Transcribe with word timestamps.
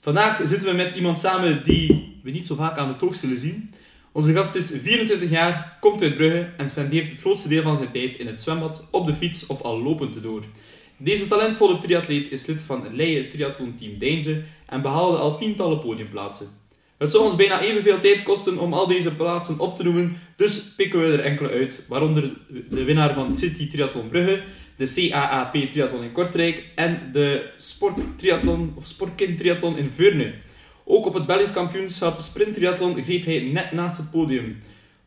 Vandaag 0.00 0.40
zitten 0.44 0.68
we 0.68 0.74
met 0.74 0.94
iemand 0.94 1.18
samen 1.18 1.64
die 1.64 2.18
we 2.22 2.30
niet 2.30 2.46
zo 2.46 2.54
vaak 2.54 2.78
aan 2.78 2.88
de 2.88 2.96
toog 2.96 3.14
zullen 3.14 3.38
zien. 3.38 3.74
Onze 4.12 4.32
gast 4.32 4.54
is 4.54 4.80
24 4.82 5.30
jaar, 5.30 5.76
komt 5.80 6.02
uit 6.02 6.14
Brugge 6.14 6.48
en 6.56 6.68
spendeert 6.68 7.10
het 7.10 7.20
grootste 7.20 7.48
deel 7.48 7.62
van 7.62 7.76
zijn 7.76 7.90
tijd 7.90 8.16
in 8.16 8.26
het 8.26 8.40
zwembad, 8.40 8.88
op 8.90 9.06
de 9.06 9.14
fiets 9.14 9.46
of 9.46 9.62
al 9.62 9.82
lopend 9.82 10.22
door. 10.22 10.42
Deze 10.96 11.28
talentvolle 11.28 11.78
triatleet 11.78 12.30
is 12.30 12.46
lid 12.46 12.62
van 12.62 12.94
Leien 12.94 13.28
Triathlon 13.28 13.74
Team 13.74 13.98
Deinze 13.98 14.42
en 14.66 14.82
behaalde 14.82 15.18
al 15.18 15.38
tientallen 15.38 15.78
podiumplaatsen. 15.78 16.46
Het 16.98 17.10
zou 17.10 17.24
ons 17.24 17.36
bijna 17.36 17.60
evenveel 17.60 18.00
tijd 18.00 18.22
kosten 18.22 18.58
om 18.58 18.72
al 18.72 18.86
deze 18.86 19.16
plaatsen 19.16 19.58
op 19.58 19.76
te 19.76 19.82
noemen, 19.82 20.18
dus 20.36 20.74
pikken 20.74 21.00
we 21.00 21.12
er 21.12 21.20
enkele 21.20 21.50
uit, 21.50 21.84
waaronder 21.88 22.32
de 22.68 22.84
winnaar 22.84 23.14
van 23.14 23.32
City 23.32 23.68
Triathlon 23.68 24.08
Brugge, 24.08 24.42
de 24.82 25.08
CAAP 25.10 25.70
Triathlon 25.70 26.02
in 26.02 26.12
Kortrijk 26.12 26.64
en 26.74 26.98
de 27.12 27.50
Sport 27.56 27.96
Triathlon 28.16 28.72
of 28.74 28.86
Sportkind 28.86 29.38
Triathlon 29.38 29.76
in 29.78 29.90
Veurne. 29.90 30.32
Ook 30.84 31.06
op 31.06 31.14
het 31.14 31.26
Belgisch 31.26 31.52
kampioenschap 31.52 32.20
Sprint 32.20 32.54
Triathlon 32.54 33.02
greep 33.02 33.24
hij 33.24 33.40
net 33.40 33.72
naast 33.72 33.96
het 33.96 34.10
podium. 34.10 34.58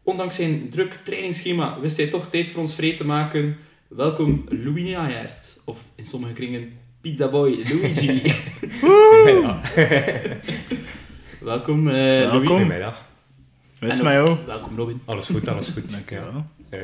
Ondanks 0.04 0.36
zijn 0.36 0.70
druk 0.70 1.00
trainingsschema 1.04 1.80
wist 1.80 1.98
hij 1.98 2.08
toch 2.08 2.30
tijd 2.30 2.50
voor 2.50 2.62
ons 2.62 2.76
vrij 2.76 2.96
te 2.96 3.06
maken. 3.06 3.58
Welkom 3.88 4.46
Louis 4.50 4.84
Nijert, 4.84 5.60
of 5.66 5.80
in 5.96 6.06
sommige 6.06 6.34
kringen 6.34 6.72
Pizza 7.02 7.28
Boy 7.28 7.64
Luigi. 7.70 8.22
Welkom, 11.52 11.88
eh 11.88 12.20
Welkom. 12.20 12.48
Goedemiddag. 12.48 13.06
Wees 13.80 13.98
En 13.98 14.04
mij 14.04 14.22
ook. 14.22 14.46
Welkom 14.46 14.76
Robin. 14.76 15.02
Alles 15.06 15.26
goed, 15.26 15.48
alles 15.48 15.70
goed. 15.70 15.90
Dankjewel. 15.90 16.46
Ja. 16.72 16.78
Eh, 16.78 16.80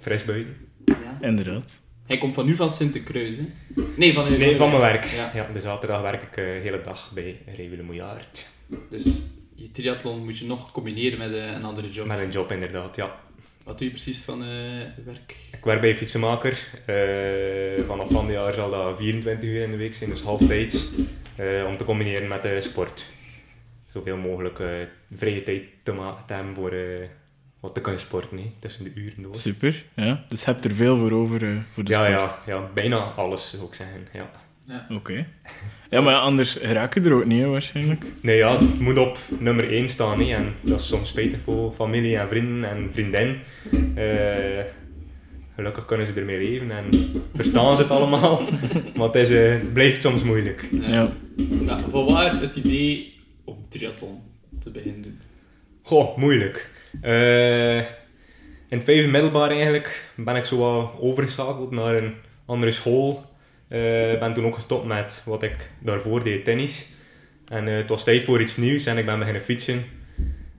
fris 0.00 0.24
buiten. 0.24 0.56
Ja. 0.84 1.18
Inderdaad. 1.20 1.80
Hij 2.10 2.18
komt 2.18 2.34
van 2.34 2.46
nu 2.46 2.56
van 2.56 2.70
Sint-Kruis, 2.70 3.36
hè? 3.36 3.42
Nee, 3.96 4.12
van, 4.12 4.38
Nee, 4.38 4.56
van 4.56 4.68
mijn 4.68 4.80
werk. 4.80 5.04
Ja. 5.04 5.30
Ja. 5.34 5.48
de 5.52 5.60
zaterdag 5.60 6.02
werk 6.02 6.22
ik 6.22 6.28
eh, 6.36 6.44
de 6.44 6.60
hele 6.62 6.80
dag 6.80 7.10
bij 7.14 7.38
Revele 7.56 7.82
Moejaard. 7.82 8.46
Dus 8.90 9.04
je 9.54 9.70
triathlon 9.70 10.24
moet 10.24 10.38
je 10.38 10.46
nog 10.46 10.72
combineren 10.72 11.18
met 11.18 11.32
eh, 11.32 11.52
een 11.52 11.64
andere 11.64 11.90
job. 11.90 12.06
Met 12.06 12.18
een 12.18 12.30
job 12.30 12.52
inderdaad, 12.52 12.96
ja. 12.96 13.20
Wat 13.64 13.78
doe 13.78 13.86
je 13.86 13.92
precies 13.92 14.20
van 14.20 14.42
eh, 14.42 14.48
werk? 15.04 15.36
Ik 15.52 15.64
werk 15.64 15.80
bij 15.80 15.96
Fietsenmaker. 15.96 16.68
Eh, 16.86 17.84
vanaf 17.86 18.10
van 18.10 18.26
dit 18.26 18.36
jaar 18.36 18.52
zal 18.52 18.70
dat 18.70 18.98
24 18.98 19.48
uur 19.48 19.62
in 19.62 19.70
de 19.70 19.76
week 19.76 19.94
zijn, 19.94 20.10
dus 20.10 20.22
halftijds. 20.22 20.86
eh 21.36 21.64
om 21.66 21.76
te 21.76 21.84
combineren 21.84 22.28
met 22.28 22.42
de 22.42 22.60
sport. 22.60 23.06
Zoveel 23.92 24.16
mogelijk 24.16 24.58
eh, 24.58 24.68
vrije 25.14 25.42
tijd 25.42 25.62
te, 25.82 25.92
te 26.26 26.34
hebben 26.34 26.54
voor 26.54 26.72
eh, 27.60 27.66
wat 27.66 27.74
te 27.74 27.80
kunnen 27.80 28.00
sporten, 28.00 28.38
hè, 28.38 28.50
tussen 28.58 28.84
de 28.84 28.90
uren 28.94 29.22
door. 29.22 29.34
Super. 29.34 29.84
Ja. 29.94 30.24
Dus 30.28 30.44
je 30.44 30.50
hebt 30.50 30.64
er 30.64 30.74
veel 30.74 30.96
voor 30.96 31.12
over 31.12 31.42
eh, 31.42 31.48
voor 31.72 31.84
de 31.84 31.90
Ja, 31.92 32.04
sport. 32.04 32.38
ja, 32.46 32.52
ja, 32.54 32.68
bijna 32.74 32.96
alles 32.98 33.50
zou 33.50 33.64
ik 33.66 33.74
zeggen. 33.74 34.06
Ja. 34.12 34.30
Oké. 34.90 35.26
Ja, 35.90 36.00
maar 36.00 36.14
anders 36.14 36.56
raak 36.56 36.94
je 36.94 37.00
er 37.00 37.12
ook 37.14 37.24
niet, 37.24 37.40
hè, 37.40 37.46
waarschijnlijk. 37.46 38.04
Nee, 38.22 38.36
ja, 38.36 38.58
het 38.58 38.80
moet 38.80 38.98
op 38.98 39.18
nummer 39.38 39.72
1 39.72 39.88
staan. 39.88 40.20
Hè. 40.20 40.34
En 40.34 40.54
dat 40.60 40.80
is 40.80 40.86
soms 40.88 41.08
spijtig 41.08 41.40
voor 41.42 41.72
familie 41.72 42.16
en 42.16 42.28
vrienden 42.28 42.70
en 42.70 42.88
vriendinnen. 42.92 43.38
Eh, 43.94 44.64
gelukkig 45.54 45.84
kunnen 45.84 46.06
ze 46.06 46.12
ermee 46.14 46.38
leven 46.50 46.70
en 46.70 46.84
verstaan 47.34 47.76
ze 47.76 47.82
het 47.82 47.90
allemaal. 47.90 48.42
maar 48.96 49.06
het 49.06 49.14
is, 49.14 49.30
eh, 49.30 49.56
blijft 49.72 50.02
soms 50.02 50.22
moeilijk. 50.22 50.68
Ja. 50.70 51.10
Ja, 51.66 51.78
van 51.90 52.04
waar 52.04 52.40
het 52.40 52.56
idee 52.56 53.14
om 53.44 53.56
triathlon 53.68 54.20
te 54.60 54.70
beginnen? 54.70 55.20
Goh, 55.82 56.16
moeilijk. 56.16 56.70
Eh, 57.00 57.76
in 58.68 58.76
het 58.76 58.84
vijfde 58.84 59.08
middelbaar 59.08 59.50
eigenlijk 59.50 60.04
ben 60.16 60.36
ik 60.36 60.44
zo 60.44 60.58
wat 60.58 60.92
overgeschakeld 61.00 61.70
naar 61.70 61.94
een 61.94 62.14
andere 62.46 62.72
school. 62.72 63.28
Ik 64.12 64.20
ben 64.20 64.32
toen 64.34 64.46
ook 64.46 64.54
gestopt 64.54 64.86
met 64.86 65.22
wat 65.24 65.42
ik 65.42 65.70
daarvoor 65.78 66.24
deed, 66.24 66.44
tennis. 66.44 66.88
En 67.50 67.68
eh, 67.68 67.76
het 67.76 67.88
was 67.88 68.04
tijd 68.04 68.24
voor 68.24 68.40
iets 68.40 68.56
nieuws 68.56 68.86
en 68.86 68.98
ik 68.98 69.06
ben 69.06 69.18
beginnen 69.18 69.42
fietsen. 69.42 69.84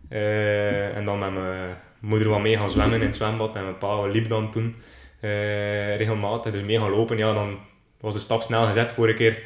Eh, 0.09 0.95
en 0.95 1.05
dan 1.05 1.19
met 1.19 1.33
mijn 1.33 1.75
moeder 1.99 2.29
wat 2.29 2.41
mee 2.41 2.57
gaan 2.57 2.69
zwemmen 2.69 3.01
in 3.01 3.05
het 3.05 3.15
zwembad. 3.15 3.55
En 3.55 3.63
mijn 3.63 3.77
pa 3.77 4.05
liep 4.05 4.29
dan 4.29 4.51
toen 4.51 4.75
eh, 5.19 5.95
regelmatig. 5.95 6.51
Dus 6.51 6.61
mee 6.61 6.79
gaan 6.79 6.89
lopen. 6.89 7.17
Ja, 7.17 7.33
dan 7.33 7.57
was 7.99 8.13
de 8.13 8.19
stap 8.19 8.41
snel 8.41 8.65
gezet 8.65 8.93
voor 8.93 9.09
een 9.09 9.15
keer 9.15 9.41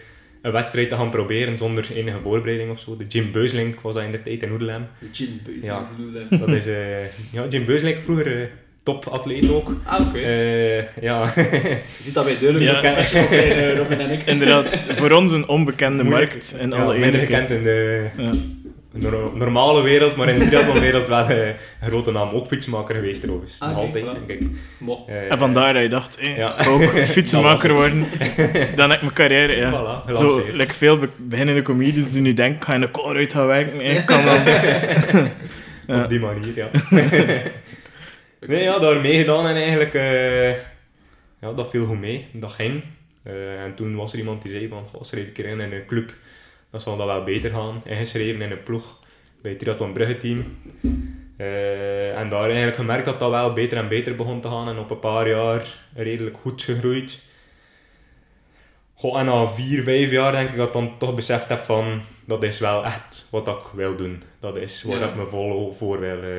een 0.45 0.51
wedstrijd 0.51 0.89
te 0.89 0.95
gaan 0.95 1.09
proberen 1.09 1.57
zonder 1.57 1.85
enige 1.95 2.19
voorbereiding 2.21 2.71
of 2.71 2.79
zo. 2.79 2.97
De 2.97 3.05
Jim 3.07 3.31
Beuslink 3.31 3.79
was 3.81 3.93
dat 3.93 4.03
in 4.03 4.11
de 4.11 4.21
tijd 4.21 4.43
in 4.43 4.51
Oedelem. 4.51 4.87
De 4.99 5.07
gin 5.11 5.41
beuze. 5.43 5.65
Ja. 5.65 5.83
ze 5.83 5.89
noemen 6.01 6.39
dat. 6.39 6.49
Is, 6.49 6.67
eh, 6.67 7.03
ja, 7.31 7.45
Jim 7.49 7.65
Beuslink 7.65 8.01
vroeger 8.01 8.41
eh, 8.41 8.47
topatleet 8.83 9.49
ook. 9.49 9.73
Ah, 9.83 10.07
oké. 10.07 10.19
Eh, 10.19 11.01
ja, 11.01 11.23
Je 11.35 11.81
ziet 12.01 12.13
dat 12.13 12.25
wij 12.25 12.37
duidelijk 12.39 12.71
Ja. 12.71 12.79
professionals 12.93 13.31
zijn, 13.31 13.75
Robin 13.77 13.99
en 13.99 14.09
ik. 14.11 14.21
Inderdaad, 14.25 14.65
voor 14.87 15.11
ons 15.11 15.31
een 15.31 15.47
onbekende 15.47 16.03
Moeilijk. 16.03 16.31
markt, 16.31 16.55
in 16.59 16.69
ja, 16.69 16.75
alle 16.75 16.97
minder 16.97 17.19
gekend 17.19 17.49
eerlijkheid. 17.49 18.09
in 18.17 18.23
de 18.23 18.23
Ja. 18.23 18.31
Nor- 18.95 19.31
normale 19.37 19.81
wereld, 19.83 20.15
maar 20.15 20.29
in 20.29 20.39
de 20.39 20.45
triathlonwereld 20.47 21.07
wel 21.07 21.27
eh, 21.27 21.47
een 21.47 21.55
grote 21.81 22.11
naam. 22.11 22.29
Ook 22.29 22.47
fietsmaker 22.47 22.95
geweest 22.95 23.21
trouwens. 23.21 23.55
Ah, 23.59 23.75
altijd, 23.77 24.03
voilà. 24.05 24.25
denk 24.27 24.41
ik. 24.41 24.47
Eh, 25.07 25.31
En 25.31 25.37
vandaar 25.37 25.73
dat 25.73 25.81
je 25.81 25.89
dacht, 25.89 26.17
eh, 26.17 26.37
Ja. 26.37 26.57
ik 26.57 26.61
ga 26.63 26.69
ook 26.69 26.81
fietsenmaker 27.15 27.73
was 27.73 27.81
worden. 27.81 28.05
Dan 28.75 28.89
heb 28.89 28.95
ik 28.97 29.01
mijn 29.01 29.13
carrière, 29.13 29.55
ja. 29.55 29.71
Voilà, 29.71 30.11
Zo, 30.13 30.41
like 30.53 30.73
veel 30.73 30.97
be- 30.99 31.09
beginnende 31.17 31.61
comedians 31.61 32.11
die 32.11 32.21
nu 32.21 32.33
denken, 32.33 32.63
ga 32.63 32.75
je 32.75 32.81
een 32.81 32.91
core 32.91 33.17
uit 33.19 33.33
gaan 33.33 33.47
werken? 33.47 33.79
Eh, 33.81 33.95
Ik 33.95 34.05
kan. 34.05 34.23
Ja. 35.87 36.03
Op 36.03 36.09
die 36.09 36.19
manier, 36.19 36.55
ja. 36.55 36.69
nee, 38.47 38.63
ja, 38.63 38.79
daar 38.79 39.01
meegedaan 39.01 39.47
en 39.47 39.55
eigenlijk, 39.55 39.93
eh, 39.93 40.49
ja, 41.41 41.53
dat 41.55 41.69
viel 41.69 41.85
goed 41.85 41.99
mee. 41.99 42.25
Dat 42.33 42.51
ging. 42.51 42.83
Eh, 43.23 43.63
en 43.63 43.75
toen 43.75 43.95
was 43.95 44.13
er 44.13 44.19
iemand 44.19 44.41
die 44.41 44.51
zei 44.51 44.67
van, 44.67 44.83
goh, 44.91 45.03
schrijf 45.03 45.25
een 45.25 45.31
keer 45.31 45.45
in 45.45 45.59
in 45.59 45.71
een 45.73 45.85
club. 45.85 46.13
Dan 46.75 46.83
zal 46.83 46.97
dat 46.97 47.07
wel 47.07 47.23
beter 47.23 47.51
gaan. 47.51 47.81
Ingeschreven 47.85 48.41
in 48.41 48.51
een 48.51 48.63
ploeg 48.63 48.99
bij 49.41 49.51
het 49.51 49.59
Triathlon 49.59 49.93
Brugge 49.93 50.17
team. 50.17 50.57
Eh, 51.37 52.19
en 52.19 52.29
daar 52.29 52.43
eigenlijk 52.45 52.75
gemerkt 52.75 53.05
dat 53.05 53.19
dat 53.19 53.29
wel 53.29 53.53
beter 53.53 53.77
en 53.77 53.87
beter 53.87 54.15
begon 54.15 54.41
te 54.41 54.47
gaan. 54.49 54.67
En 54.67 54.77
op 54.77 54.89
een 54.89 54.99
paar 54.99 55.29
jaar 55.29 55.67
redelijk 55.93 56.37
goed 56.37 56.63
gegroeid. 56.63 57.21
Goh, 58.93 59.19
en 59.19 59.25
na 59.25 59.47
vier, 59.47 59.83
vijf 59.83 60.11
jaar 60.11 60.31
denk 60.31 60.49
ik 60.49 60.55
dat 60.55 60.67
ik 60.67 60.73
dan 60.73 60.97
toch 60.97 61.15
beseft 61.15 61.49
heb 61.49 61.61
van... 61.61 62.01
Dat 62.25 62.43
is 62.43 62.59
wel 62.59 62.85
echt 62.85 63.27
wat 63.29 63.47
ik 63.47 63.63
wil 63.73 63.95
doen. 63.95 64.23
Dat 64.39 64.55
is 64.55 64.83
waar 64.83 64.99
Ja. 64.99 65.09
ik 65.09 65.15
me 65.15 65.25
vol 65.25 65.73
voor 65.73 65.99
wil 65.99 66.21
eh, 66.23 66.29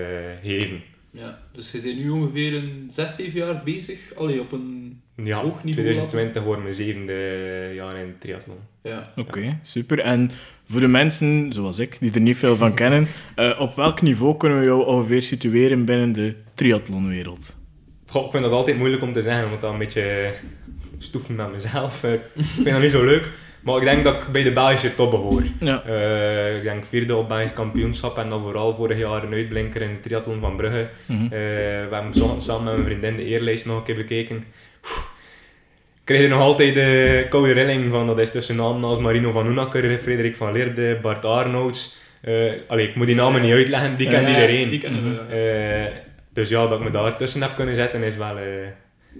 geven. 0.42 0.82
Ja, 1.18 1.38
dus 1.52 1.70
je 1.70 1.80
bent 1.80 2.02
nu 2.02 2.10
ongeveer 2.10 2.54
een 2.54 2.86
6, 2.90 3.14
7 3.14 3.32
jaar 3.40 3.62
bezig. 3.64 3.98
Allee, 4.14 4.40
op 4.40 4.52
een 4.52 5.00
Ja, 5.16 5.40
hoog 5.42 5.64
niveau. 5.64 5.86
laten 5.86 6.02
we 6.02 6.08
2020 6.08 6.42
wordt 6.42 6.62
mijn 6.62 6.74
zevende 6.74 7.72
jaar 7.74 7.96
in 7.96 8.14
triathlon. 8.18 8.56
Ja. 8.82 9.12
Oké, 9.16 9.58
super. 9.62 9.98
En 9.98 10.30
voor 10.64 10.80
de 10.80 10.86
mensen, 10.88 11.52
zoals 11.52 11.78
ik, 11.78 11.96
die 12.00 12.12
er 12.12 12.20
niet 12.20 12.36
veel 12.36 12.56
van 12.56 12.74
kennen, 12.74 13.06
eh, 13.34 13.60
op 13.60 13.74
welk 13.74 14.02
niveau 14.02 14.36
kunnen 14.36 14.58
we 14.58 14.64
jou 14.64 14.86
ongeveer 14.86 15.22
situeren 15.22 15.84
binnen 15.84 16.12
de 16.12 16.34
triathlonwereld? 16.54 17.56
Goh, 18.06 18.24
ik 18.24 18.30
vind 18.30 18.42
dat 18.42 18.52
altijd 18.52 18.76
moeilijk 18.76 19.02
om 19.02 19.12
te 19.12 19.22
zeggen, 19.22 19.44
omdat 19.44 19.60
dat 19.60 19.72
een 19.72 19.78
beetje 19.78 20.32
stoeven 20.98 21.34
met 21.34 21.52
mezelf. 21.52 22.04
Eh, 22.04 22.12
ik 22.12 22.20
vind 22.34 22.64
dat 22.70 22.80
niet 22.80 22.90
zo 22.90 23.04
leuk. 23.04 23.28
Maar 23.66 23.76
ik 23.76 23.82
denk 23.84 24.04
dat 24.04 24.14
ik 24.22 24.28
bij 24.32 24.42
de 24.42 24.52
Belgische 24.52 24.94
top 24.94 25.10
behoor. 25.10 25.42
Ja. 25.60 25.82
Eh, 25.86 26.56
ik 26.56 26.62
denk 26.62 26.86
vierde 26.86 27.16
op 27.16 27.28
Belgisch 27.28 27.52
kampioenschap 27.54 28.18
en 28.18 28.28
dan 28.28 28.42
vooral 28.42 28.74
vorig 28.74 28.98
jaar 28.98 29.22
een 29.24 29.32
uitblinker 29.32 29.82
in 29.82 29.92
de 29.92 30.00
triathlon 30.00 30.40
van 30.40 30.56
Brugge. 30.56 30.88
Mhm. 31.06 31.22
Eh, 31.24 31.28
we 31.30 31.88
hebben 31.90 32.14
zo- 32.14 32.36
samen 32.38 32.64
met 32.64 32.72
mijn 32.74 32.84
vriendin 32.86 33.16
de 33.16 33.24
eerlijst 33.24 33.66
nog 33.66 33.76
een 33.76 33.82
keer 33.84 33.94
bekeken. 33.94 34.44
Ik 36.04 36.18
er 36.18 36.28
nog 36.28 36.40
altijd 36.40 36.74
de 36.74 37.26
koude 37.30 37.52
rilling 37.52 37.90
van. 37.90 38.06
Dat 38.06 38.18
is 38.18 38.30
tussen 38.30 38.56
namen 38.56 38.84
als 38.84 38.98
Marino 38.98 39.30
van 39.30 39.46
Oenakker, 39.46 39.98
Frederik 39.98 40.36
van 40.36 40.52
Leerde, 40.52 40.98
Bart 41.02 41.24
Arnouds. 41.24 41.96
Eh 42.20 42.34
allee, 42.68 42.88
ik 42.88 42.94
moet 42.94 43.06
die 43.06 43.14
namen 43.16 43.42
niet 43.42 43.52
uitleggen, 43.52 43.96
die 43.96 44.08
kent 44.08 44.28
iedereen. 44.28 44.68
Die 44.68 44.78
kennen 44.80 45.02
we. 45.28 45.36
ja. 45.36 45.88
Dus 46.32 46.48
ja, 46.48 46.66
dat 46.66 46.78
ik 46.78 46.84
me 46.84 46.90
daar 46.90 47.16
tussen 47.16 47.42
heb 47.42 47.52
kunnen 47.56 47.74
zetten 47.74 48.02
is 48.02 48.16
wel 48.16 48.36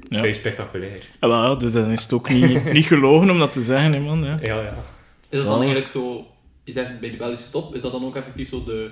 Ja. 0.09 0.19
vrij 0.19 0.33
spectaculair. 0.33 1.07
Ja, 1.21 1.29
wel, 1.29 1.59
dus 1.59 1.73
dan 1.73 1.91
is 1.91 2.03
het 2.03 2.13
ook 2.13 2.29
niet, 2.29 2.65
niet 2.73 2.87
gelogen 2.87 3.31
om 3.31 3.39
dat 3.39 3.53
te 3.53 3.63
zeggen, 3.63 3.93
hè, 3.93 4.01
man. 4.01 4.23
Ja. 4.23 4.39
Ja, 4.43 4.61
ja. 4.61 4.75
Is 5.29 5.39
dat 5.39 5.49
dan 5.49 5.59
eigenlijk 5.59 5.89
zo, 5.89 6.27
je 6.65 6.73
zegt 6.73 7.01
bij 7.01 7.11
de 7.11 7.17
Belgische 7.17 7.51
top, 7.51 7.75
is 7.75 7.83
dat 7.83 7.93
dan 7.93 8.05
ook 8.05 8.17
effectief 8.17 8.49
zo 8.49 8.65
de, 8.65 8.91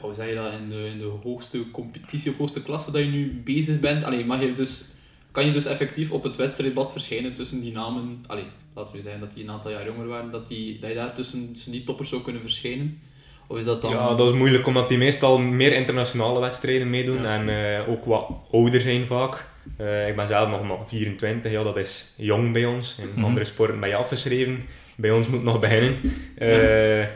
hoe 0.00 0.14
zeg 0.14 0.28
je 0.28 0.34
dat, 0.34 0.52
in 0.52 0.68
de, 0.68 0.86
in 0.92 0.98
de 0.98 1.10
hoogste 1.22 1.70
competitie 1.70 2.30
of 2.30 2.36
hoogste 2.36 2.62
klasse 2.62 2.90
dat 2.90 3.02
je 3.02 3.08
nu 3.08 3.42
bezig 3.44 3.80
bent? 3.80 4.04
Allee, 4.04 4.24
mag 4.24 4.40
je 4.40 4.52
dus, 4.52 4.84
kan 5.30 5.46
je 5.46 5.52
dus 5.52 5.64
effectief 5.64 6.10
op 6.12 6.22
het 6.22 6.36
wedstrijdblad 6.36 6.92
verschijnen 6.92 7.34
tussen 7.34 7.60
die 7.60 7.72
namen, 7.72 8.24
allee, 8.26 8.44
laten 8.74 8.96
we 8.96 9.02
zeggen 9.02 9.20
dat 9.20 9.34
die 9.34 9.44
een 9.44 9.50
aantal 9.50 9.70
jaar 9.70 9.86
jonger 9.86 10.06
waren, 10.06 10.30
dat, 10.30 10.48
die, 10.48 10.78
dat 10.78 10.90
je 10.90 10.96
daar 10.96 11.14
tussen, 11.14 11.52
tussen 11.52 11.72
die 11.72 11.84
toppers 11.84 12.08
zou 12.08 12.22
kunnen 12.22 12.42
verschijnen? 12.42 13.00
Of 13.46 13.58
is 13.58 13.64
dat 13.64 13.82
dan... 13.82 13.90
ja, 13.90 14.14
dat 14.14 14.28
is 14.28 14.34
moeilijk 14.34 14.66
omdat 14.66 14.88
die 14.88 14.98
meestal 14.98 15.38
meer 15.38 15.72
internationale 15.72 16.40
wedstrijden 16.40 16.90
meedoen 16.90 17.22
Ja. 17.22 17.34
en 17.34 17.48
eh, 17.48 17.88
ook 17.88 18.04
wat 18.04 18.28
ouder 18.52 18.80
zijn 18.80 19.06
vaak. 19.06 19.50
Eh, 19.76 20.08
ik 20.08 20.16
ben 20.16 20.26
zelf 20.26 20.48
nog 20.48 20.62
maar 20.66 20.76
24, 20.86 21.52
ja, 21.52 21.62
dat 21.62 21.76
is 21.76 22.12
jong 22.16 22.52
bij 22.52 22.64
ons. 22.64 22.96
In 23.02 23.08
Mhm. 23.14 23.24
andere 23.24 23.44
sporten 23.44 23.80
ben 23.80 23.88
je 23.88 23.94
afgeschreven. 23.96 24.62
Bij 24.96 25.10
ons 25.10 25.28
moet 25.28 25.42
nog 25.42 25.60
beginnen. 25.60 25.96
Eh, 26.38 27.06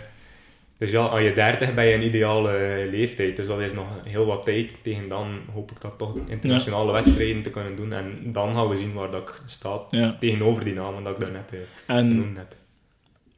Dus 0.79 0.91
ja, 0.91 1.09
aan 1.09 1.23
je 1.23 1.35
30 1.35 1.75
ben 1.75 1.85
je 1.87 1.95
een 1.95 2.05
ideale 2.05 2.87
leeftijd. 2.91 3.37
Dus 3.37 3.47
dat 3.47 3.61
is 3.61 3.73
nog 3.73 3.87
heel 4.05 4.27
wat 4.27 4.43
tijd. 4.45 4.75
Tegen 4.83 5.09
dan 5.09 5.39
hoop 5.55 5.71
ik 5.71 5.81
dat 5.81 5.99
toch 5.99 6.15
internationale 6.27 6.93
wedstrijden 6.93 7.43
te 7.43 7.51
kunnen 7.51 7.77
doen. 7.77 7.93
En 7.93 8.19
dan 8.25 8.55
gaan 8.55 8.69
we 8.69 8.77
zien 8.77 8.93
waar 8.93 9.11
dat 9.11 9.23
ik 9.23 9.41
sta 9.47 9.81
Ja. 9.91 10.17
tegenover 10.21 10.65
die 10.65 10.75
namen 10.75 11.03
dat 11.05 11.13
ik 11.15 11.21
daarnet 11.21 11.53
eh, 11.53 11.97
En 11.97 12.09
genoemd 12.09 12.37
heb. 12.37 12.55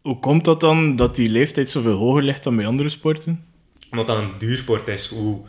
Hoe 0.03 0.19
komt 0.21 0.45
dat 0.45 0.61
dan 0.61 0.97
dat 0.97 1.15
die 1.17 1.29
leeftijd 1.29 1.71
zoveel 1.71 1.97
hoger 1.97 2.23
ligt 2.23 2.45
dan 2.45 2.57
bij 2.57 2.67
andere 2.67 2.89
sporten? 2.89 3.45
Omdat 3.91 4.07
dat 4.07 4.17
een 4.19 4.33
duursport 4.39 4.89
is. 4.89 5.09
Hoe, 5.09 5.41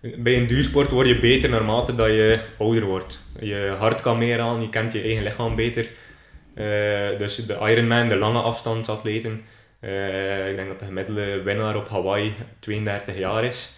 bij 0.00 0.36
een 0.36 0.46
duursport 0.46 0.90
word 0.90 1.06
je 1.08 1.18
beter 1.20 1.50
naarmate 1.50 1.94
dat 1.94 2.06
je 2.08 2.40
ouder 2.58 2.84
wordt. 2.84 3.18
Je 3.40 3.74
hart 3.78 4.00
kan 4.00 4.18
meer 4.18 4.40
aan, 4.40 4.60
je 4.62 4.68
kent 4.68 4.92
je 4.92 5.00
eigen 5.02 5.22
lichaam 5.22 5.54
beter. 5.56 5.90
Eh, 6.54 7.18
dus 7.18 7.36
de 7.36 7.58
Ironman, 7.62 8.08
de 8.08 8.16
lange 8.16 8.40
afstandsatleten. 8.40 9.40
eh, 9.80 10.50
ik 10.50 10.56
denk 10.56 10.68
dat 10.68 10.78
de 10.78 10.84
gemiddelde 10.84 11.42
winnaar 11.42 11.76
op 11.76 11.88
Hawaii 11.88 12.32
32 12.58 13.18
jaar 13.18 13.44
is. 13.44 13.70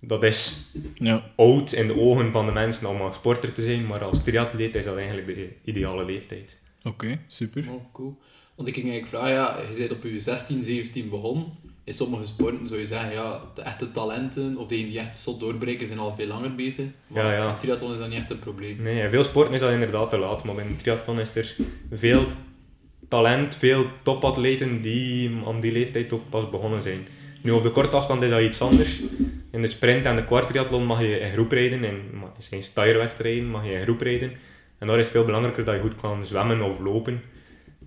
Dat 0.00 0.22
is 0.24 0.70
Ja. 0.94 1.30
oud 1.36 1.72
in 1.72 1.86
de 1.86 1.96
ogen 2.00 2.32
van 2.32 2.46
de 2.46 2.52
mensen 2.52 2.88
om 2.88 3.00
als 3.00 3.16
sporter 3.16 3.52
te 3.52 3.62
zijn, 3.62 3.86
maar 3.86 4.04
als 4.04 4.22
triatleet 4.24 4.74
is 4.74 4.84
dat 4.84 4.96
eigenlijk 4.96 5.26
de 5.26 5.48
ideale 5.64 6.04
leeftijd. 6.04 6.56
Oké, 6.84 7.18
super. 7.28 7.64
Oh, 7.68 7.84
cool. 7.92 8.18
Want 8.56 8.68
ik 8.68 8.74
ging 8.74 8.90
eigenlijk 8.90 9.16
vragen, 9.24 9.34
ja, 9.34 9.70
je 9.72 9.78
bent 9.78 9.92
op 9.92 10.02
je 10.12 10.20
16, 10.20 10.62
17 10.62 11.08
begonnen. 11.08 11.46
In 11.90 11.96
sommige 11.96 12.26
sporten 12.26 12.68
zou 12.68 12.80
je 12.80 12.86
zeggen, 12.86 13.12
ja, 13.12 13.40
de 13.54 13.62
echte 13.62 13.90
talenten, 13.90 14.56
of 14.56 14.66
degenen 14.66 14.90
die 14.90 15.00
echt 15.00 15.16
zot 15.16 15.40
doorbreken, 15.40 15.86
zijn 15.86 15.98
al 15.98 16.14
veel 16.16 16.26
langer 16.26 16.54
bezig. 16.54 16.84
Maar 17.06 17.24
Ja, 17.24 17.32
ja. 17.32 17.48
in 17.48 17.58
triathlon 17.58 17.92
is 17.92 17.98
dat 17.98 18.08
niet 18.08 18.18
echt 18.18 18.30
een 18.30 18.38
probleem. 18.38 18.82
Nee, 18.82 19.02
in 19.02 19.10
veel 19.10 19.24
sporten 19.24 19.54
is 19.54 19.60
dat 19.60 19.70
inderdaad 19.70 20.10
te 20.10 20.18
laat, 20.18 20.44
maar 20.44 20.58
in 20.58 20.76
triathlon 20.76 21.20
is 21.20 21.36
er 21.36 21.56
veel 21.92 22.26
talent, 23.08 23.54
veel 23.54 23.84
topatleten 24.02 24.80
die 24.82 25.30
aan 25.46 25.60
die 25.60 25.72
leeftijd 25.72 26.12
ook 26.12 26.28
pas 26.28 26.50
begonnen 26.50 26.82
zijn. 26.82 27.06
Nu 27.42 27.50
op 27.50 27.62
de 27.62 27.70
korte 27.70 27.96
afstand 27.96 28.22
is 28.22 28.30
dat 28.30 28.40
iets 28.40 28.60
anders. 28.60 29.00
In 29.50 29.62
de 29.62 29.68
sprint 29.68 30.06
en 30.06 30.16
de 30.16 30.24
kwartriathlon 30.24 30.86
mag 30.86 31.00
je 31.00 31.18
in 31.18 31.32
groep 31.32 31.52
rijden, 31.52 31.84
in 31.84 32.00
zijn 32.38 32.62
stijrwedstrijden 32.62 33.50
mag 33.50 33.64
je 33.64 33.72
in 33.72 33.82
groep 33.82 34.00
rijden. 34.00 34.32
En 34.78 34.86
daar 34.86 34.98
is 34.98 35.04
het 35.04 35.14
veel 35.14 35.24
belangrijker 35.24 35.64
dat 35.64 35.74
je 35.74 35.80
goed 35.80 35.96
kan 35.96 36.26
zwemmen 36.26 36.62
of 36.62 36.78
lopen. 36.78 37.22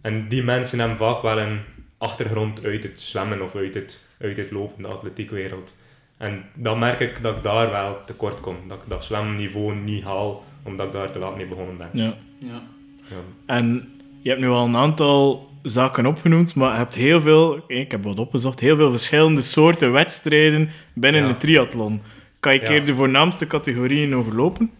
En 0.01 0.27
die 0.27 0.43
mensen 0.43 0.79
hebben 0.79 0.97
vaak 0.97 1.21
wel 1.21 1.39
een 1.39 1.59
achtergrond 2.03 2.65
uit 2.65 2.83
het 2.83 3.01
zwemmen 3.01 3.41
of 3.41 3.55
uit 3.55 3.73
het, 3.73 4.03
uit 4.19 4.37
het 4.37 4.51
lopen, 4.51 4.81
de 4.81 4.87
atletiekwereld. 4.87 5.75
En 6.17 6.43
dan 6.53 6.79
merk 6.79 6.99
ik 6.99 7.21
dat 7.21 7.37
ik 7.37 7.43
daar 7.43 7.69
wel 7.71 7.97
tekort 8.05 8.39
kom. 8.39 8.55
Dat 8.67 8.77
ik 8.83 8.89
dat 8.89 9.05
zwemniveau 9.05 9.75
niet 9.75 10.03
haal, 10.03 10.43
omdat 10.63 10.85
ik 10.85 10.91
daar 10.91 11.11
te 11.11 11.19
laat 11.19 11.35
mee 11.35 11.45
begonnen 11.47 11.77
ben. 11.77 11.89
Ja. 11.93 12.13
Ja. 12.37 12.61
Ja. 13.09 13.15
En 13.45 13.89
je 14.21 14.29
hebt 14.29 14.41
nu 14.41 14.47
al 14.47 14.65
een 14.65 14.75
aantal 14.75 15.49
zaken 15.61 16.05
opgenoemd, 16.05 16.55
maar 16.55 16.71
je 16.71 16.77
hebt 16.77 16.95
heel 16.95 17.21
veel, 17.21 17.63
ik 17.67 17.91
heb 17.91 18.03
wat 18.03 18.19
opgezocht, 18.19 18.59
heel 18.59 18.75
veel 18.75 18.89
verschillende 18.89 19.41
soorten 19.41 19.91
wedstrijden 19.91 20.69
binnen 20.93 21.21
Ja. 21.21 21.27
de 21.27 21.37
triathlon. 21.37 22.01
Kan 22.39 22.53
je 22.53 22.59
keer 22.59 22.85
de 22.85 22.95
voornaamste 22.95 23.47
categorieën 23.47 24.15
overlopen? 24.15 24.71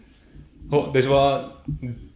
Goh, 0.70 0.92
dus 0.92 1.06
wat... 1.06 1.52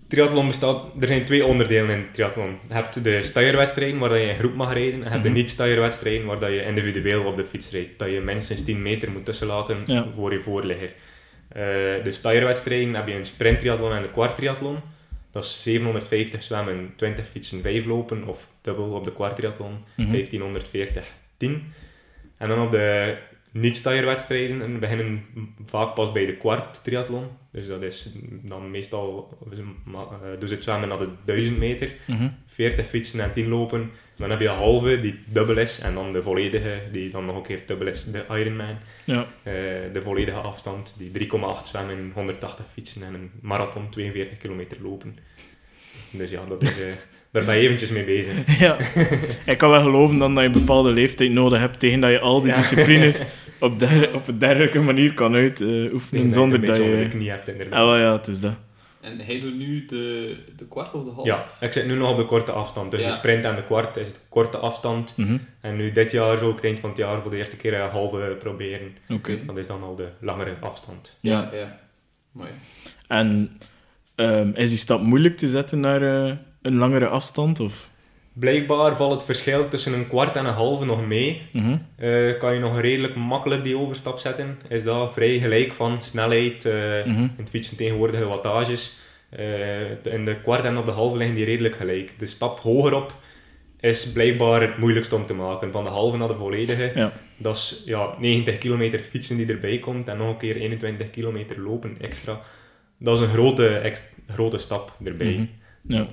Triathlon 0.08 0.46
bestaat... 0.46 0.84
Er 1.00 1.06
zijn 1.06 1.24
twee 1.24 1.44
onderdelen 1.44 1.90
in 1.90 2.06
triathlon. 2.12 2.58
Je 2.68 2.74
hebt 2.74 3.04
de 3.04 3.22
stijgerwedstrijden, 3.22 3.98
waar 4.00 4.08
dat 4.08 4.18
je 4.18 4.24
in 4.24 4.36
groep 4.36 4.54
mag 4.54 4.72
rijden. 4.72 4.92
En 4.98 5.04
je 5.04 5.08
hebt 5.10 5.22
de 5.22 5.28
Mhm. 5.28 5.38
niet-stijgerwedstrijden, 5.38 6.26
waar 6.26 6.38
dat 6.38 6.50
je 6.50 6.62
individueel 6.64 7.24
op 7.24 7.36
de 7.36 7.44
fiets 7.44 7.70
rijdt. 7.70 7.98
Dat 7.98 8.10
je 8.10 8.20
minstens 8.20 8.64
10 8.64 8.82
meter 8.82 9.10
moet 9.10 9.24
tussenlaten 9.24 9.82
Ja. 9.86 10.06
voor 10.14 10.32
je 10.32 10.40
voorligger. 10.40 10.92
Eh, 11.48 11.62
de 12.04 12.12
stijgerwedstrijden 12.12 12.94
heb 12.94 13.08
je 13.08 13.14
een 13.14 13.24
sprinttriathlon 13.26 13.92
en 13.92 14.02
de 14.02 14.10
kwartriathlon. 14.10 14.78
Dat 15.32 15.44
is 15.44 15.62
750 15.62 16.42
zwemmen, 16.42 16.92
20 16.96 17.26
fietsen, 17.28 17.62
5 17.62 17.84
lopen. 17.84 18.24
Of 18.26 18.46
dubbel 18.60 18.90
op 18.92 19.04
de 19.04 19.12
kwartriathlon, 19.12 19.72
Mhm. 19.96 20.10
1540, 20.10 21.04
10. 21.36 21.72
En 22.38 22.48
dan 22.48 22.60
op 22.62 22.70
de 22.70 23.16
niet-stijgerwedstrijden 23.52 24.80
beginnen 24.80 25.24
vaak 25.66 25.94
pas 25.94 26.12
bij 26.12 26.26
de 26.26 26.36
kwart 26.36 26.84
triathlon. 26.84 27.26
Dus 27.52 27.66
dat 27.66 27.82
is 27.82 28.12
dan 28.42 28.70
meestal, 28.70 29.38
dus 30.38 30.50
het 30.50 30.62
zwemmen 30.62 30.88
naar 30.88 30.98
de 30.98 31.08
1000 31.24 31.58
meter, 31.58 31.94
Mhm. 32.06 32.28
40 32.46 32.86
fietsen 32.88 33.20
en 33.20 33.32
10 33.32 33.48
lopen. 33.48 33.90
Dan 34.16 34.30
heb 34.30 34.40
je 34.40 34.48
een 34.48 34.54
halve 34.56 35.00
die 35.00 35.18
dubbel 35.26 35.56
is 35.56 35.78
en 35.78 35.94
dan 35.94 36.12
de 36.12 36.22
volledige 36.22 36.80
die 36.92 37.10
dan 37.10 37.24
nog 37.24 37.36
een 37.36 37.42
keer 37.42 37.62
dubbel 37.66 37.86
is, 37.86 38.04
de 38.04 38.24
Ironman. 38.30 38.76
Ja. 39.04 39.20
Eh, 39.42 39.52
de 39.92 40.00
volledige 40.02 40.38
afstand, 40.38 40.94
die 40.98 41.10
3,8 41.10 41.66
zwemmen, 41.66 42.10
180 42.14 42.66
fietsen 42.72 43.02
en 43.02 43.14
een 43.14 43.30
marathon 43.40 43.88
42 43.90 44.38
kilometer 44.38 44.76
lopen. 44.82 45.18
Dus 46.10 46.30
ja, 46.30 46.44
dat 46.44 46.62
is, 46.62 46.82
eh, 46.82 46.92
daar 47.32 47.44
ben 47.44 47.56
je 47.56 47.60
eventjes 47.62 47.90
mee 47.90 48.04
bezig. 48.04 48.58
ja. 48.66 48.76
Ik 49.44 49.58
kan 49.58 49.70
wel 49.70 49.80
geloven 49.82 50.18
dan 50.18 50.34
dat 50.34 50.42
je 50.42 50.48
een 50.48 50.58
bepaalde 50.58 50.90
leeftijd 50.90 51.30
nodig 51.32 51.58
hebt 51.58 51.78
tegen 51.80 52.00
dat 52.00 52.10
je 52.10 52.20
al 52.20 52.38
die 52.42 52.50
Ja. 52.50 52.56
disciplines 52.56 53.24
op, 53.60 53.78
der- 53.78 54.14
op 54.14 54.28
een 54.28 54.38
dergelijke 54.38 54.80
manier 54.80 55.14
kan 55.14 55.34
uitoefenen 55.34 56.32
zonder 56.32 56.64
dat 56.66 56.76
je 56.76 56.82
je... 56.82 56.96
het 56.96 57.14
niet 57.14 57.28
hebt 57.28 57.48
inderdaad. 57.48 57.78
Ah, 57.80 57.98
ja, 57.98 58.12
het 58.16 58.28
is 58.28 58.40
dat. 58.40 58.54
En 59.00 59.18
hij 59.20 59.40
doet 59.40 59.58
nu 59.58 59.84
de, 59.84 60.36
de 60.56 60.64
kwart 60.68 60.94
of 60.94 61.04
de 61.04 61.10
half? 61.10 61.26
Ja, 61.26 61.44
ik 61.60 61.72
zit 61.72 61.86
nu 61.86 61.94
nog 61.94 62.10
op 62.10 62.16
de 62.16 62.24
korte 62.24 62.52
afstand. 62.52 62.90
Dus 62.90 63.00
Ja. 63.00 63.06
de 63.06 63.12
sprint 63.12 63.44
en 63.44 63.56
de 63.56 63.64
kwart 63.64 63.96
is 63.96 64.08
het 64.08 64.20
korte 64.28 64.56
afstand. 64.56 65.12
Mhm. 65.16 65.36
En 65.60 65.76
nu 65.76 65.92
dit 65.92 66.10
jaar 66.10 66.38
zou 66.38 66.48
ik 66.50 66.56
het 66.56 66.64
eind 66.64 66.80
van 66.80 66.88
het 66.88 66.98
jaar 66.98 67.20
voor 67.22 67.30
de 67.30 67.36
eerste 67.36 67.56
keer 67.56 67.80
een 67.80 67.90
halve 67.90 68.36
proberen. 68.38 68.96
Oké. 69.08 69.38
Dat 69.46 69.56
is 69.56 69.66
dan 69.66 69.82
al 69.82 69.94
de 69.94 70.08
langere 70.20 70.54
afstand. 70.60 71.16
Ja, 71.20 71.50
ja. 71.52 71.78
Mooi. 72.32 72.50
En 73.08 73.58
ehm, 74.14 74.50
is 74.54 74.68
die 74.68 74.78
stap 74.78 75.00
moeilijk 75.02 75.36
te 75.36 75.48
zetten 75.48 75.80
naar 75.80 76.02
eh, 76.26 76.32
een 76.68 76.76
langere 76.78 77.08
afstand? 77.08 77.60
Of? 77.60 77.90
Blijkbaar 78.32 78.96
valt 78.96 79.12
het 79.12 79.24
verschil 79.24 79.68
tussen 79.68 79.92
een 79.92 80.08
kwart 80.08 80.36
en 80.36 80.44
een 80.46 80.52
halve 80.52 80.84
nog 80.84 81.06
mee. 81.06 81.42
Mhm. 81.52 81.76
Eh, 81.96 82.38
kan 82.38 82.54
je 82.54 82.60
nog 82.60 82.80
redelijk 82.80 83.14
makkelijk 83.16 83.64
die 83.64 83.76
overstap 83.78 84.18
zetten. 84.18 84.58
Is 84.68 84.84
dat 84.84 85.12
vrij 85.12 85.38
gelijk 85.38 85.72
van 85.72 86.02
snelheid, 86.02 86.64
Mhm. 86.64 87.08
in 87.22 87.32
het 87.36 87.50
fietsen 87.50 87.76
tegenwoordige 87.76 88.24
wattages. 88.24 88.96
Eh, 89.30 89.90
in 90.04 90.24
de 90.24 90.36
kwart 90.42 90.64
en 90.64 90.76
op 90.76 90.86
de 90.86 90.92
halve 90.92 91.16
liggen 91.16 91.36
die 91.36 91.44
redelijk 91.44 91.74
gelijk. 91.74 92.18
De 92.18 92.26
stap 92.26 92.58
hogerop 92.58 93.14
is 93.80 94.12
blijkbaar 94.12 94.60
het 94.60 94.78
moeilijkst 94.78 95.12
om 95.12 95.26
te 95.26 95.34
maken. 95.34 95.72
Van 95.72 95.84
de 95.84 95.90
halve 95.90 96.16
naar 96.16 96.28
de 96.28 96.34
volledige. 96.34 96.92
Ja. 96.94 97.12
Dat 97.36 97.56
is 97.56 97.82
ja, 97.84 98.14
90 98.18 98.58
kilometer 98.58 99.00
fietsen 99.00 99.36
die 99.36 99.46
erbij 99.46 99.78
komt 99.78 100.08
en 100.08 100.16
nog 100.16 100.28
een 100.28 100.36
keer 100.36 100.56
21 100.56 101.10
kilometer 101.10 101.60
lopen 101.60 101.96
extra. 102.00 102.40
Dat 102.98 103.16
is 103.18 103.24
een 103.26 103.32
grote, 103.32 103.92
grote 104.28 104.58
stap 104.58 104.96
erbij. 105.04 105.30
Mhm. 105.32 105.44
Ja. 105.96 106.06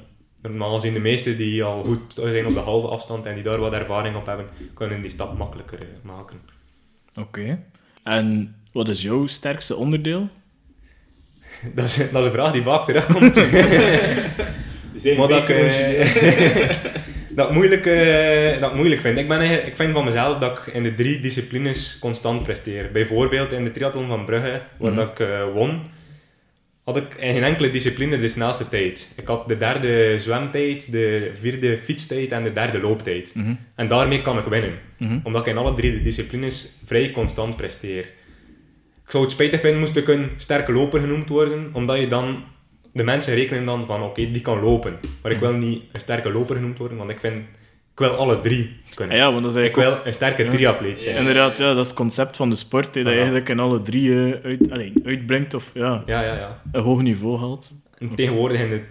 Normaal 0.50 0.82
zien 0.82 0.94
de 0.94 1.00
meesten 1.00 1.38
die 1.38 1.64
al 1.64 1.84
goed 1.84 2.14
zijn 2.16 2.46
op 2.46 2.54
de 2.54 2.60
halve 2.60 2.88
afstand 2.88 3.26
en 3.26 3.34
die 3.34 3.44
daar 3.44 3.60
wat 3.60 3.74
ervaring 3.74 4.16
op 4.16 4.26
hebben, 4.26 4.46
kunnen 4.74 5.02
die 5.02 5.10
stap 5.10 5.38
makkelijker 5.38 5.80
eh, 5.80 5.86
maken. 6.02 6.40
Oké. 7.16 7.60
En 8.04 8.56
wat 8.72 8.88
is 8.90 9.02
jouw 9.02 9.26
sterkste 9.28 9.76
onderdeel? 9.76 10.30
Dat 11.76 11.86
is, 11.86 11.96
dat 12.12 12.22
is 12.22 12.26
een 12.26 12.32
vraag 12.32 12.52
die 12.52 12.62
vaak 12.62 12.86
terugkomt. 12.86 13.36
Maar 15.18 15.28
dat 15.28 15.50
ik, 15.50 15.56
eh, 15.56 16.70
dat, 17.30 17.50
ik 17.50 17.54
moeilijk, 17.56 17.86
eh, 17.86 18.62
dat 18.62 18.76
moeilijk 18.76 19.02
vind. 19.02 19.18
Ik, 19.18 19.28
ben, 19.28 19.66
ik 19.66 19.76
vind 19.76 19.94
van 19.94 20.06
mezelf 20.06 20.38
dat 20.38 20.58
ik 20.58 20.74
in 20.74 20.84
de 20.84 20.96
drie 20.96 21.22
disciplines 21.22 22.00
constant 22.00 22.44
presteer. 22.44 22.90
Bijvoorbeeld 22.92 23.52
in 23.52 23.64
de 23.64 23.72
triathlon 23.72 24.08
van 24.08 24.26
Brugge, 24.26 24.62
waar 24.78 24.92
Mhm. 24.92 24.96
dat 24.96 25.20
ik 25.20 25.28
won, 25.54 25.82
had 26.86 26.98
ik 26.98 27.16
in 27.16 27.34
geen 27.34 27.44
enkele 27.44 27.72
discipline 27.72 28.20
de 28.20 28.28
snelste 28.28 28.70
tijd. 28.70 29.10
Ik 29.16 29.28
had 29.28 29.48
de 29.48 29.58
derde 29.58 30.20
zwemtijd, 30.20 30.92
de 30.92 31.32
vierde 31.40 31.78
fietstijd 31.78 32.32
en 32.32 32.44
de 32.44 32.54
derde 32.54 32.80
looptijd. 32.80 33.36
Mhm. 33.36 33.54
En 33.76 33.88
daarmee 33.88 34.22
kan 34.22 34.38
ik 34.38 34.46
winnen. 34.46 34.80
Mhm. 34.98 35.20
Omdat 35.24 35.42
ik 35.42 35.48
in 35.48 35.58
alle 35.58 35.74
drie 35.74 35.92
de 35.92 36.02
disciplines 36.02 36.72
vrij 36.86 37.12
constant 37.12 37.56
presteer. 37.56 38.04
Ik 39.06 39.12
zou 39.12 39.24
het 39.24 39.32
spijtig 39.32 39.60
vinden 39.60 39.80
moest 39.80 39.96
ik 39.96 40.08
een 40.08 40.30
sterke 40.38 40.72
loper 40.72 41.00
genoemd 41.00 41.30
worden, 41.30 41.70
omdat 41.74 42.00
je 42.00 42.08
dan... 42.08 42.44
De 42.94 43.04
mensen 43.04 43.36
rekenen 43.36 43.66
dan 43.66 43.86
van, 43.86 44.04
oké, 44.04 44.32
die 44.32 44.42
kan 44.42 44.60
lopen. 44.60 45.00
Maar 45.22 45.32
ik 45.32 45.40
wil 45.40 45.54
niet 45.54 45.84
een 45.92 46.00
sterke 46.00 46.32
loper 46.32 46.56
genoemd 46.56 46.78
worden, 46.78 46.98
want 46.98 47.10
ik 47.10 47.20
vind... 47.20 47.44
Ik 47.96 48.02
wil 48.02 48.10
alle 48.16 48.42
drie 48.42 48.76
kunnen. 48.94 49.16
Ah 49.16 49.22
ja, 49.22 49.32
want 49.32 49.44
dat 49.44 49.56
is 49.56 49.68
ik 49.68 49.76
wil 49.76 50.00
een 50.04 50.14
sterke 50.14 50.44
Ja. 50.44 50.50
triatleet 50.52 51.02
zijn. 51.02 51.16
Inderdaad, 51.18 51.58
ja, 51.58 51.68
dat 51.74 51.82
is 51.82 51.88
het 51.88 51.96
concept 51.96 52.36
van 52.36 52.50
de 52.50 52.56
sport, 52.56 52.94
dat 52.94 53.04
je 53.04 53.10
eigenlijk 53.10 53.50
in 53.50 53.60
alle 53.60 53.82
drie 53.82 54.12
eh, 54.26 54.44
uit, 54.44 54.72
allee, 54.72 54.94
uitbrengt 55.06 55.54
of 55.54 55.72
ja, 55.74 56.04
Ja, 56.06 56.22
ja, 56.22 56.36
ja. 56.36 56.62
een 56.72 56.82
hoog 56.82 57.02
niveau 57.02 57.40
haalt. 57.40 57.76
En 57.98 58.16
tegenwoordig 58.16 58.60
in 58.60 58.70
de 58.70 58.82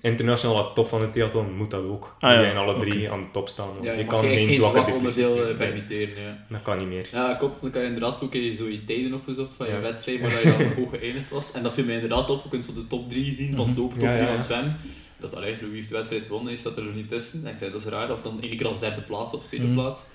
internationale 0.00 0.72
top 0.74 0.88
van 0.88 1.00
de 1.00 1.10
triathlon 1.10 1.56
moet 1.56 1.70
dat 1.70 1.84
ook. 1.84 2.16
Ah, 2.18 2.32
ja. 2.32 2.40
je 2.40 2.46
in 2.50 2.56
alle 2.56 2.78
drie 2.80 3.10
aan 3.10 3.20
de 3.20 3.26
top 3.32 3.48
staan. 3.48 3.68
Ja, 3.82 3.92
je, 3.92 3.98
je 3.98 4.04
kan 4.04 4.20
geen, 4.20 4.54
zwakke 4.54 4.78
zwak 4.80 4.94
onderdeel 4.96 5.46
eh, 5.46 5.56
permitteren. 5.56 6.22
Ja. 6.22 6.44
Dat 6.48 6.62
kan 6.62 6.78
niet 6.78 6.88
meer. 6.88 7.08
Ja, 7.12 7.34
klopt. 7.34 7.60
Dan 7.60 7.70
kan 7.70 7.80
je 7.80 7.86
inderdaad 7.86 8.18
zo, 8.18 8.26
keer 8.26 8.56
zo 8.56 8.64
je 8.68 8.84
tijden 8.84 9.14
opgezocht 9.14 9.54
van 9.54 9.66
je 9.68 9.78
wedstrijd, 9.78 10.20
maar 10.22 10.30
dat 10.30 10.42
je 10.42 10.54
dan 10.58 10.72
hoog 10.84 10.90
geëindigd 10.90 11.30
was. 11.30 11.52
En 11.52 11.62
dat 11.62 11.72
viel 11.74 11.84
mij 11.84 11.94
inderdaad 11.94 12.30
op. 12.30 12.42
Je 12.42 12.48
kunt 12.48 12.64
zo 12.64 12.72
de 12.74 12.86
top 12.86 13.10
3 13.10 13.32
zien 13.34 13.56
van 13.56 13.68
het 13.68 13.76
lopen, 13.78 13.98
top 13.98 14.08
Ja, 14.08 14.12
3 14.12 14.20
ja, 14.20 14.26
van 14.26 14.36
het 14.36 14.44
zwemmen. 14.44 14.76
Dat 15.22 15.34
allee, 15.36 15.56
wie 15.60 15.70
heeft 15.74 15.88
de 15.88 15.94
wedstrijd 15.94 16.26
gewonnen, 16.26 16.52
is 16.52 16.62
dat 16.62 16.76
er 16.76 16.82
zo 16.82 16.92
niet 16.92 17.08
tussen. 17.08 17.44
En 17.46 17.52
ik 17.52 17.58
zei, 17.58 17.70
dat 17.70 17.80
is 17.80 17.86
raar. 17.86 18.12
Of 18.12 18.22
dan 18.22 18.42
één 18.42 18.56
keer 18.56 18.66
als 18.66 18.80
derde 18.80 19.02
plaats 19.02 19.32
of 19.34 19.46
tweede 19.46 19.66
Mhm. 19.66 19.74
plaats. 19.74 20.10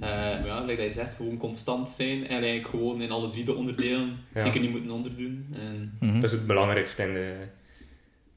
Eh, 0.00 0.08
maar 0.10 0.46
ja, 0.46 0.60
like 0.64 0.76
dat 0.76 0.86
je 0.86 0.92
zegt, 1.00 1.14
gewoon 1.14 1.36
constant 1.36 1.90
zijn. 1.90 2.22
En 2.26 2.42
eigenlijk 2.42 2.68
gewoon 2.68 3.00
in 3.02 3.10
alle 3.10 3.28
drie 3.28 3.44
de 3.44 3.54
onderdelen 3.54 4.16
Ja. 4.34 4.42
zeker 4.42 4.60
niet 4.60 4.70
moeten 4.70 4.90
onderdoen. 4.90 5.46
En, 5.52 5.96
Mhm. 6.00 6.14
Dat 6.20 6.30
is 6.30 6.36
het 6.36 6.46
belangrijkste. 6.46 7.02
In 7.02 7.12
de... 7.14 7.34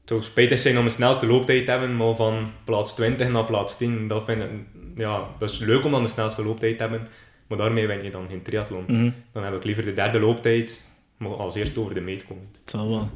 Het 0.00 0.12
zou 0.12 0.22
spijtig 0.22 0.60
zijn 0.60 0.78
om 0.78 0.84
een 0.84 0.90
snelste 0.90 1.26
looptijd 1.26 1.64
te 1.64 1.70
hebben, 1.70 1.96
maar 1.96 2.14
van 2.16 2.50
plaats 2.64 2.94
20 2.94 3.28
naar 3.28 3.44
plaats 3.44 3.76
10, 3.76 4.08
dat, 4.08 4.24
vind 4.24 4.42
ik, 4.42 4.50
ja, 4.96 5.28
dat 5.38 5.50
is 5.50 5.58
leuk 5.58 5.84
om 5.84 5.90
dan 5.90 6.02
de 6.02 6.08
snelste 6.08 6.44
looptijd 6.44 6.76
te 6.76 6.82
hebben, 6.82 7.08
maar 7.46 7.58
daarmee 7.58 7.86
win 7.86 8.02
je 8.04 8.10
dan 8.10 8.26
geen 8.28 8.42
triathlon. 8.42 8.84
Mhm. 8.86 9.10
Dan 9.32 9.44
heb 9.44 9.54
ik 9.54 9.64
liever 9.64 9.84
de 9.84 9.94
derde 9.94 10.20
looptijd, 10.20 10.84
maar 11.16 11.34
als 11.34 11.54
eerst 11.54 11.78
over 11.78 11.94
de 11.94 12.00
meet 12.00 12.24
zal 12.64 12.88
wel. 12.88 13.10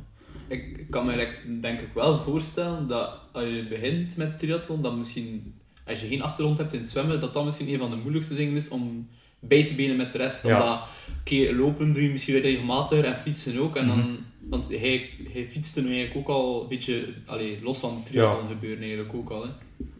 Ik 0.48 0.86
kan 0.90 1.06
me 1.06 1.12
eigenlijk, 1.12 1.62
denk 1.62 1.80
ik 1.80 1.88
wel 1.94 2.18
voorstellen 2.18 2.86
dat 2.86 3.10
als 3.32 3.44
je 3.44 3.66
begint 3.68 4.16
met 4.16 4.38
triathlon, 4.38 4.82
dat 4.82 4.96
misschien 4.96 5.54
als 5.86 6.00
je 6.00 6.06
geen 6.06 6.22
achtergrond 6.22 6.58
hebt 6.58 6.72
in 6.72 6.80
het 6.80 6.88
zwemmen, 6.88 7.20
dat 7.20 7.34
dat 7.34 7.44
misschien 7.44 7.68
een 7.68 7.78
van 7.78 7.90
de 7.90 7.96
moeilijkste 7.96 8.34
dingen 8.34 8.56
is 8.56 8.68
om 8.68 9.08
bij 9.40 9.66
te 9.66 9.74
benen 9.74 9.96
met 9.96 10.12
de 10.12 10.18
rest. 10.18 10.42
Ja. 10.46 10.60
Omdat, 10.60 10.80
oké, 11.20 11.54
lopen 11.54 11.92
doe 11.92 12.02
je 12.02 12.08
misschien 12.10 12.34
weer 12.34 12.42
regelmatig 12.42 13.04
en 13.04 13.16
fietsen 13.16 13.60
ook. 13.60 13.76
En 13.76 13.86
dan, 13.86 13.98
Mhm. 13.98 14.26
Want 14.48 14.68
hij, 14.68 15.10
hij 15.32 15.46
fietste 15.48 15.82
nu 15.82 15.88
eigenlijk 15.88 16.16
ook 16.16 16.36
al 16.36 16.62
een 16.62 16.68
beetje, 16.68 17.04
allee, 17.26 17.58
los 17.62 17.78
van 17.78 18.02
triathlon 18.04 18.48
gebeuren 18.48 18.78
eigenlijk 18.78 19.14
ook 19.14 19.30
al. 19.30 19.42
Hè. 19.42 19.48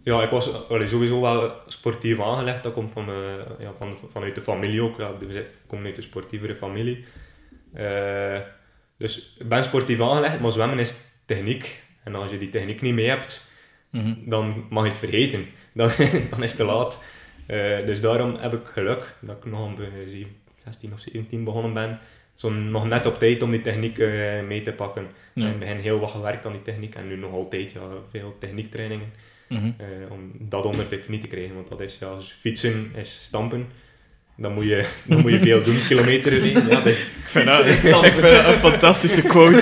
Ja, 0.03 0.23
ik 0.23 0.31
was 0.31 0.69
allee, 0.69 0.87
sowieso 0.87 1.21
wel 1.21 1.53
sportief 1.67 2.21
aangelegd. 2.21 2.63
Dat 2.63 2.73
komt 2.73 2.93
van, 2.93 3.09
eh, 3.09 3.15
ja, 3.59 3.73
van, 3.79 3.95
vanuit 4.13 4.35
de 4.35 4.41
familie 4.41 4.83
ook. 4.83 4.99
Ja, 4.99 5.13
dus 5.19 5.35
ik 5.35 5.47
kom 5.67 5.85
uit 5.85 5.97
een 5.97 6.03
sportievere 6.03 6.55
familie. 6.55 7.05
Eh, 7.73 8.39
dus 8.99 9.35
ik 9.39 9.49
ben 9.49 9.65
sportief 9.65 10.01
aangelegd, 10.01 10.41
maar 10.41 10.53
zwemmen 10.53 10.79
is 10.79 10.97
techniek. 11.25 11.83
En 12.05 12.15
als 12.15 12.31
je 12.31 12.39
die 12.39 12.49
techniek 12.51 12.81
niet 12.81 12.95
mee 12.95 13.09
hebt, 13.09 13.47
Mhm. 13.91 14.15
dan 14.25 14.67
mag 14.71 14.83
je 14.85 14.89
het 14.91 14.99
vergeten. 14.99 15.47
Dan, 15.75 15.91
dan 16.31 16.43
is 16.43 16.49
het 16.51 16.57
te 16.57 16.65
laat. 16.65 17.03
Eh, 17.47 17.87
dus 17.87 18.01
daarom 18.01 18.37
heb 18.37 18.53
ik 18.53 18.67
geluk 18.67 19.17
dat 19.21 19.37
ik 19.37 19.45
nog 19.51 19.71
zeven- 20.07 20.37
16 20.65 20.93
of 20.93 21.01
17 21.01 21.45
begonnen 21.45 21.73
ben. 21.75 21.99
Zo 22.35 22.51
nog 22.51 22.87
net 22.87 23.07
op 23.07 23.19
tijd 23.19 23.43
om 23.43 23.51
die 23.51 23.61
techniek 23.61 23.99
eh, 23.99 24.43
mee 24.43 24.63
te 24.63 24.73
pakken. 24.73 25.07
Ja. 25.33 25.47
En 25.47 25.53
ik 25.53 25.59
begin 25.59 25.77
heel 25.77 25.99
wat 26.01 26.11
gewerkt 26.11 26.47
aan 26.47 26.53
die 26.53 26.63
techniek 26.63 26.95
en 26.95 27.09
nu 27.09 27.17
nog 27.17 27.33
altijd 27.33 27.73
ja, 27.73 27.81
veel 28.11 28.37
techniektrainingen. 28.39 29.13
Eh, 29.79 30.11
om 30.11 30.33
dat 30.39 30.65
onder 30.65 30.89
de 30.89 30.99
knie 30.99 31.19
te 31.21 31.27
krijgen. 31.27 31.55
Want 31.55 31.69
dat 31.69 31.81
is, 31.81 31.99
ja, 31.99 32.07
als 32.07 32.33
fietsen 32.33 32.91
is 32.97 33.23
stampen. 33.23 33.67
Dan 34.41 34.53
moet 34.53 34.65
je, 34.65 34.85
dan 35.05 35.21
moet 35.21 35.31
je 35.31 35.39
veel 35.39 35.63
doen, 35.63 35.77
kilometer 35.89 36.39
rijden. 36.39 36.69
Ja, 36.69 36.81
dus, 36.81 37.01
Ik 37.01 37.07
vind 37.27 37.47
dat, 37.47 37.67
ik 37.67 37.75
vind 38.13 38.21
dat 38.35 38.45
een 38.47 38.59
fantastische 38.61 39.23
quote. 39.23 39.61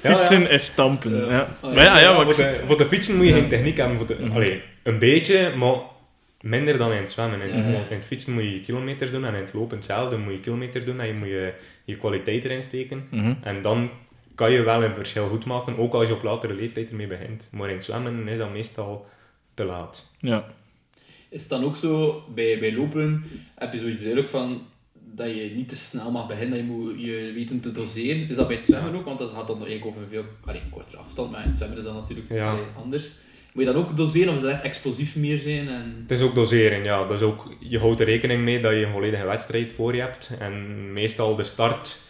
Fietsen 0.00 0.40
ja. 0.40 0.48
is 0.48 0.64
stampen. 0.64 1.16
Ja. 1.16 1.30
Ja. 1.30 1.48
Oh, 1.60 1.70
ja. 1.70 1.74
Maar 1.76 1.84
ja, 1.84 1.98
ja, 2.00 2.16
maar 2.16 2.24
voor, 2.24 2.34
de, 2.44 2.60
voor 2.66 2.78
de 2.78 2.86
fietsen 2.86 3.16
moet 3.16 3.24
je 3.24 3.30
Ja. 3.30 3.36
geen 3.38 3.48
techniek 3.48 3.76
hebben. 3.76 3.96
Voor 3.96 4.06
de, 4.06 4.16
Mhm. 4.20 4.32
allee, 4.36 4.62
een 4.82 4.98
beetje, 4.98 5.52
maar 5.56 5.74
minder 6.40 6.78
dan 6.78 6.92
in 6.92 7.00
het 7.02 7.10
zwemmen. 7.10 7.40
In, 7.42 7.54
het- 7.62 7.90
in 7.90 8.02
fietsen 8.02 8.32
moet 8.32 8.42
je 8.42 8.60
kilometers 8.60 9.10
doen 9.10 9.24
en 9.24 9.34
in 9.34 9.40
het 9.44 9.52
lopen 9.54 9.76
hetzelfde. 9.76 10.16
moet 10.16 10.32
je 10.32 10.40
kilometers 10.40 10.84
doen 10.84 11.00
en 11.00 11.06
je 11.06 11.14
moet 11.14 11.28
je, 11.28 11.52
je 11.84 11.96
kwaliteit 11.96 12.44
erin 12.44 12.62
steken. 12.62 13.06
Mhm. 13.10 13.32
En 13.42 13.62
dan 13.62 13.90
kan 14.34 14.50
je 14.50 14.62
wel 14.62 14.84
een 14.84 14.94
verschil 14.94 15.28
goed 15.28 15.44
maken, 15.44 15.78
ook 15.78 15.94
als 15.94 16.08
je 16.08 16.14
op 16.14 16.22
latere 16.22 16.54
leeftijd 16.54 16.90
ermee 16.90 17.06
begint. 17.06 17.48
Maar 17.52 17.68
in 17.68 17.74
het 17.74 17.84
zwemmen 17.84 18.28
is 18.28 18.38
dat 18.38 18.52
meestal 18.52 19.06
te 19.54 19.64
laat. 19.64 20.10
ja. 20.18 20.44
Is 21.34 21.40
het 21.40 21.50
dan 21.50 21.64
ook 21.64 21.76
zo, 21.76 22.22
bij, 22.34 22.58
bij 22.58 22.72
lopen 22.72 23.24
heb 23.54 23.72
je 23.72 23.78
zoiets 23.78 24.02
duidelijk 24.02 24.30
van 24.30 24.62
dat 25.14 25.26
je 25.26 25.52
niet 25.54 25.68
te 25.68 25.76
snel 25.76 26.10
mag 26.10 26.26
beginnen, 26.26 26.50
dat 26.50 26.66
je 26.66 26.72
moet 26.72 27.00
je 27.00 27.32
weten 27.34 27.60
te 27.60 27.72
doseren. 27.72 28.28
Is 28.28 28.36
dat 28.36 28.46
bij 28.46 28.56
het 28.56 28.64
zwemmen 28.64 28.94
ook? 28.94 29.04
Want 29.04 29.18
dat 29.18 29.30
gaat 29.30 29.46
dan 29.46 29.56
eigenlijk 29.56 29.86
over 29.86 30.02
een 30.02 30.08
veel 30.08 30.24
allee, 30.44 30.62
kortere 30.70 30.96
afstand, 30.96 31.30
maar 31.30 31.42
in 31.42 31.48
het 31.48 31.56
zwemmen 31.56 31.78
is 31.78 31.84
dat 31.84 31.94
natuurlijk 31.94 32.28
Ja. 32.30 32.58
anders. 32.82 33.14
Moet 33.52 33.64
je 33.64 33.72
dan 33.72 33.82
ook 33.82 33.96
doseren 33.96 34.28
of 34.28 34.34
is 34.34 34.42
dat 34.42 34.50
echt 34.50 34.62
explosief 34.62 35.16
meer 35.16 35.38
zijn? 35.38 35.68
En... 35.68 36.04
Het 36.08 36.10
is 36.10 36.20
ook 36.20 36.34
doseren, 36.34 36.84
ja. 36.84 37.06
Dus 37.06 37.20
ook, 37.20 37.56
je 37.60 37.78
houdt 37.78 38.00
er 38.00 38.06
rekening 38.06 38.42
mee 38.42 38.60
dat 38.60 38.72
je 38.72 38.84
een 38.84 38.92
volledige 38.92 39.24
wedstrijd 39.26 39.72
voor 39.72 39.94
je 39.94 40.00
hebt. 40.00 40.30
En 40.38 40.92
meestal 40.92 41.36
de 41.36 41.44
start 41.44 42.00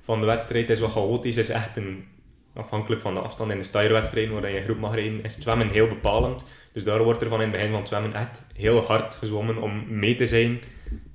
van 0.00 0.20
de 0.20 0.26
wedstrijd 0.26 0.70
is 0.70 0.80
wat 0.80 0.90
chaotisch. 0.90 1.36
is 1.36 1.48
echt 1.48 1.76
een, 1.76 2.04
afhankelijk 2.54 3.00
van 3.02 3.14
de 3.14 3.20
afstand 3.20 3.50
in 3.50 3.58
de 3.58 3.64
stijrwedstrijden 3.64 4.40
waar 4.40 4.50
je 4.50 4.56
in 4.56 4.64
groep 4.64 4.78
mag 4.78 4.94
rijden, 4.94 5.22
is 5.22 5.34
het 5.34 5.42
zwemmen 5.42 5.68
heel 5.68 5.88
bepalend. 5.88 6.44
Dus 6.72 6.84
daar 6.84 7.02
wordt 7.02 7.22
er 7.22 7.28
van 7.28 7.42
in 7.42 7.48
het 7.48 7.56
begin 7.56 7.70
van 7.70 7.78
het 7.78 7.88
zwemmen 7.88 8.14
echt 8.14 8.46
heel 8.54 8.80
hard 8.80 9.14
gezwommen 9.14 9.62
om 9.62 9.98
mee 9.98 10.16
te 10.16 10.26
zijn 10.26 10.58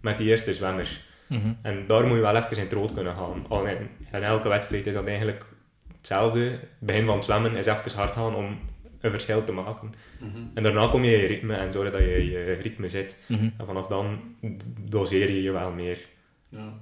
met 0.02 0.18
die 0.18 0.28
eerste 0.28 0.54
zwemmers. 0.54 1.08
Mhm. 1.28 1.54
En 1.62 1.84
daar 1.88 2.06
moet 2.06 2.16
je 2.16 2.22
wel 2.22 2.36
even 2.36 2.58
in 2.58 2.64
het 2.64 2.74
rood 2.74 2.94
kunnen 2.94 3.16
gaan. 3.16 3.46
Al 3.48 3.66
in, 3.66 3.78
in 4.12 4.24
elke 4.24 4.48
wedstrijd 4.48 4.88
is 4.88 4.94
dat 4.94 5.08
eigenlijk 5.08 5.46
hetzelfde. 5.98 6.40
Het 6.40 6.60
begin 6.80 7.06
van 7.06 7.16
het 7.16 7.26
zwemmen 7.26 7.56
is 7.56 7.66
even 7.66 7.92
hard 7.96 8.12
gaan 8.12 8.36
om 8.36 8.60
een 9.02 9.12
verschil 9.12 9.44
te 9.44 9.52
maken. 9.52 9.94
Mhm. 10.20 10.38
En 10.54 10.64
daarna 10.64 10.88
kom 10.88 11.04
je 11.04 11.14
in 11.14 11.22
je 11.22 11.28
ritme 11.28 11.56
en 11.56 11.72
zorg 11.72 11.92
dat 11.92 12.02
je 12.02 12.18
in 12.18 12.26
je 12.26 12.54
ritme 12.54 12.90
zit. 12.90 13.18
Mhm. 13.28 13.50
En 13.58 13.66
vanaf 13.66 13.88
dan 13.88 14.20
doseer 14.80 15.32
je 15.32 15.42
je 15.42 15.52
wel 15.52 15.72
meer. 15.72 15.98
Ja. 16.50 16.74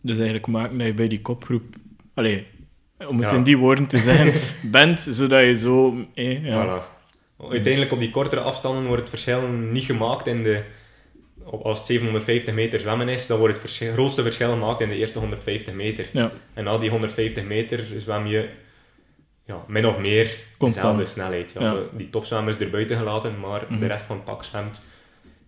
Dus 0.00 0.16
eigenlijk 0.16 0.46
maken 0.46 0.78
dat 0.78 0.86
je 0.86 0.94
bij 0.94 1.08
die 1.08 1.20
kopgroep... 1.20 1.74
Allee, 2.14 2.46
om 3.08 3.20
het 3.20 3.30
Ja. 3.30 3.36
in 3.36 3.42
die 3.42 3.56
woorden 3.58 3.86
te 3.86 3.98
zeggen, 3.98 4.40
bent, 4.70 5.00
zodat 5.00 5.40
je 5.40 5.54
zo... 5.54 6.04
Eh, 6.14 6.44
ja. 6.44 6.64
Voilà. 6.80 7.00
Uiteindelijk 7.50 7.92
op 7.92 7.98
die 7.98 8.10
kortere 8.10 8.40
afstanden 8.40 8.84
wordt 8.86 9.00
het 9.00 9.08
verschil 9.10 9.48
niet 9.48 9.84
gemaakt 9.84 10.26
in 10.26 10.42
de... 10.42 10.62
Als 11.62 11.78
het 11.78 11.86
750 11.86 12.54
meter 12.54 12.80
zwemmen 12.80 13.08
is, 13.08 13.26
dan 13.26 13.38
wordt 13.38 13.52
het 13.52 13.62
verschil- 13.62 13.92
grootste 13.92 14.22
verschil 14.22 14.50
gemaakt 14.50 14.80
in 14.80 14.88
de 14.88 14.96
eerste 14.96 15.18
150 15.18 15.74
meter. 15.74 16.08
Ja. 16.12 16.30
En 16.54 16.64
na 16.64 16.78
die 16.78 16.90
150 16.90 17.44
meter 17.44 17.84
zwem 17.98 18.26
je 18.26 18.48
ja, 19.46 19.64
min 19.66 19.86
of 19.86 19.98
meer 19.98 20.36
dezelfde 20.58 21.04
snelheid. 21.04 21.54
Ja. 21.58 21.76
Die 21.92 22.10
topzwemmers 22.10 22.58
er 22.58 22.70
buiten 22.70 22.96
gelaten, 22.96 23.40
maar 23.40 23.62
Mhm. 23.68 23.78
de 23.80 23.86
rest 23.86 24.04
van 24.04 24.16
het 24.16 24.24
pak 24.24 24.44
zwemt 24.44 24.82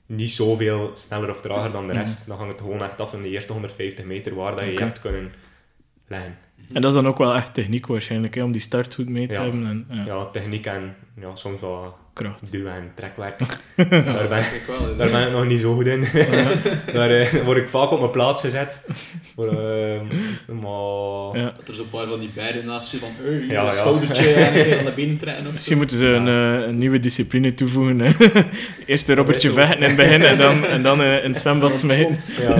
niet 0.06 0.30
zoveel 0.30 0.90
sneller 0.94 1.30
of 1.30 1.40
trager 1.40 1.72
dan 1.72 1.86
de 1.86 1.92
Mhm. 1.92 2.02
rest. 2.02 2.26
Dan 2.26 2.36
hangt 2.36 2.52
het 2.52 2.62
gewoon 2.62 2.82
echt 2.82 3.00
af 3.00 3.12
in 3.12 3.20
de 3.20 3.28
eerste 3.28 3.52
150 3.52 4.04
meter 4.04 4.34
waar 4.34 4.56
dat 4.56 4.64
je 4.64 4.78
hebt 4.78 5.00
kunnen 5.00 5.32
leggen. 6.08 6.38
En 6.72 6.82
dat 6.82 6.90
is 6.90 6.96
dan 7.02 7.06
ook 7.08 7.18
wel 7.18 7.34
echt 7.34 7.54
techniek 7.54 7.86
waarschijnlijk, 7.86 8.34
hè, 8.34 8.42
om 8.42 8.52
die 8.52 8.60
start 8.60 8.94
goed 8.94 9.08
mee 9.08 9.26
te 9.26 9.32
Ja. 9.32 9.42
hebben. 9.42 9.66
En, 9.66 9.86
ja, 9.96 10.04
Ja, 10.04 10.26
techniek 10.30 10.66
en 10.66 10.94
ja, 11.20 11.34
soms 11.36 11.60
wel 11.60 11.96
kracht. 12.14 12.52
duwen 12.52 12.72
en 12.72 12.90
trekwerk. 12.94 13.40
Ja, 13.76 13.84
daar, 14.02 14.28
ben, 14.28 14.38
ik 14.38 14.62
wel. 14.66 14.96
daar 14.96 15.10
ben 15.10 15.26
ik 15.26 15.32
nog 15.32 15.46
niet 15.46 15.60
zo 15.60 15.74
goed 15.74 15.86
in. 15.86 16.00
daar 16.92 17.10
eh, 17.10 17.32
word 17.44 17.58
ik 17.58 17.68
vaak 17.68 17.90
op 17.90 17.98
mijn 17.98 18.10
plaats 18.10 18.40
gezet. 18.40 18.80
Voor, 19.34 19.46
eh, 19.48 20.00
maar... 20.46 21.40
Ja. 21.42 21.52
Dat 21.56 21.68
er 21.68 21.74
zo'n 21.74 21.88
paar 21.90 22.06
van 22.06 22.18
die 22.18 22.30
bergen 22.34 22.64
naast 22.66 22.90
je 22.92 22.98
van 22.98 23.08
Ja, 23.24 23.30
een 23.30 23.46
ja. 23.48 23.70
schoudertje 23.70 24.32
en 24.32 24.78
aan 24.78 24.84
de 24.90 24.92
benen 24.92 25.16
trekken 25.18 25.46
of 25.46 25.52
Misschien 25.52 25.72
zo. 25.72 25.78
moeten 25.78 25.96
ze 25.96 26.06
een, 26.06 26.28
eh, 26.28 26.66
een 26.68 26.78
nieuwe 26.78 27.00
discipline 27.00 27.54
toevoegen. 27.54 28.00
Hè. 28.00 28.12
Eerst 28.86 29.08
een 29.08 29.16
robbertje 29.16 29.50
vechten 29.50 29.76
in 29.78 29.82
het 29.86 29.96
begin 29.96 30.22
en 30.22 30.38
dan, 30.38 30.66
en 30.66 30.82
dan 30.82 31.02
eh, 31.02 31.24
in 31.24 31.30
het 31.30 31.38
zwembad 31.40 31.76
smijten. 31.78 32.16
Ja, 32.44 32.56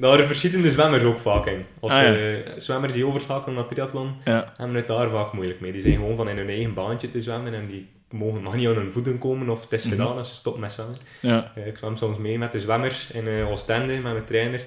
daar 0.00 0.26
verschieten 0.26 0.62
de 0.62 0.70
zwemmers 0.70 1.02
ook 1.04 1.18
vaak 1.18 1.46
in. 1.46 1.64
Als 1.80 1.92
Ah, 1.92 2.02
ja. 2.02 2.14
eh, 2.14 2.34
zwemmers 2.56 2.92
die 2.92 3.06
overschakelen 3.06 3.54
naar 3.56 3.66
triathlon, 3.66 4.12
Ja. 4.24 4.52
hebben 4.56 4.76
het 4.76 4.86
daar 4.86 5.10
vaak 5.10 5.32
moeilijk 5.32 5.60
mee. 5.60 5.72
Die 5.72 5.80
zijn 5.80 5.94
gewoon 5.94 6.16
van 6.16 6.28
in 6.28 6.36
hun 6.36 6.48
eigen 6.48 6.74
baantje 6.74 7.10
te 7.10 7.22
zwemmen 7.22 7.54
en 7.54 7.66
die 7.66 7.86
mogen 8.10 8.42
mag 8.42 8.54
niet 8.54 8.68
aan 8.68 8.74
hun 8.76 8.92
voeten 8.92 9.18
komen 9.18 9.48
of 9.48 9.62
het 9.62 9.72
is 9.72 9.84
Mhm. 9.84 9.92
gedaan 9.92 10.16
als 10.18 10.28
ze 10.28 10.34
stoppen 10.34 10.60
met 10.62 10.72
zwemmen. 10.72 10.96
Ja. 11.20 11.52
Eh, 11.54 11.66
ik 11.66 11.78
zwem 11.78 11.96
soms 11.96 12.18
mee 12.18 12.38
met 12.38 12.52
de 12.52 12.58
zwemmers 12.58 13.10
in 13.10 13.28
eh, 13.28 13.50
Oostende, 13.50 13.92
met 13.92 14.02
mijn 14.12 14.24
trainer. 14.24 14.60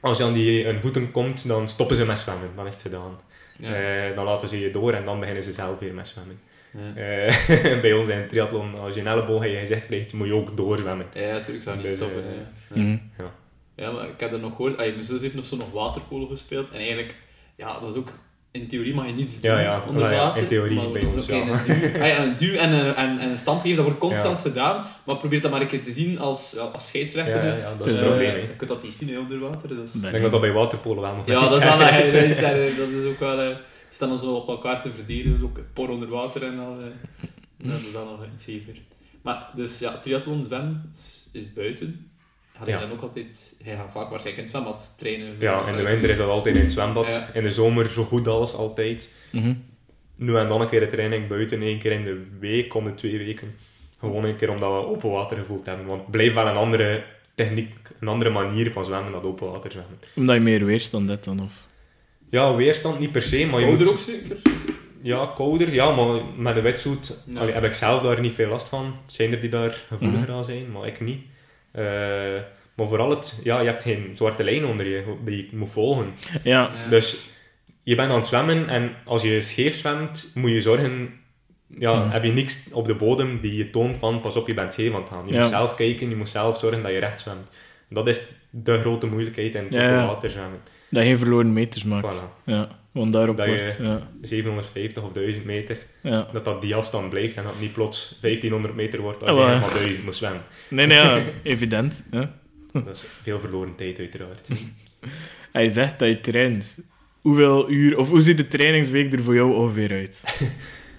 Als 0.00 0.18
je 0.18 0.24
aan 0.24 0.32
die 0.32 0.64
hun 0.64 0.80
voeten 0.80 1.10
komt, 1.10 1.46
dan 1.48 1.68
stoppen 1.68 1.96
ze 1.96 2.06
met 2.06 2.18
zwemmen. 2.18 2.48
Dan 2.56 2.66
is 2.66 2.72
het 2.74 2.82
gedaan. 2.82 3.18
Ja. 3.58 3.74
Eh, 4.08 4.14
dan 4.16 4.24
laten 4.24 4.48
ze 4.48 4.60
je 4.60 4.70
door 4.70 4.92
en 4.92 5.04
dan 5.04 5.18
beginnen 5.20 5.42
ze 5.42 5.52
zelf 5.52 5.78
weer 5.78 5.94
met 5.94 6.08
zwemmen. 6.08 6.40
Ja. 6.70 6.94
Eh, 7.02 7.80
bij 7.82 7.92
ons 7.92 8.08
in 8.08 8.16
het 8.16 8.28
triathlon, 8.28 8.74
als 8.74 8.94
je 8.94 9.00
een 9.00 9.06
elleboog 9.06 9.44
in 9.44 9.50
je 9.50 9.58
gezicht 9.58 9.86
krijgt, 9.86 10.12
moet 10.12 10.26
je 10.26 10.34
ook 10.34 10.56
doorzwemmen. 10.56 11.06
Ja, 11.14 11.32
natuurlijk 11.32 11.64
zou 11.64 11.76
niet 11.76 11.86
Dus, 11.86 11.94
stoppen. 11.94 12.22
hè. 12.24 12.30
Ja. 12.34 12.82
Mhm. 12.82 12.96
Ja, 13.76 13.90
maar 13.90 14.08
ik 14.08 14.20
heb 14.20 14.32
er 14.32 14.38
nog 14.38 14.50
gehoord, 14.56 14.76
mijn 14.76 15.04
zus 15.04 15.20
heeft 15.20 15.34
nog 15.34 15.44
zo 15.44 15.56
nog 15.56 15.70
waterpolo 15.72 16.26
gespeeld 16.26 16.70
en 16.70 16.76
eigenlijk, 16.78 17.14
ja, 17.56 17.80
dat 17.80 17.90
is 17.90 18.00
ook, 18.00 18.08
in 18.54 18.66
theorie 18.68 18.94
mag 18.94 19.06
je 19.06 19.12
niets 19.12 19.40
doen 19.40 19.50
Ja, 19.50 19.60
ja. 19.60 19.84
onder 19.88 20.02
Ja, 20.04 20.10
ja, 20.10 20.16
water. 20.18 20.42
in 20.42 20.48
theorie 20.48 20.74
maar 20.76 20.90
bij 20.90 21.00
wordt 21.02 21.16
ons, 21.16 21.26
dus 21.26 21.36
ook 21.36 21.46
ja. 21.46 21.50
een 21.52 21.80
duw, 21.92 22.00
ah 22.02 22.06
ja, 22.06 22.22
een 22.22 22.36
duw 22.36 22.54
en 22.54 22.72
een, 22.72 22.94
en, 22.94 23.18
en 23.18 23.30
een 23.30 23.38
stamp 23.38 23.60
geven, 23.60 23.76
dat 23.76 23.84
wordt 23.84 24.00
constant 24.00 24.40
gedaan, 24.40 24.86
maar 25.04 25.16
probeer 25.16 25.40
dat 25.40 25.50
maar 25.50 25.60
een 25.60 25.66
keer 25.66 25.82
te 25.82 25.90
zien 25.92 26.18
als, 26.18 26.52
ja, 26.56 26.60
als 26.60 26.86
scheidsrechter. 26.86 27.44
Ja, 27.58 27.74
dat 27.78 27.86
is 27.86 27.92
Dus, 27.92 27.92
het 27.92 28.00
Eh, 28.00 28.06
probleem. 28.08 28.30
hè. 28.34 28.36
je 28.40 28.56
kunt 28.56 28.70
dat 28.70 28.82
niet 28.82 28.94
zien 28.94 29.08
hè, 29.08 29.18
onder 29.18 29.38
water, 29.38 29.68
dus... 29.68 29.94
Nee. 29.94 30.04
Ik 30.04 30.10
denk 30.10 30.22
dat 30.22 30.32
dat 30.32 30.40
bij 30.40 30.52
waterpolo 30.52 31.00
wel 31.00 31.14
nog 31.16 31.26
Ja, 31.26 31.40
dat 31.40 31.52
is 31.52 31.58
wel 31.64 31.78
dat, 31.78 31.88
is. 31.88 32.12
dat, 32.12 32.22
is, 32.22 32.40
dat 32.76 32.88
is 32.88 33.04
ook 33.08 33.18
wel... 33.18 33.40
eh, 33.40 33.46
die 33.48 33.56
staan 33.90 34.08
dan 34.08 34.18
zo 34.18 34.34
op 34.34 34.48
elkaar 34.48 34.80
te 34.82 34.90
verdedigen, 34.96 35.40
ook 35.42 35.58
por 35.72 35.88
onder 35.88 36.08
water 36.08 36.42
en 36.42 36.58
al. 36.58 36.76
eh, 36.80 37.70
dat 37.70 37.80
is 37.80 37.92
dan 37.92 38.04
nog 38.06 38.18
iets 38.34 38.44
heviger. 38.46 38.76
Maar, 39.22 39.48
dus 39.54 39.78
ja, 39.78 39.98
triathlon, 39.98 40.44
zwemmen 40.44 40.88
is, 40.92 41.28
is 41.32 41.52
buiten. 41.52 42.10
Ga 42.58 42.64
je 42.66 42.70
Ja. 42.70 42.80
dan 42.80 42.90
ook 42.92 43.00
altijd... 43.02 43.56
Hij 43.64 43.76
gaat 43.76 43.92
vaak 43.92 44.10
waarschijnlijk 44.10 44.36
in 44.36 44.42
het 44.42 44.50
zwembad 44.50 44.94
trainen. 44.98 45.36
Ja, 45.38 45.66
in 45.68 45.76
de 45.76 45.82
winter 45.82 46.10
is 46.10 46.16
dat 46.16 46.28
altijd 46.28 46.54
in 46.56 46.62
het 46.62 46.72
zwembad. 46.72 47.06
Ja. 47.12 47.28
In 47.34 47.42
de 47.42 47.50
zomer 47.50 47.88
zo 47.90 48.04
goed 48.04 48.28
als 48.28 48.54
altijd. 48.54 49.08
Mhm. 49.30 49.54
Nu 50.16 50.36
en 50.36 50.48
dan 50.48 50.60
een 50.60 50.68
keer 50.68 50.80
de 50.80 50.86
training 50.86 51.28
buiten, 51.28 51.62
één 51.62 51.78
keer 51.78 51.92
in 51.92 52.04
de 52.04 52.26
week, 52.40 52.74
om 52.74 52.84
de 52.84 52.94
twee 52.94 53.18
weken. 53.18 53.54
Gewoon 53.98 54.24
een 54.24 54.36
keer 54.36 54.50
omdat 54.50 54.70
we 54.70 54.86
open 54.88 55.10
water 55.10 55.36
gevoeld 55.36 55.66
hebben. 55.66 55.86
Want 55.86 56.00
het 56.00 56.10
blijft 56.10 56.34
wel 56.34 56.46
een 56.46 56.56
andere 56.56 57.04
techniek, 57.34 57.74
een 58.00 58.08
andere 58.08 58.30
manier 58.30 58.72
van 58.72 58.84
zwemmen 58.84 59.12
dan 59.12 59.22
open 59.22 59.50
water 59.50 59.70
zwemmen. 59.70 59.98
Omdat 60.14 60.34
je 60.34 60.40
meer 60.42 60.64
weerstand 60.64 61.08
hebt 61.08 61.24
dan, 61.24 61.40
of... 61.42 61.66
Ja, 62.30 62.54
weerstand 62.54 62.98
niet 62.98 63.12
per 63.12 63.22
se, 63.22 63.46
maar 63.46 63.60
je 63.60 63.66
Kouder 63.66 63.86
moet... 63.86 63.94
ook 63.94 64.00
zeker? 64.00 64.36
Ja, 65.02 65.32
kouder, 65.34 65.72
ja, 65.72 65.94
maar 65.94 66.20
met 66.36 66.54
de 66.54 66.60
wetsuit 66.60 67.22
Ja. 67.26 67.46
heb 67.46 67.64
ik 67.64 67.74
zelf 67.74 68.02
daar 68.02 68.20
niet 68.20 68.32
veel 68.34 68.48
last 68.48 68.68
van. 68.68 68.94
Zijn 69.06 69.32
er 69.32 69.40
die 69.40 69.50
daar 69.50 69.84
gevoeliger 69.88 70.30
aan 70.30 70.44
zijn, 70.44 70.70
maar 70.72 70.86
ik 70.86 71.00
niet. 71.00 71.22
Eh, 71.74 71.84
maar 72.76 72.86
vooral 72.88 73.10
het, 73.10 73.38
ja, 73.42 73.60
je 73.60 73.66
hebt 73.66 73.82
geen 73.82 74.10
zwarte 74.14 74.44
lijn 74.44 74.64
onder 74.66 74.86
je 74.86 75.04
die 75.24 75.48
je 75.50 75.56
moet 75.56 75.70
volgen. 75.70 76.06
Ja. 76.42 76.60
Ja. 76.60 76.70
Dus 76.90 77.28
je 77.82 77.94
bent 77.94 78.10
aan 78.10 78.16
het 78.18 78.26
zwemmen 78.26 78.68
en 78.68 78.90
als 79.04 79.22
je 79.22 79.40
scheef 79.42 79.76
zwemt, 79.76 80.30
moet 80.34 80.50
je 80.50 80.60
zorgen, 80.60 81.10
ja, 81.78 81.94
Mhm. 81.94 82.10
heb 82.10 82.24
je 82.24 82.32
niks 82.32 82.68
op 82.72 82.86
de 82.86 82.94
bodem 82.94 83.40
die 83.40 83.56
je 83.56 83.70
toont 83.70 83.96
van 83.96 84.20
pas 84.20 84.36
op, 84.36 84.46
je 84.46 84.54
bent 84.54 84.72
scheef 84.72 84.94
aan 84.94 85.00
het 85.00 85.08
gaan. 85.10 85.26
Je 85.26 85.32
Ja. 85.32 85.40
moet 85.40 85.48
zelf 85.48 85.74
kijken, 85.74 86.08
je 86.08 86.16
moet 86.16 86.28
zelf 86.28 86.58
zorgen 86.58 86.82
dat 86.82 86.92
je 86.92 86.98
recht 86.98 87.20
zwemt. 87.20 87.48
Dat 87.88 88.08
is 88.08 88.22
de 88.50 88.78
grote 88.80 89.06
moeilijkheid 89.06 89.54
in 89.54 89.64
het 89.64 89.72
Ja, 89.82 90.06
water 90.06 90.30
zwemmen. 90.30 90.60
Dat 90.90 91.02
je 91.02 91.08
geen 91.08 91.18
verloren 91.18 91.52
meters 91.52 91.84
maakt. 91.84 92.16
Voilà. 92.22 92.44
Ja. 92.44 92.68
Want 92.94 93.12
daarop 93.12 93.36
Dat 93.36 93.46
je-. 93.46 93.76
Ja, 93.80 94.08
750 94.22 95.02
of 95.02 95.12
1000 95.12 95.44
meter, 95.44 95.78
ja. 96.02 96.28
dat 96.32 96.44
dat 96.44 96.62
die 96.62 96.74
afstand 96.74 97.08
blijft 97.08 97.36
en 97.36 97.42
dat 97.42 97.52
het 97.52 97.60
niet 97.60 97.72
plots 97.72 98.18
1500 98.20 98.74
meter 98.74 99.00
wordt 99.00 99.22
als 99.22 99.30
Ah, 99.30 99.36
je 99.36 99.42
helemaal 99.44 99.70
1000 99.70 100.04
moet 100.04 100.16
zwemmen. 100.16 100.42
Nee, 100.68 100.86
nee, 100.86 100.96
ja, 100.96 101.22
evident. 101.42 102.04
Ja. 102.10 102.34
Dat 102.72 102.88
is 102.96 103.04
veel 103.22 103.40
verloren 103.40 103.74
tijd 103.74 103.98
uiteraard. 103.98 104.48
Hij 105.52 105.68
zegt 105.68 105.98
dat 105.98 106.08
je 106.08 106.20
traint. 106.20 106.78
Hoeveel 107.20 107.70
uur... 107.70 107.98
Of 107.98 108.08
hoe 108.08 108.20
ziet 108.20 108.36
de 108.36 108.46
trainingsweek 108.46 109.12
er 109.12 109.22
voor 109.22 109.34
jou 109.34 109.54
ongeveer 109.54 109.90
uit? 109.90 110.22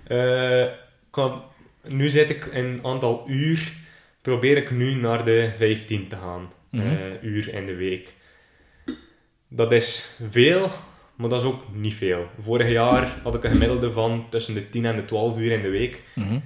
Eh, 0.08 0.66
kan, 1.10 1.44
nu 1.84 2.10
zit 2.10 2.30
ik 2.30 2.50
een 2.54 2.80
aantal 2.84 3.25
uur, 3.28 3.74
probeer 4.22 4.58
ik 4.58 4.72
nu 4.72 4.94
naar 4.94 5.24
de 5.25 5.52
15 5.58 6.08
te 6.08 6.16
gaan. 6.16 6.52
Eh, 6.72 7.24
uur 7.24 7.54
in 7.54 7.66
de 7.66 7.75
week. 7.75 8.14
Dat 9.48 9.72
is 9.72 10.20
veel, 10.30 10.70
maar 11.16 11.30
dat 11.30 11.42
is 11.42 11.48
ook 11.48 11.64
niet 11.74 11.94
veel. 11.94 12.30
Vorig 12.40 12.70
jaar 12.70 13.20
had 13.24 13.36
ik 13.36 13.44
een 13.44 13.52
gemiddelde 13.52 13.92
van 13.92 14.26
tussen 14.30 14.54
de 14.54 14.70
10 14.70 14.86
en 14.86 14.96
de 14.96 15.06
12 15.06 15.38
uur 15.38 15.52
in 15.52 15.62
de 15.62 15.70
week. 15.70 16.04
Mhm. 16.14 16.40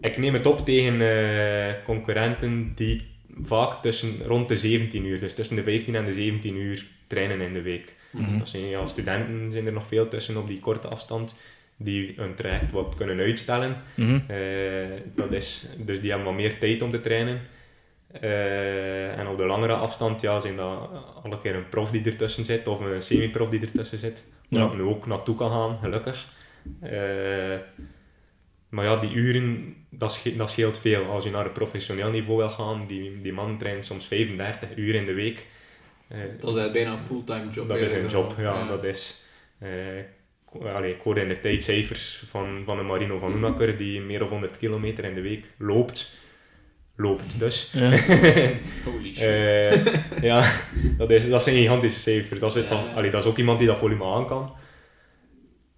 Ik 0.00 0.16
neem 0.16 0.34
het 0.34 0.46
op 0.46 0.64
tegen 0.64 1.00
eh, 1.00 1.74
concurrenten 1.84 2.72
die 2.74 3.02
vaak 3.42 3.82
tussen 3.82 4.22
rond 4.26 4.48
de 4.48 4.56
17 4.56 5.04
uur, 5.04 5.20
dus 5.20 5.34
tussen 5.34 5.56
de 5.56 5.62
15 5.62 5.94
en 5.94 6.04
de 6.04 6.12
17 6.12 6.56
uur 6.56 6.86
trainen 7.06 7.40
in 7.40 7.52
de 7.52 7.62
week. 7.62 7.94
Mhm. 8.10 8.38
Dat 8.38 8.48
zijn, 8.48 8.68
ja, 8.68 8.86
studenten 8.86 9.52
zijn 9.52 9.66
er 9.66 9.72
nog 9.72 9.86
veel 9.86 10.08
tussen 10.08 10.36
op 10.36 10.48
die 10.48 10.60
korte 10.60 10.88
afstand, 10.88 11.34
die 11.76 12.12
hun 12.16 12.34
traject 12.34 12.72
wat 12.72 12.94
kunnen 12.94 13.18
uitstellen. 13.18 13.76
Mhm. 13.94 14.20
Eh, 14.26 14.38
dat 15.14 15.32
is, 15.32 15.66
dus 15.78 16.00
die 16.00 16.10
hebben 16.10 16.28
wat 16.28 16.36
meer 16.36 16.58
tijd 16.58 16.82
om 16.82 16.90
te 16.90 17.00
trainen. 17.00 17.40
Eh, 18.12 19.18
en 19.18 19.26
op 19.26 19.36
de 19.36 19.44
langere 19.46 19.72
afstand 19.72 20.20
ja, 20.20 20.40
zijn 20.40 20.56
dat 20.56 20.88
alle 21.22 21.38
keer 21.40 21.54
een 21.54 21.68
prof 21.68 21.90
die 21.90 22.04
ertussen 22.04 22.44
zit 22.44 22.66
of 22.68 22.80
een 22.80 23.02
semi-prof 23.02 23.48
die 23.48 23.60
ertussen 23.60 23.98
zit. 23.98 24.24
Waar 24.48 24.60
Ja. 24.60 24.66
ik 24.66 24.74
nu 24.74 24.82
ook 24.82 25.06
naartoe 25.06 25.36
kan 25.36 25.50
gaan, 25.50 25.78
gelukkig. 25.78 26.28
Eh, 26.80 27.56
maar 28.68 28.84
ja, 28.84 28.96
die 28.96 29.12
uren, 29.12 29.76
dat, 29.90 30.12
sche- 30.12 30.36
dat 30.36 30.50
scheelt 30.50 30.78
veel. 30.78 31.04
Als 31.04 31.24
je 31.24 31.30
naar 31.30 31.44
een 31.46 31.52
professioneel 31.52 32.10
niveau 32.10 32.38
wil 32.38 32.50
gaan, 32.50 32.86
die, 32.86 33.20
die 33.22 33.32
man 33.32 33.58
traint 33.58 33.84
soms 33.84 34.06
35 34.06 34.68
uur 34.76 34.94
in 34.94 35.06
de 35.06 35.12
week. 35.14 35.46
Eh, 36.08 36.18
Dat 36.18 36.28
is 36.50 36.56
eigenlijk 36.56 36.72
bijna 36.72 36.92
een 36.92 36.98
fulltime 36.98 37.50
job. 37.50 37.68
dat 37.68 37.76
is 37.78 37.92
een 37.92 38.08
job, 38.08 38.34
ja. 38.38 38.66
Dat 38.66 38.84
is, 38.84 39.22
eh, 39.58 39.98
ik- 39.98 40.64
allee, 40.74 40.94
ik 40.94 41.00
hoorde 41.00 41.20
in 41.20 41.28
de 41.28 41.40
tijd 41.40 41.64
cijfers 41.64 42.22
van, 42.26 42.62
van 42.64 42.78
een 42.78 42.86
Marino 42.86 43.18
van 43.18 43.32
Oenakker 43.32 43.76
die 43.76 44.00
meer 44.00 44.18
dan 44.18 44.28
100 44.28 44.58
kilometer 44.58 45.04
in 45.04 45.14
de 45.14 45.20
week 45.20 45.44
loopt. 45.58 46.12
Loopt 47.00 47.38
dus. 47.38 47.70
Ja. 47.72 47.88
Holy 48.84 49.14
shit. 49.14 49.22
Eh, 49.22 50.22
ja, 50.22 50.52
dat, 50.96 51.10
is, 51.10 51.28
dat 51.28 51.42
zijn 51.42 51.56
gigantische 51.56 52.00
cijfers. 52.00 52.40
Dat 52.40 52.56
is, 52.56 52.62
het, 52.62 52.68
Ja, 52.70 52.92
allee, 52.94 53.10
dat 53.10 53.22
is 53.24 53.30
ook 53.30 53.38
iemand 53.38 53.58
die 53.58 53.68
dat 53.68 53.78
volume 53.78 54.04
aan 54.04 54.26
kan. 54.26 54.52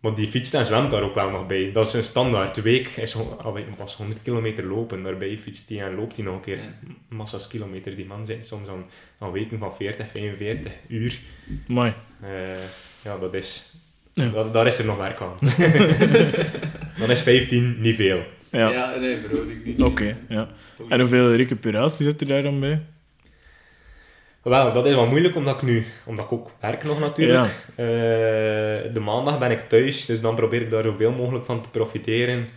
Maar 0.01 0.15
die 0.15 0.29
fietst 0.29 0.55
en 0.55 0.65
zwemt 0.65 0.91
daar 0.91 1.03
ook 1.03 1.15
wel 1.15 1.31
nog 1.31 1.47
bij. 1.47 1.71
Dat 1.73 1.87
is 1.87 1.93
een 1.93 2.03
standaard 2.05 2.63
week. 2.63 2.87
Is, 2.89 3.17
allee, 3.43 3.65
was 3.79 3.97
100 3.97 4.23
kilometer 4.23 4.65
lopen. 4.67 5.03
Daarbij 5.03 5.39
fietst 5.39 5.69
hij 5.69 5.81
en 5.83 5.95
loopt 5.95 6.17
hij 6.17 6.25
nog 6.25 6.35
een 6.35 6.41
keer 6.41 6.57
Ja. 6.57 6.73
massa's 7.09 7.47
kilometer. 7.49 7.97
Die 7.97 8.07
man 8.07 8.27
zit 8.27 8.47
soms 8.47 8.69
aan, 8.69 8.85
aan 9.19 9.33
weken 9.33 9.59
van 9.59 9.75
40, 9.77 10.09
45 10.09 10.73
uur. 10.89 11.19
Mooi. 11.67 11.93
Eh, 12.21 12.31
ja, 13.05 13.19
dat 13.19 13.35
is... 13.35 13.73
Ja. 14.15 14.29
Dat, 14.29 14.53
daar 14.53 14.67
is 14.67 14.79
er 14.79 14.85
nog 14.85 14.97
werk 14.97 15.21
aan. 15.21 15.35
Dan 17.01 17.11
is 17.11 17.23
15 17.23 17.77
niet 17.81 17.97
veel. 17.97 18.23
Ja. 18.51 18.69
Ja, 18.71 18.97
nee, 18.97 19.17
ik 19.17 19.65
niet. 19.65 19.83
Oké, 19.83 20.17
ja. 20.29 20.49
En 20.89 21.01
hoeveel 21.01 21.35
recuperatie 21.35 22.05
zit 22.05 22.21
er 22.21 22.27
daar 22.27 22.43
dan 22.43 22.61
bij? 22.61 22.83
Wel, 24.43 24.73
dat 24.73 24.87
is 24.87 24.95
wel 24.95 25.07
moeilijk 25.07 25.35
omdat 25.37 25.55
ik 25.57 25.63
nu... 25.63 25.85
Omdat 26.05 26.25
ik 26.25 26.33
ook 26.33 26.51
werk 26.61 26.85
nog 26.85 27.01
natuurlijk. 27.01 27.49
Eh, 27.69 27.87
de 28.95 29.01
maandag 29.05 29.39
ben 29.39 29.51
ik 29.51 29.69
thuis, 29.69 30.07
dus 30.07 30.21
dan 30.21 30.35
probeer 30.35 30.61
ik 30.63 30.71
daar 30.71 30.83
zoveel 30.83 31.13
mogelijk 31.13 31.45
van 31.45 31.63
te 31.63 31.71
profiteren. 31.71 32.49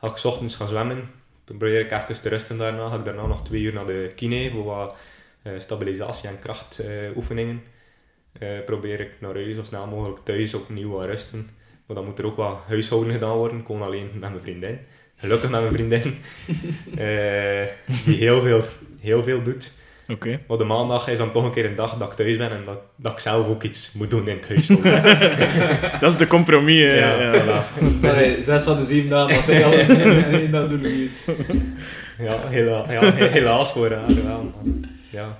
Ga 0.00 0.06
ik 0.06 0.16
's 0.16 0.24
ochtends 0.24 0.56
gaan 0.56 0.68
zwemmen. 0.68 1.10
Dan 1.44 1.56
probeer 1.56 1.80
ik 1.80 1.90
even 1.90 2.22
te 2.22 2.28
rusten 2.28 2.58
daarna. 2.58 2.88
Ga 2.88 2.96
ik 2.96 3.04
daarna 3.04 3.26
nog 3.26 3.44
twee 3.44 3.62
uur 3.62 3.72
naar 3.74 3.86
de 3.86 4.12
kine 4.14 4.50
voor 4.50 4.64
wat 4.64 4.96
eh, 5.42 5.52
stabilisatie- 5.58 6.28
en 6.28 6.38
krachtoefeningen. 6.38 7.62
Eh 8.38 8.48
probeer 8.64 9.00
ik 9.00 9.10
naar 9.18 9.34
huis 9.34 9.54
zo 9.56 9.62
snel 9.62 9.86
mogelijk 9.86 10.18
thuis 10.24 10.54
opnieuw 10.54 10.90
wat 10.90 11.06
rusten. 11.06 11.50
Maar 11.86 11.96
dan 11.96 12.04
moet 12.04 12.18
er 12.18 12.26
ook 12.26 12.36
wat 12.36 12.58
huishouden 12.68 13.12
gedaan 13.12 13.36
worden. 13.36 13.58
Ik 13.58 13.66
woon 13.66 13.82
alleen 13.82 14.10
met 14.12 14.30
mijn 14.30 14.40
vriendin. 14.40 14.78
Gelukkig 15.20 15.50
met 15.50 15.60
mijn 15.60 15.72
vriendin. 15.72 16.02
Eh, 16.96 17.62
die 18.04 18.16
heel 18.16 18.40
veel, 18.40 18.62
heel 19.00 19.22
veel 19.24 19.42
doet. 19.42 19.72
Oké. 20.08 20.40
Maar 20.48 20.58
de 20.58 20.64
maandag 20.64 21.08
is 21.08 21.18
dan 21.18 21.32
toch 21.32 21.44
een 21.44 21.52
keer 21.52 21.64
een 21.64 21.74
dag 21.74 21.96
dat 21.98 22.08
ik 22.08 22.14
thuis 22.14 22.36
ben 22.36 22.50
en 22.50 22.62
dat, 22.66 22.78
dat 22.96 23.12
ik 23.12 23.18
zelf 23.18 23.46
ook 23.48 23.62
iets 23.62 23.92
moet 23.92 24.10
doen 24.10 24.28
in 24.28 24.36
het 24.36 24.48
huishouden. 24.48 25.02
Dat 26.00 26.12
is 26.12 26.18
de 26.18 26.26
compromis. 26.26 26.76
hè. 26.82 26.94
ja, 26.98 27.20
Ja, 27.22 27.32
voilà. 27.34 28.00
Maar 28.00 28.14
zij- 28.14 28.40
zes 28.42 28.62
van 28.62 28.76
de 28.76 28.84
zeven 28.84 29.08
dagen 29.10 29.34
was 29.36 29.44
zij 29.44 29.64
alles 29.64 29.88
en 29.88 30.24
één 30.32 30.50
dag 30.50 30.68
doen 30.68 30.80
we 30.80 30.88
niet. 30.88 31.26
Ja, 32.18 32.48
hela, 32.48 32.84
ja, 32.92 33.14
he- 33.14 33.28
helaas 33.28 33.72
voor 33.72 33.90
haar 33.92 34.24
wel. 34.24 34.52
Ja. 35.10 35.38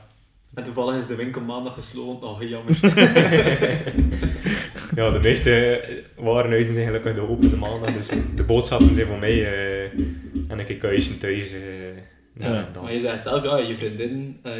En 0.54 0.62
toevallig 0.64 0.96
is 0.96 1.06
de 1.06 1.14
winkel 1.14 1.40
maandag 1.40 1.74
gesloten. 1.74 2.28
Oh, 2.28 2.42
jammer. 2.42 2.78
ja, 4.96 5.10
de 5.10 5.18
meeste 5.20 5.84
warenhuizen 6.16 6.72
zijn 6.74 6.86
gelukkig 6.86 7.14
de 7.14 7.28
open 7.28 7.50
de 7.50 7.56
maandag, 7.56 7.92
dus 7.92 8.08
de 8.36 8.44
boodschappen 8.44 8.94
zijn 8.94 9.06
voor 9.06 9.18
mij 9.18 9.44
eh, 9.44 9.82
en 10.48 10.58
een 10.58 10.64
keer 10.66 10.76
kuisen 10.76 11.18
thuis. 11.18 11.52
eh, 11.52 11.60
Ja. 12.38 12.68
Maar 12.82 12.92
je 12.92 13.00
zegt 13.00 13.22
zelf, 13.22 13.42
ja, 13.44 13.56
je 13.56 13.76
vriendin, 13.76 14.38
eh, 14.42 14.52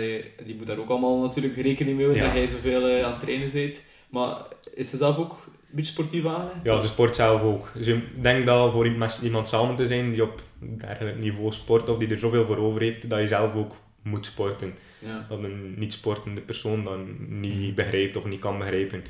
die 0.45 0.55
moet 0.57 0.67
daar 0.67 0.79
ook 0.79 0.89
allemaal 0.89 1.21
natuurlijk 1.21 1.57
rekening 1.57 1.97
mee 1.97 2.05
houden 2.07 2.27
Ja. 2.27 2.33
dat 2.33 2.39
jij 2.39 2.49
zoveel 2.49 2.87
eh, 2.89 3.05
aan 3.05 3.11
het 3.11 3.21
trainen 3.21 3.53
bent. 3.53 3.85
Maar 4.11 4.37
is 4.75 4.91
ze 4.91 4.97
zelf 4.97 5.17
ook 5.19 5.31
een 5.31 5.77
beetje 5.77 5.93
sportief 5.93 6.27
aangelegd? 6.27 6.63
Ja, 6.65 6.81
ze 6.81 6.87
sport 6.87 7.17
zelf 7.17 7.43
ook. 7.43 7.71
Dus 7.75 7.87
ik 7.87 8.03
denk 8.23 8.47
dat 8.47 8.73
voor 8.73 8.87
iemand- 9.23 9.49
samen 9.49 9.77
te 9.77 9.87
zijn 9.87 10.11
die 10.13 10.23
op 10.23 10.43
dergelijk 10.59 11.19
niveau 11.19 11.53
sport 11.53 11.89
of 11.89 11.99
die 11.99 12.09
er 12.09 12.19
zoveel 12.19 12.45
voor 12.47 12.57
over 12.59 12.81
heeft, 12.81 13.11
dat 13.11 13.21
je 13.21 13.27
zelf 13.27 13.55
ook 13.55 13.75
moet 14.03 14.27
sporten. 14.27 14.75
Ja. 14.99 15.27
Dat 15.29 15.43
een 15.43 15.75
niet-sportende 15.77 16.41
persoon 16.41 16.85
dan 16.85 17.17
niet 17.41 17.75
begrijpt 17.75 18.17
of 18.17 18.25
niet 18.25 18.41
kan 18.41 18.59
begrijpen 18.59 19.03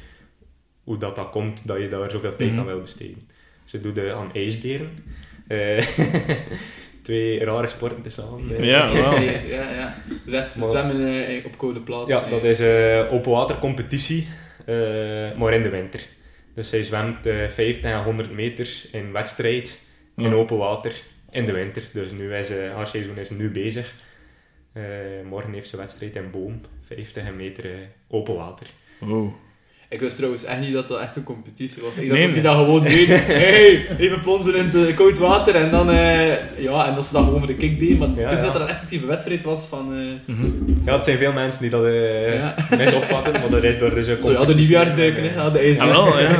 hoe 0.85 0.97
dat, 0.97 1.17
dat 1.17 1.31
komt, 1.31 1.67
dat 1.67 1.81
je 1.81 1.89
daar 1.89 2.11
zoveel 2.11 2.37
tijd 2.37 2.51
Mhm. 2.51 2.59
aan 2.61 2.67
wil 2.67 2.81
besteden. 2.81 3.29
Ze 3.65 3.81
doet 3.81 3.99
eh, 3.99 4.13
aan 4.13 4.35
ijsberen. 4.35 5.05
Eh, 5.49 5.87
twee 7.03 7.45
rare 7.45 7.67
sporten 7.67 8.03
tezamen. 8.03 8.57
eh. 8.57 8.65
Ja, 8.65 8.93
wel. 8.93 9.15
ja, 9.21 9.31
ja, 9.31 9.71
ja. 9.71 9.97
Dus 10.25 10.35
echt 10.35 10.57
Maar- 10.59 10.69
zwemmen 10.69 11.27
eh, 11.27 11.45
op 11.45 11.59
koude 11.59 11.81
plaats. 11.81 12.11
Ja, 12.13 12.25
eh. 12.25 12.31
dat 12.31 12.45
is 12.45 12.61
eh 12.61 13.07
open 13.13 13.31
water 13.31 13.59
competitie, 13.59 14.29
eh, 14.67 14.75
maar 15.39 15.53
in 15.53 15.63
de 15.63 15.69
winter. 15.71 16.01
Dus 16.55 16.69
zij 16.69 16.83
zwemt 16.83 17.27
eh 17.27 17.49
50 17.49 17.93
en 17.93 18.03
100 18.03 18.33
meters 18.33 18.91
in 18.91 19.13
wedstrijd 19.13 19.81
in 20.17 20.35
open 20.35 20.57
water 20.57 20.93
in 21.31 21.45
de 21.47 21.53
winter. 21.53 21.83
Dus 21.93 22.13
nu 22.13 22.35
is 22.35 22.49
haar 22.51 22.87
seizoen 22.87 23.17
is 23.19 23.31
nu 23.31 23.51
bezig. 23.51 23.95
Eh, 24.73 24.83
morgen 25.25 25.53
heeft 25.53 25.69
ze 25.69 25.77
wedstrijd 25.77 26.17
in 26.17 26.31
Boom, 26.31 26.61
50 26.87 27.33
meter 27.35 27.65
open 28.09 28.35
water. 28.35 28.67
Wow. 28.99 29.33
Ik 29.91 30.01
wist 30.01 30.17
trouwens 30.17 30.45
echt 30.45 30.61
niet 30.61 30.73
dat 30.73 30.89
dat 30.89 31.01
echt 31.01 31.17
een 31.17 31.23
competitie 31.25 31.83
was. 31.83 31.97
Ik 31.99 32.09
dacht 32.09 32.19
Nee, 32.19 32.25
dat 32.25 32.35
die 32.35 32.43
dat 32.43 32.55
gewoon 32.57 32.83
deed. 32.85 33.07
hey, 33.27 33.87
even 33.99 34.21
plonzen 34.21 34.55
in 34.57 34.65
het 34.73 34.89
eh, 34.89 34.97
koud 34.97 35.19
water 35.19 35.55
en 35.55 35.71
dan, 35.71 35.91
eh, 35.91 36.63
ja, 36.63 36.87
en 36.89 36.95
dat 36.95 37.05
ze 37.05 37.13
dat 37.13 37.25
gewoon 37.25 37.39
voor 37.39 37.47
de 37.49 37.57
kick 37.57 37.79
deed. 37.79 37.99
Maar 37.99 38.09
Ja, 38.17 38.31
dus 38.31 38.39
ja. 38.39 38.45
dat 38.45 38.55
er 38.55 38.61
een 38.61 38.69
effectieve 38.69 39.07
wedstrijd 39.07 39.45
was 39.45 39.67
van, 39.67 39.95
eh, 39.95 40.35
Mhm. 40.35 40.47
Ja, 40.85 40.97
het 40.97 41.05
zijn 41.05 41.19
veel 41.19 41.33
mensen 41.33 41.61
die 41.63 41.71
dat 41.71 41.85
eh 41.85 42.35
Ja. 42.35 42.55
misopvatten, 42.77 43.33
maar 43.33 43.53
er 43.53 43.65
is 43.65 43.79
door 43.79 43.95
dus 43.95 44.07
een 44.07 44.21
zo 44.23 44.31
ja, 44.33 44.45
de 44.45 44.55
nieuwjaarsduiken, 44.55 45.23
hè. 45.23 45.35
Ja, 45.35 45.51
de 45.51 45.59
Ah, 45.59 45.65
ijsbaan. 45.65 45.89
wel, 45.89 46.19
ja. 46.21 46.31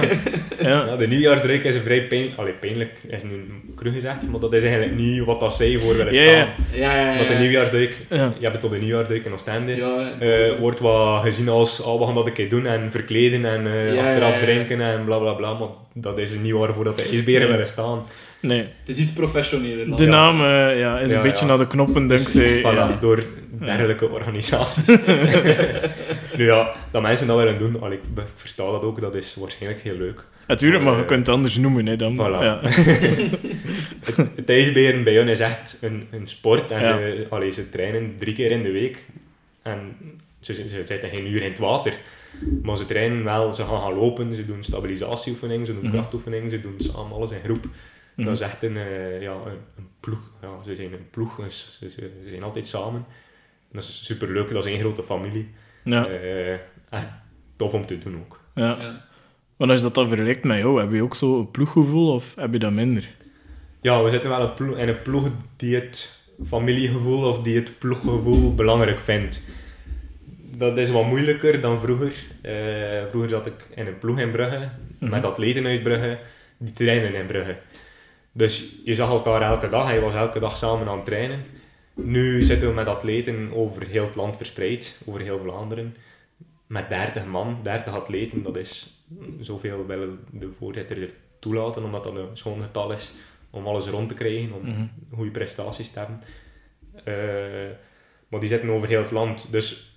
ja. 0.61 0.69
Ja, 0.87 0.97
de 0.97 1.07
nieuwjaarsdruk 1.09 1.65
is 1.65 1.75
een 1.75 1.81
vrij 1.81 2.07
pijn, 2.07 2.27
allee, 2.37 2.53
pijnlijk, 2.53 2.93
is 3.09 3.23
nu 3.23 3.31
cru 3.77 3.91
gezegd, 3.93 4.17
maar 4.31 4.41
dat 4.41 4.53
is 4.55 4.63
eigenlijk 4.63 4.97
niet 4.97 5.25
wat 5.25 5.41
dat 5.41 5.55
zij 5.55 5.79
voor 5.79 5.97
willen 5.97 6.15
staan. 6.15 6.25
ja. 6.25 6.49
Ja, 6.75 6.95
ja, 6.97 7.11
ja. 7.11 7.17
Want 7.17 7.29
de 7.29 7.35
nieuwjaarsduik, 7.35 7.97
Ja. 8.11 8.33
je 8.39 8.43
hebt 8.45 8.55
het 8.55 8.65
op 8.65 8.71
de 8.71 8.79
nieuwjaarsduik 8.79 9.25
in 9.25 9.33
Oostende, 9.33 9.77
Ja, 9.77 10.11
eh, 10.19 10.59
wordt 10.59 10.81
wat 10.81 11.23
gezien 11.23 11.49
als, 11.49 11.83
oh, 11.83 11.99
we 12.01 12.07
gaan 12.07 12.15
dat 12.15 12.27
een 12.27 12.33
keer 12.33 12.49
doen 12.49 12.67
en 12.67 12.91
verkleden 12.91 13.40
en 13.45 13.67
eh, 13.67 13.95
Ja, 13.95 14.01
achteraf 14.09 14.29
ja, 14.35 14.39
ja. 14.39 14.45
drinken 14.45 14.81
en 14.81 15.05
bla 15.05 15.19
bla 15.19 15.33
bla, 15.33 15.53
maar 15.53 15.69
dat 15.95 16.19
is 16.19 16.35
niet 16.35 16.53
waarvoor 16.53 16.85
dat 16.85 16.99
de 16.99 17.05
ijsberen 17.05 17.41
Nee. 17.41 17.51
willen 17.51 17.67
staan. 17.67 18.03
Nee. 18.41 18.59
Het 18.61 18.89
is 18.89 18.99
iets 18.99 19.13
professioneler. 19.13 19.97
De 19.97 20.07
naam 20.07 20.35
eh, 20.41 20.79
ja, 20.79 20.99
is 20.99 21.11
Ja, 21.11 21.17
een 21.17 21.23
beetje 21.23 21.45
ja. 21.45 21.51
naar 21.51 21.59
de 21.59 21.67
knoppen 21.67 22.07
Dus, 22.07 22.23
dankzij... 22.23 22.59
voilà, 22.61 22.63
ja. 22.63 22.99
door 23.01 23.23
dergelijke 23.51 24.09
organisaties. 24.09 24.87
nu 26.37 26.45
ja, 26.45 26.73
dat 26.91 27.03
mensen 27.03 27.27
dat 27.27 27.37
willen 27.37 27.59
doen, 27.59 27.81
allee, 27.83 27.99
ik 27.99 28.23
versta 28.35 28.71
dat 28.71 28.83
ook, 28.83 29.01
dat 29.01 29.15
is 29.15 29.37
waarschijnlijk 29.41 29.83
heel 29.83 29.97
leuk. 29.97 30.25
Natuurlijk, 30.47 30.83
maar 30.85 30.95
je 30.95 31.01
Eh, 31.01 31.07
kunt 31.07 31.27
het 31.27 31.37
anders 31.37 31.57
noemen. 31.57 31.87
Hè, 31.87 31.97
dan. 31.97 32.15
voilà. 32.17 32.43
Ja. 32.43 32.61
Het, 34.05 34.17
het 34.37 34.51
ijsberen 34.51 35.05
bij 35.05 35.15
hun 35.15 35.29
is 35.29 35.41
echt 35.41 35.79
een, 35.81 36.07
een 36.11 36.27
sport 36.27 36.71
en 36.71 36.81
Ja. 36.81 36.97
ze, 36.97 37.27
allee, 37.31 37.51
ze 37.53 37.69
trainen 37.71 38.15
drie 38.19 38.35
keer 38.35 38.51
in 38.51 38.63
de 38.63 38.71
week 38.71 38.99
en 39.63 39.79
ze, 40.41 40.55
ze 40.55 40.83
zitten 40.87 41.11
geen 41.11 41.27
uur 41.27 41.43
in 41.43 41.51
het 41.51 41.59
water. 41.59 41.93
Maar 42.63 42.77
ze 42.77 42.87
trainen 42.87 43.25
wel, 43.25 43.53
ze 43.53 43.65
gaan 43.65 43.81
gaan 43.81 43.95
lopen, 43.95 44.35
ze 44.35 44.47
doen 44.47 44.65
stabilisatieoefeningen, 44.65 45.67
ze 45.67 45.73
doen 45.75 45.83
Mhm. 45.83 45.93
krachtoefeningen, 45.93 46.51
ze 46.51 46.61
doen 46.61 46.75
samen 46.79 47.13
alles 47.13 47.31
in 47.31 47.41
groep. 47.45 47.65
Mhm. 48.15 48.27
Dat 48.27 48.37
is 48.37 48.41
echt 48.41 48.63
een, 48.63 48.77
eh, 48.77 49.23
ja, 49.23 49.33
een, 49.33 49.59
een 49.77 49.89
ploeg. 50.01 50.31
Ja, 50.43 50.63
ze 50.65 50.75
zijn 50.75 50.93
een 50.93 51.11
ploeg, 51.11 51.37
dus 51.37 51.77
ze, 51.81 51.91
ze, 51.91 52.01
ze 52.25 52.29
zijn 52.31 52.43
altijd 52.43 52.67
samen. 52.67 53.05
Dat 53.73 53.83
is 53.83 54.05
superleuk, 54.05 54.53
dat 54.53 54.65
is 54.65 54.71
één 54.73 54.81
grote 54.81 55.03
familie. 55.03 55.49
Ja. 55.85 56.07
Eh, 56.07 56.53
echt 56.91 57.09
tof 57.57 57.73
om 57.73 57.87
te 57.87 57.99
doen 57.99 58.17
ook. 58.17 58.41
Ja. 58.55 58.77
Ja. 58.81 59.05
Want 59.57 59.71
als 59.71 59.81
je 59.81 59.87
dat 59.87 59.95
dan 59.95 60.09
vergelijkt 60.09 60.45
met 60.45 60.59
jou, 60.59 60.81
heb 60.81 60.93
je 60.93 61.03
ook 61.03 61.15
zo 61.15 61.39
een 61.39 61.51
ploeggevoel 61.51 62.13
of 62.13 62.35
heb 62.35 62.53
je 62.53 62.59
dat 62.59 62.73
minder? 62.73 63.09
Ja, 63.81 64.03
we 64.05 64.11
zitten 64.11 64.29
wel 64.31 64.41
een 64.43 64.55
ploeg, 64.55 64.77
in 64.77 64.89
een 64.89 65.03
ploeg 65.03 65.29
die 65.57 65.75
het 65.75 66.21
familiegevoel 66.47 67.29
of 67.29 67.43
die 67.43 67.57
het 67.57 67.79
ploeggevoel 67.79 68.55
belangrijk 68.55 69.01
vindt. 69.01 69.43
Dat 70.61 70.79
is 70.79 70.91
wat 70.91 71.05
moeilijker 71.07 71.61
dan 71.61 71.81
vroeger. 71.81 72.13
Eh, 72.43 73.07
vroeger 73.09 73.31
zat 73.31 73.47
ik 73.47 73.67
in 73.75 73.87
een 73.87 73.99
ploeg 73.99 74.19
in 74.19 74.31
Brugge, 74.31 74.69
Mhm. 74.99 75.11
met 75.11 75.25
atleten 75.25 75.67
uit 75.67 75.83
Brugge, 75.83 76.19
die 76.59 76.73
trainen 76.73 77.15
in 77.15 77.27
Brugge. 77.27 77.57
Dus 78.33 78.75
je 78.85 78.95
zag 78.95 79.09
elkaar 79.11 79.43
elke 79.43 79.69
dag 79.69 79.89
en 79.89 79.95
je 79.95 80.01
was 80.01 80.15
elke 80.15 80.39
dag 80.39 80.57
samen 80.57 80.89
aan 80.89 80.97
het 80.97 81.05
trainen. 81.07 81.45
Nu 81.95 82.45
zitten 82.45 82.69
we 82.69 82.75
met 82.75 82.87
atleten 82.87 83.53
over 83.53 83.87
heel 83.87 84.05
het 84.05 84.15
land 84.17 84.37
verspreid, 84.37 85.01
over 85.07 85.21
heel 85.21 85.39
Vlaanderen. 85.39 85.97
Met 86.67 86.89
30 86.89 87.27
man, 87.27 87.59
30 87.63 87.95
atleten, 87.95 88.43
dat 88.43 88.57
is 88.57 89.03
zoveel 89.41 89.87
wil 89.87 90.17
de 90.31 90.49
voorzitter 90.59 91.03
er 91.03 91.11
toelaten, 91.39 91.85
omdat 91.85 92.05
dat 92.05 92.17
een 92.17 92.29
schoon 92.37 92.61
getal 92.63 92.93
is 92.93 93.13
om 93.51 93.67
alles 93.67 93.87
rond 93.87 94.09
te 94.09 94.15
krijgen, 94.15 94.53
om 94.53 94.67
Mhm. 94.69 94.85
goede 95.15 95.31
prestaties 95.31 95.91
te 95.91 95.99
hebben. 95.99 96.21
Eh, 97.05 97.77
maar 98.29 98.41
die 98.41 98.49
zitten 98.49 98.71
over 98.71 98.89
heel 98.89 99.03
het 99.03 99.11
land, 99.11 99.47
dus 99.51 99.90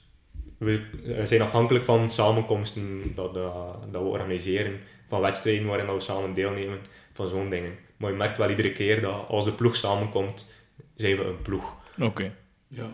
we 0.64 0.82
zijn 1.24 1.42
afhankelijk 1.42 1.86
van 1.86 2.10
samenkomsten 2.10 3.12
dat, 3.16 3.34
dat, 3.34 3.54
dat 3.92 4.02
we 4.02 4.08
organiseren, 4.08 4.80
van 5.08 5.22
wedstrijden 5.22 5.68
waarin 5.68 5.86
dat 5.86 5.96
we 5.96 6.02
samen 6.02 6.34
deelnemen, 6.34 6.78
van 7.14 7.28
zo'n 7.28 7.50
dingen. 7.50 7.72
Maar 7.98 8.12
je 8.12 8.18
merkt 8.18 8.38
wel 8.38 8.50
iedere 8.50 8.72
keer 8.72 9.02
dat 9.02 9.28
als 9.28 9.46
de 9.46 9.52
ploeg 9.52 9.76
samenkomt, 9.76 10.52
zijn 10.96 11.18
we 11.18 11.24
een 11.24 11.42
ploeg. 11.42 11.76
Oké. 12.00 12.34
Ja. 12.68 12.86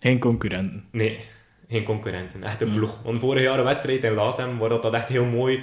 Geen 0.00 0.18
concurrenten. 0.18 0.84
Nee, 0.90 1.20
geen 1.68 1.84
concurrenten, 1.84 2.42
echt 2.42 2.60
een 2.60 2.68
Ja. 2.68 2.74
ploeg. 2.74 3.02
Want 3.02 3.20
vorig 3.20 3.42
jaar 3.42 3.58
een 3.58 3.64
wedstrijd 3.64 4.04
in 4.04 4.12
Latem, 4.14 4.58
waar 4.58 4.68
dat, 4.68 4.82
dat 4.82 4.94
echt 4.94 5.08
heel 5.08 5.24
mooi 5.24 5.62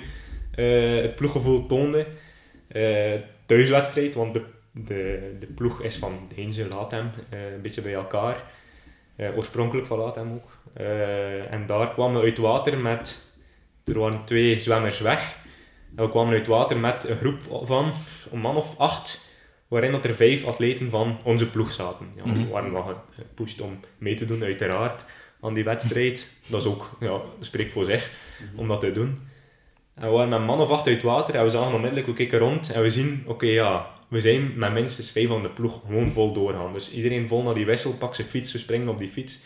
eh, 0.55 0.95
het 1.01 1.15
ploeggevoel 1.15 1.65
toonde. 1.65 2.05
Eh, 2.67 3.13
thuiswedstrijd, 3.45 4.15
want 4.15 4.33
de, 4.33 4.43
de, 4.71 5.35
de 5.39 5.45
ploeg 5.47 5.81
is 5.81 5.97
van 5.97 6.27
Deense 6.35 6.67
Latem, 6.67 7.09
eh, 7.29 7.53
een 7.53 7.61
beetje 7.61 7.81
bij 7.81 7.93
elkaar. 7.93 8.43
Eh, 9.19 9.37
oorspronkelijk 9.37 9.87
van 9.87 9.97
Latem 9.99 10.31
ook. 10.33 10.49
Eh, 10.73 11.53
en 11.53 11.65
daar 11.65 11.93
kwamen 11.93 12.21
we 12.21 12.27
uit 12.27 12.37
water 12.37 12.77
met... 12.77 13.27
Er 13.85 13.99
waren 13.99 14.23
twee 14.25 14.59
zwemmers 14.59 14.99
weg. 14.99 15.37
En 15.95 16.03
we 16.03 16.09
kwamen 16.09 16.33
uit 16.33 16.47
water 16.47 16.77
met 16.77 17.09
een 17.09 17.17
groep 17.17 17.37
van 17.63 17.91
een 18.31 18.39
man 18.39 18.55
of 18.55 18.77
acht, 18.77 19.27
waarin 19.67 19.91
dat 19.91 20.05
er 20.05 20.15
vijf 20.15 20.45
atleten 20.45 20.89
van 20.89 21.17
onze 21.23 21.49
ploeg 21.49 21.71
zaten. 21.71 22.07
Ja, 22.15 22.23
we 22.23 22.29
Mhm. 22.29 22.49
waren 22.49 22.71
wel 22.71 22.95
gepusht 23.15 23.61
om 23.61 23.79
mee 23.97 24.15
te 24.15 24.25
doen, 24.25 24.43
uiteraard, 24.43 25.05
aan 25.41 25.53
die 25.53 25.63
wedstrijd. 25.63 26.27
Dat 26.47 26.61
is 26.61 26.67
ook, 26.67 26.89
ja, 26.99 27.19
spreekt 27.39 27.71
voor 27.71 27.85
zich, 27.85 28.11
om 28.55 28.67
dat 28.67 28.79
te 28.81 28.91
doen. 28.91 29.19
En 29.95 30.07
we 30.07 30.13
waren 30.13 30.29
met 30.29 30.39
een 30.39 30.45
man 30.45 30.59
of 30.59 30.69
acht 30.69 30.87
uit 30.87 31.01
water 31.03 31.35
en 31.35 31.43
we 31.43 31.49
zagen 31.49 31.73
onmiddellijk, 31.73 32.07
we 32.07 32.13
keken 32.13 32.39
rond 32.39 32.71
en 32.71 32.81
we 32.81 32.91
zien, 32.91 33.23
oké 33.27 33.45
ja, 33.45 33.87
we 34.09 34.19
zijn 34.19 34.57
met 34.57 34.73
minstens 34.73 35.11
vijf 35.11 35.27
van 35.27 35.41
de 35.41 35.49
ploeg 35.49 35.81
gewoon 35.85 36.11
vol 36.11 36.33
doorgaan. 36.33 36.73
Dus 36.73 36.91
iedereen 36.91 37.27
vol 37.27 37.43
naar 37.43 37.53
die 37.53 37.65
wissel, 37.65 37.93
pak 37.93 38.15
zijn 38.15 38.27
fiets, 38.27 38.51
we 38.51 38.57
springen 38.57 38.87
op 38.87 38.99
die 38.99 39.07
fiets. 39.07 39.39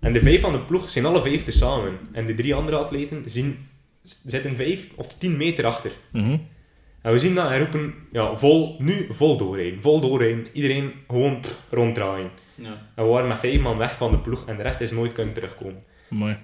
En 0.00 0.12
de 0.12 0.20
vijf 0.20 0.40
van 0.40 0.52
de 0.52 0.60
ploeg 0.60 0.90
zijn 0.90 1.06
alle 1.06 1.22
vijf 1.22 1.44
tezamen. 1.44 1.98
En 2.12 2.26
de 2.26 2.34
drie 2.34 2.54
andere 2.54 2.76
atleten 2.76 3.22
zien, 3.26 3.68
zitten 4.02 4.56
vijf 4.56 4.86
of 4.94 5.18
tien 5.18 5.36
meter 5.36 5.66
achter. 5.66 5.92
Mhm. 6.12 6.36
En 7.02 7.12
we 7.12 7.18
zien 7.18 7.34
dat 7.34 7.50
en 7.50 7.58
roepen, 7.58 7.94
ja, 8.12 8.36
vol, 8.36 8.76
nu 8.78 9.06
vol 9.10 9.36
doorrijden, 9.36 9.82
vol 9.82 10.00
doorrijden. 10.00 10.46
Iedereen 10.52 10.92
gewoon 11.08 11.40
pff, 11.40 11.66
ronddraaien. 11.70 12.30
Ja. 12.54 12.90
En 12.94 13.04
we 13.04 13.10
waren 13.10 13.28
met 13.28 13.38
vijf 13.38 13.60
man 13.60 13.78
weg 13.78 13.96
van 13.96 14.10
de 14.10 14.18
ploeg 14.18 14.46
en 14.46 14.56
de 14.56 14.62
rest 14.62 14.80
is 14.80 14.90
nooit 14.90 15.12
kunnen 15.12 15.34
terugkomen. 15.34 15.84
Mooi. 16.08 16.38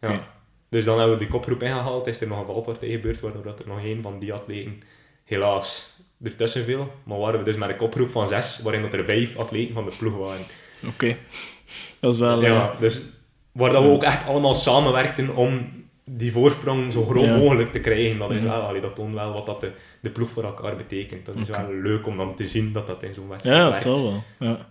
Ja. 0.00 0.34
Dus 0.68 0.84
dan 0.84 0.98
hebben 0.98 1.16
we 1.16 1.22
die 1.22 1.32
kopgroep 1.32 1.62
ingehaald, 1.62 2.06
is 2.06 2.20
er 2.20 2.28
nog 2.28 2.38
een 2.38 2.46
valpartij 2.46 2.88
gebeurd, 2.88 3.20
waardoor 3.20 3.42
dat 3.42 3.58
er 3.58 3.66
nog 3.66 3.82
één 3.82 4.02
van 4.02 4.18
die 4.18 4.32
atleten 4.32 4.82
helaas 5.24 5.95
ertussen 6.22 6.64
viel. 6.64 6.92
Maar 7.04 7.18
waren 7.18 7.38
we 7.38 7.44
dus 7.44 7.56
met 7.56 7.68
een 7.70 7.76
kopgroep 7.76 8.10
van 8.10 8.26
zes, 8.26 8.60
waarin 8.62 8.82
dat 8.82 8.92
er 8.92 9.04
vijf 9.04 9.36
atleten 9.36 9.74
van 9.74 9.84
de 9.84 9.92
ploeg 9.98 10.16
waren. 10.16 10.44
Oké. 10.86 11.16
Dat 12.00 12.12
is 12.14 12.18
wel... 12.18 12.40
eh, 12.42 12.46
Ja, 12.48 12.74
dus 12.80 13.02
waar 13.52 13.70
dat 13.72 13.82
we 13.82 13.88
ook 13.88 14.02
echt 14.02 14.26
allemaal 14.26 14.54
samenwerkten 14.54 15.36
om 15.36 15.62
die 16.04 16.32
voorsprong 16.32 16.92
zo 16.92 17.04
groot 17.04 17.24
Ja. 17.24 17.36
mogelijk 17.36 17.72
te 17.72 17.80
krijgen. 17.80 18.18
Dat, 18.18 18.30
is 18.30 18.40
Mhm. 18.42 18.50
wel, 18.50 18.60
allee, 18.62 18.80
dat 18.80 18.94
toont 18.94 19.14
wel 19.14 19.32
wat 19.32 19.46
dat 19.46 19.60
de, 19.60 19.70
de 20.00 20.10
ploeg 20.10 20.28
voor 20.30 20.44
elkaar 20.44 20.76
betekent. 20.76 21.26
Dat 21.26 21.34
is 21.36 21.48
wel 21.48 21.72
leuk 21.82 22.06
om 22.06 22.16
dan 22.16 22.34
te 22.34 22.44
zien 22.44 22.72
dat 22.72 22.86
dat 22.86 23.02
in 23.02 23.14
zo'n 23.14 23.28
wedstrijd 23.28 23.56
Ja, 23.58 23.70
dat 23.70 23.82
zal 23.82 24.02
wel. 24.02 24.22
Ja. 24.38 24.66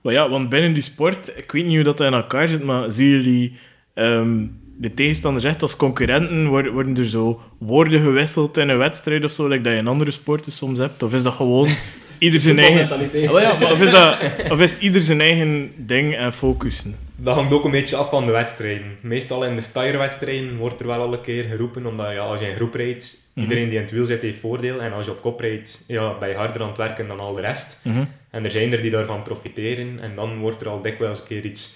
Maar 0.00 0.12
ja, 0.12 0.28
want 0.28 0.48
binnen 0.48 0.72
die 0.72 0.82
sport, 0.82 1.36
ik 1.36 1.52
weet 1.52 1.64
niet 1.64 1.74
hoe 1.74 1.84
dat 1.84 2.00
in 2.00 2.14
elkaar 2.14 2.48
zit, 2.48 2.62
maar 2.64 2.92
zien 2.92 3.08
jullie 3.08 3.56
ehm, 3.94 4.46
de 4.78 4.94
tegenstanders 4.94 5.44
echt 5.44 5.62
als 5.62 5.76
concurrenten? 5.76 6.46
Worden, 6.46 6.72
worden 6.72 6.96
er 6.96 7.08
zo 7.08 7.40
woorden 7.58 8.02
gewisseld 8.02 8.56
in 8.56 8.68
een 8.68 8.78
wedstrijd 8.78 9.24
of 9.24 9.30
zo, 9.30 9.48
like 9.48 9.62
dat 9.62 9.72
je 9.72 9.78
in 9.78 9.86
andere 9.86 10.10
sporten 10.10 10.52
soms 10.52 10.78
hebt? 10.78 11.02
Of 11.02 11.14
is 11.14 11.22
dat 11.22 11.32
gewoon 11.34 11.68
ieder 12.18 12.40
zijn 12.40 12.58
eigen... 12.58 12.90
Ah, 12.90 13.10
wel 13.10 13.40
ja, 13.40 13.58
maar 13.58 13.72
of, 13.72 13.82
is 13.82 13.90
dat, 13.90 14.16
of 14.50 14.60
is 14.60 14.70
het 14.70 14.80
ieder 14.80 15.02
zijn 15.02 15.20
eigen 15.20 15.72
ding 15.76 16.16
en 16.16 16.32
focussen? 16.32 16.96
Dat 17.16 17.34
hangt 17.34 17.52
ook 17.52 17.64
een 17.64 17.70
beetje 17.70 17.96
af 17.96 18.08
van 18.10 18.26
de 18.26 18.32
wedstrijden. 18.32 18.96
Meestal 19.00 19.44
in 19.44 19.56
de 19.56 19.62
stijgerwedstrijden 19.62 20.56
wordt 20.56 20.80
er 20.80 20.86
wel 20.86 21.00
al 21.00 21.12
een 21.12 21.20
keer 21.20 21.44
geroepen, 21.44 21.86
omdat 21.86 22.12
ja, 22.12 22.18
als 22.18 22.40
je 22.40 22.48
in 22.48 22.54
groep 22.54 22.74
rijdt, 22.74 23.22
Mhm. 23.34 23.42
iedereen 23.42 23.68
die 23.68 23.78
in 23.78 23.84
het 23.84 23.92
wiel 23.92 24.04
zit 24.04 24.22
heeft 24.22 24.38
voordeel. 24.38 24.80
En 24.80 24.92
als 24.92 25.06
je 25.06 25.10
op 25.12 25.20
kop 25.22 25.40
rijdt, 25.40 25.84
ja, 25.86 26.18
ben 26.18 26.28
je 26.28 26.34
harder 26.34 26.62
aan 26.62 26.68
het 26.68 26.76
werken 26.76 27.08
dan 27.08 27.20
al 27.20 27.34
de 27.34 27.40
rest. 27.40 27.80
Mhm. 27.84 28.04
En 28.30 28.44
er 28.44 28.50
zijn 28.50 28.72
er 28.72 28.82
die 28.82 28.90
daarvan 28.90 29.22
profiteren 29.22 29.98
en 30.00 30.14
dan 30.14 30.38
wordt 30.38 30.60
er 30.60 30.68
al 30.68 30.82
dikwijls 30.82 31.18
een 31.18 31.26
keer 31.26 31.44
iets 31.44 31.74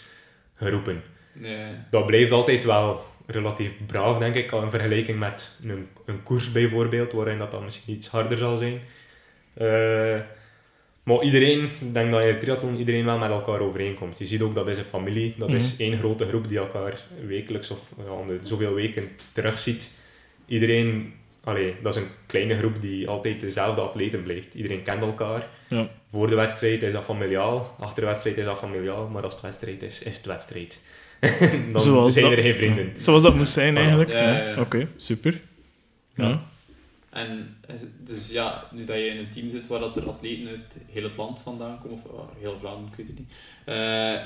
geroepen. 0.54 1.02
Dat 1.90 2.06
blijft 2.06 2.32
altijd 2.32 2.64
wel 2.64 3.04
relatief 3.26 3.70
braaf, 3.86 4.18
denk 4.18 4.34
ik, 4.34 4.52
al 4.52 4.62
in 4.62 4.70
vergelijking 4.70 5.18
met 5.18 5.56
een, 5.62 5.88
een 6.06 6.22
koers 6.22 6.52
bijvoorbeeld, 6.52 7.12
waarin 7.12 7.38
dat 7.38 7.50
dan 7.50 7.64
misschien 7.64 7.94
iets 7.94 8.08
harder 8.08 8.38
zal 8.38 8.56
zijn. 8.56 8.80
Eh, 9.54 10.16
maar 11.02 11.22
iedereen, 11.22 11.64
ik 11.64 11.94
denk 11.94 12.10
dat 12.10 12.20
in 12.22 12.26
de 12.32 12.38
triathlon 12.38 12.76
iedereen 12.76 13.04
wel 13.04 13.18
met 13.18 13.30
elkaar 13.30 13.60
overeenkomt. 13.60 14.18
Je 14.18 14.26
ziet 14.26 14.40
ook 14.42 14.54
dat 14.54 14.68
is 14.68 14.78
een 14.78 14.84
familie, 14.84 15.34
dat 15.38 15.48
is 15.52 15.72
Mhm. 15.72 15.82
één 15.82 15.98
grote 15.98 16.26
groep 16.26 16.48
die 16.48 16.58
elkaar 16.58 17.00
wekelijks 17.26 17.70
of 17.70 17.92
ja, 17.98 18.34
zoveel 18.42 18.74
weken 18.74 19.08
terugziet. 19.32 19.90
Iedereen, 20.46 21.14
allee, 21.44 21.74
dat 21.82 21.96
is 21.96 22.02
een 22.02 22.08
kleine 22.26 22.56
groep 22.58 22.80
die 22.80 23.08
altijd 23.08 23.40
dezelfde 23.40 23.80
atleten 23.80 24.22
blijft. 24.22 24.54
Iedereen 24.54 24.82
kent 24.82 25.00
elkaar. 25.02 25.48
Ja. 25.68 25.88
Voor 26.10 26.28
de 26.28 26.34
wedstrijd 26.34 26.82
is 26.82 26.92
dat 26.92 27.04
familiaal, 27.04 27.76
achter 27.78 28.00
de 28.02 28.08
wedstrijd 28.08 28.36
is 28.38 28.44
dat 28.44 28.58
familiaal, 28.58 29.08
maar 29.08 29.22
als 29.22 29.32
het 29.32 29.42
wedstrijd 29.42 29.82
is, 29.82 30.02
is 30.02 30.16
het 30.16 30.26
wedstrijd. 30.26 30.82
Dan 31.72 31.80
Zoals 31.80 32.12
zijn 32.14 32.24
dat- 32.24 32.34
er 32.38 32.42
geen 32.44 32.54
vrienden. 32.54 32.92
Zoals 32.98 33.22
dat 33.22 33.34
moest 33.34 33.52
zijn 33.52 33.76
eigenlijk. 33.76 34.10
Ja, 34.10 34.22
ja, 34.36 34.48
ja. 34.48 34.60
Oké, 34.60 34.88
super. 34.96 35.40
Ja. 36.14 36.28
Ja. 36.28 36.42
En 37.10 37.56
eh, 37.66 37.74
dus 38.04 38.30
ja, 38.30 38.64
nu 38.72 38.84
dat 38.84 38.96
je 38.96 39.04
in 39.06 39.16
een 39.18 39.30
team 39.30 39.50
zit 39.50 39.66
waar 39.66 39.80
dat 39.80 39.96
er 39.96 40.08
atleten 40.08 40.48
uit 40.48 40.80
heel 40.92 41.02
het 41.02 41.16
land 41.16 41.40
vandaan 41.40 41.78
komen, 41.82 41.98
of 42.04 42.12
uh, 42.12 42.20
heel 42.42 42.56
Vlaanderen, 42.60 42.88
ik 42.90 42.96
weet 42.96 43.06
het 43.06 43.18
niet. 43.18 43.28
eh, 43.64 44.24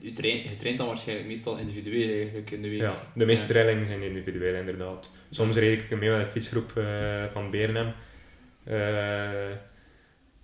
je, 0.00 0.12
train, 0.12 0.36
je 0.36 0.56
traint 0.58 0.78
dan 0.78 0.86
waarschijnlijk 0.86 1.28
meestal 1.28 1.56
individueel 1.56 2.16
eigenlijk 2.16 2.50
in 2.50 2.62
de 2.62 2.68
week. 2.68 2.80
Ja, 2.80 2.94
de 3.14 3.26
meeste 3.26 3.46
Ja. 3.46 3.50
trillingen 3.52 3.86
zijn 3.86 4.02
individueel 4.02 4.54
inderdaad. 4.54 5.10
Soms 5.30 5.56
reed 5.56 5.80
ik 5.82 5.98
mee 5.98 6.10
met 6.10 6.20
een 6.20 6.26
fietsgroep 6.26 6.72
eh, 6.76 7.24
van 7.32 7.50
Berenhem. 7.50 7.92
Eh, 8.64 9.56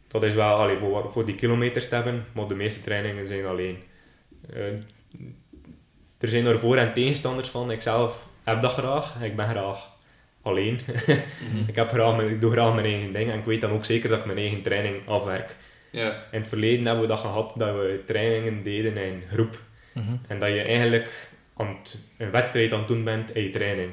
dat 0.08 0.22
is 0.22 0.34
wel 0.34 0.54
allee, 0.56 0.78
voor, 0.78 1.10
voor 1.12 1.26
die 1.26 1.34
kilometers 1.34 1.88
te 1.88 1.94
hebben, 1.94 2.24
maar 2.32 2.48
de 2.48 2.54
meeste 2.54 2.80
trainingen 2.82 3.26
zijn 3.26 3.44
alleen. 3.46 3.76
Er 6.24 6.30
zijn 6.30 6.46
er 6.46 6.58
voor- 6.58 6.76
en 6.76 6.92
tegenstanders 6.92 7.48
van. 7.48 7.70
Ik 7.70 7.80
zelf 7.82 8.28
heb 8.44 8.60
dat 8.60 8.72
graag. 8.72 9.14
Ik 9.22 9.36
ben 9.36 9.48
graag 9.48 9.92
alleen. 10.42 10.80
Mhm. 10.86 11.62
ik, 11.66 11.74
heb 11.74 11.88
graag 11.90 12.16
mijn, 12.16 12.28
ik 12.28 12.40
doe 12.40 12.52
graag 12.52 12.74
mijn 12.74 12.86
eigen 12.86 13.12
ding 13.12 13.30
en 13.30 13.38
ik 13.38 13.44
weet 13.44 13.60
dan 13.60 13.70
ook 13.70 13.84
zeker 13.84 14.08
dat 14.08 14.18
ik 14.18 14.24
mijn 14.24 14.38
eigen 14.38 14.62
training 14.62 15.08
afwerk. 15.08 15.56
Ja. 15.90 16.10
In 16.30 16.38
het 16.40 16.48
verleden 16.48 16.84
hebben 16.84 17.02
we 17.02 17.08
dat 17.08 17.18
gehad 17.18 17.52
dat 17.56 17.74
we 17.74 18.02
trainingen 18.06 18.62
deden 18.62 18.96
in 18.96 19.22
groep. 19.32 19.60
Mhm. 19.94 20.16
En 20.28 20.38
dat 20.38 20.48
je 20.48 20.62
eigenlijk 20.62 21.30
aan 21.56 21.66
het- 21.82 21.98
een 22.18 22.30
wedstrijd 22.30 22.72
aan 22.72 22.78
het 22.78 22.88
doen 22.88 23.04
bent 23.04 23.34
in 23.34 23.42
je 23.42 23.50
training. 23.50 23.90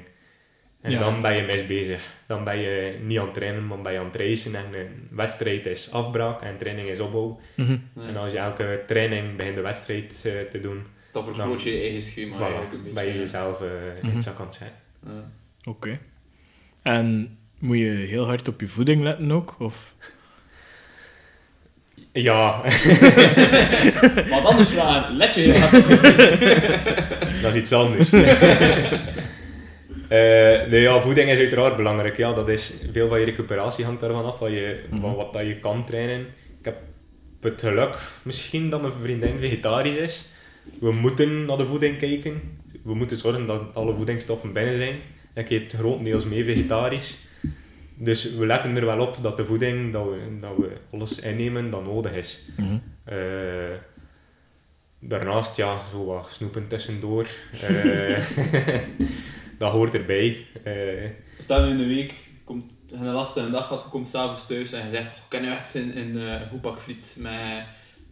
En 0.82 0.92
Ja. 0.92 1.00
dan 1.00 1.22
ben 1.22 1.36
je 1.36 1.42
mis 1.42 1.68
bezig. 1.68 2.02
Dan 2.28 2.44
ben 2.44 2.58
je 2.58 2.98
niet 3.04 3.20
aan 3.20 3.26
het 3.26 3.34
trainen, 3.34 3.68
maar 3.68 3.82
ben 3.82 3.94
je 3.94 4.00
aan 4.00 4.06
het 4.12 4.16
racen. 4.22 4.56
En 4.56 4.66
een 4.74 5.08
wedstrijd 5.12 5.66
is 5.66 5.92
afbraak 5.92 6.42
en 6.42 6.58
training 6.58 6.90
is 6.90 7.00
opbouw. 7.00 7.40
Mhm. 7.56 7.78
Ja. 7.96 8.08
En 8.08 8.18
als 8.18 8.32
je 8.32 8.38
elke 8.38 8.84
training 8.88 9.36
begint 9.36 9.56
de 9.56 9.62
wedstrijd 9.62 10.22
eh, 10.26 10.32
te 10.52 10.60
doen, 10.60 10.86
Dan 11.12 11.24
vergroot 11.26 11.62
je 11.62 11.72
je 11.76 11.82
eigen 11.82 12.02
schema 12.02 12.40
eigenlijk 12.40 12.74
een 12.74 12.80
voilà, 12.80 12.84
beetje. 12.84 12.94
ben 12.94 13.06
je 13.06 13.14
ja. 13.14 13.20
jezelf 13.20 13.62
eh, 13.62 13.68
in 14.02 14.10
het 14.10 14.24
zak 14.24 14.40
aan 14.40 14.46
het 14.46 14.56
zetten. 14.56 14.78
Ja. 15.06 15.32
Oké. 15.72 16.00
En 16.82 17.38
moet 17.60 17.78
je 17.78 17.90
heel 17.90 18.26
hard 18.26 18.48
op 18.48 18.60
je 18.62 18.68
voeding 18.68 19.02
letten 19.02 19.32
ook? 19.32 19.56
Of? 19.60 19.94
Ja, 22.14 22.62
Wat 24.30 24.44
anders 24.46 24.70
vragen, 24.70 25.18
let 25.18 25.34
je 25.34 25.42
heel 25.42 25.60
hard 25.60 25.74
op. 25.84 25.90
dat 27.44 27.54
is 27.54 27.62
iets 27.62 27.74
anders. 27.74 28.10
Eh, 30.12 30.68
nee, 30.68 30.82
ja, 30.82 31.02
voeding 31.02 31.30
is 31.30 31.38
uiteraard 31.40 31.76
belangrijk. 31.76 32.18
Ja, 32.18 32.34
dat 32.34 32.50
is, 32.50 32.74
veel 32.92 33.08
van 33.08 33.20
je 33.20 33.26
recuperatie 33.26 33.86
hangt 33.86 34.02
daarvan 34.02 34.26
af, 34.26 34.38
van, 34.38 34.52
je, 34.52 34.84
Mhm. 34.90 35.02
van 35.02 35.16
wat 35.16 35.34
dat 35.34 35.46
je 35.46 35.60
kan 35.60 35.86
trainen. 35.86 36.20
Ik 36.60 36.66
heb 36.66 36.78
het 37.42 37.60
geluk 37.60 37.98
misschien 38.24 38.70
dat 38.70 38.82
mijn 38.82 38.94
vriendin 39.02 39.40
vegetarisch 39.40 39.96
is. 39.96 40.26
We 40.80 40.92
moeten 40.92 41.46
naar 41.46 41.58
de 41.58 41.66
voeding 41.66 41.98
kijken. 41.98 42.42
We 42.84 42.94
moeten 42.94 43.18
zorgen 43.18 43.48
dat 43.48 43.62
alle 43.74 43.96
voedingsstoffen 43.96 44.54
binnen 44.54 44.76
zijn. 44.76 44.96
Ik 45.34 45.50
eet 45.50 45.74
grotendeels 45.74 46.26
mee 46.26 46.44
vegetarisch. 46.44 47.18
Dus 47.96 48.36
we 48.36 48.46
letten 48.46 48.76
er 48.76 48.86
wel 48.86 49.00
op 49.00 49.18
dat 49.22 49.38
de 49.38 49.46
voeding, 49.46 49.94
dat 49.94 50.06
we, 50.06 50.38
dat 50.40 50.58
we 50.58 50.78
alles 50.92 51.20
innemen 51.20 51.70
dat 51.70 51.84
nodig 51.84 52.12
is. 52.14 52.42
Mhm. 52.58 52.78
Eh, 53.04 53.78
daarnaast, 55.00 55.58
ja, 55.58 55.82
zo 55.92 56.06
wat 56.06 56.32
snoepen 56.32 56.68
tussendoor. 56.68 57.28
Eh, 57.62 58.26
dat 59.60 59.72
hoort 59.72 59.94
erbij. 59.94 60.46
Eh, 60.64 61.10
Stel 61.38 61.64
nu 61.66 61.72
in 61.72 61.78
de 61.78 61.86
week, 61.86 62.14
komt, 62.44 62.72
een 62.92 63.06
lastige 63.06 63.50
dag 63.50 63.84
je 63.84 63.90
komt 63.90 64.08
s'avonds 64.08 64.48
thuis 64.48 64.72
en 64.72 64.84
je 64.84 64.90
zegt, 64.90 65.10
oh, 65.10 65.18
ik 65.18 65.30
kan 65.30 65.42
nu 65.42 65.52
echt 65.52 65.76
in, 65.76 65.94
in 65.94 66.18
uh, 66.18 66.42
goed 66.50 66.62
pak 66.62 66.80
friet 66.80 67.18
met 67.20 67.34
een 67.34 67.64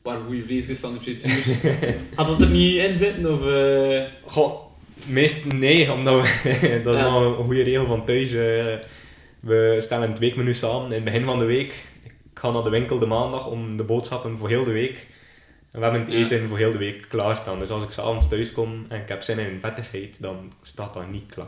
paar 0.01 0.19
goede 0.25 0.43
vleesjes 0.43 0.79
van 0.79 0.93
de 0.93 0.99
frituur. 1.01 1.55
Had 2.15 2.27
dat 2.27 2.41
er 2.41 2.49
niet 2.49 2.75
in 2.75 2.97
zitten? 2.97 3.33
Of, 3.33 3.45
eh, 3.45 4.03
Goh, 4.25 4.59
meest 5.07 5.45
nee, 5.53 5.91
omdat 5.91 6.21
we, 6.21 6.81
dat 6.83 6.93
is 6.93 6.99
Ja. 6.99 7.09
nog 7.19 7.37
een 7.37 7.43
goede 7.45 7.63
regel 7.63 7.85
van 7.85 8.05
thuis. 8.05 8.33
eh, 8.33 8.73
we 9.39 9.77
stellen 9.79 10.09
het 10.09 10.19
weekmenu 10.19 10.53
samen 10.53 10.85
in 10.87 10.93
het 10.93 11.03
begin 11.03 11.25
van 11.25 11.39
de 11.39 11.45
week. 11.45 11.73
Ik 12.03 12.11
ga 12.45 12.51
naar 12.51 12.63
de 12.63 12.69
winkel 12.69 12.99
de 12.99 13.05
maandag 13.05 13.47
om 13.47 13.77
de 13.77 13.83
boodschappen 13.83 14.37
voor 14.37 14.49
heel 14.49 14.63
de 14.63 14.71
week. 14.71 15.07
En 15.71 15.79
we 15.79 15.85
hebben 15.85 16.01
het 16.01 16.11
Ja. 16.11 16.17
eten 16.25 16.47
voor 16.47 16.57
heel 16.57 16.71
de 16.71 16.77
week 16.77 17.05
klaarstaan. 17.09 17.59
Dus 17.59 17.69
als 17.69 17.83
ik 17.83 17.89
s'avonds 17.89 18.29
thuis 18.29 18.51
kom 18.51 18.85
en 18.89 19.01
ik 19.01 19.07
heb 19.09 19.21
zin 19.21 19.39
in 19.39 19.57
vettigheid, 19.61 20.21
dan 20.21 20.51
staat 20.63 20.93
dat 20.93 21.11
niet 21.11 21.33
klaar. 21.33 21.47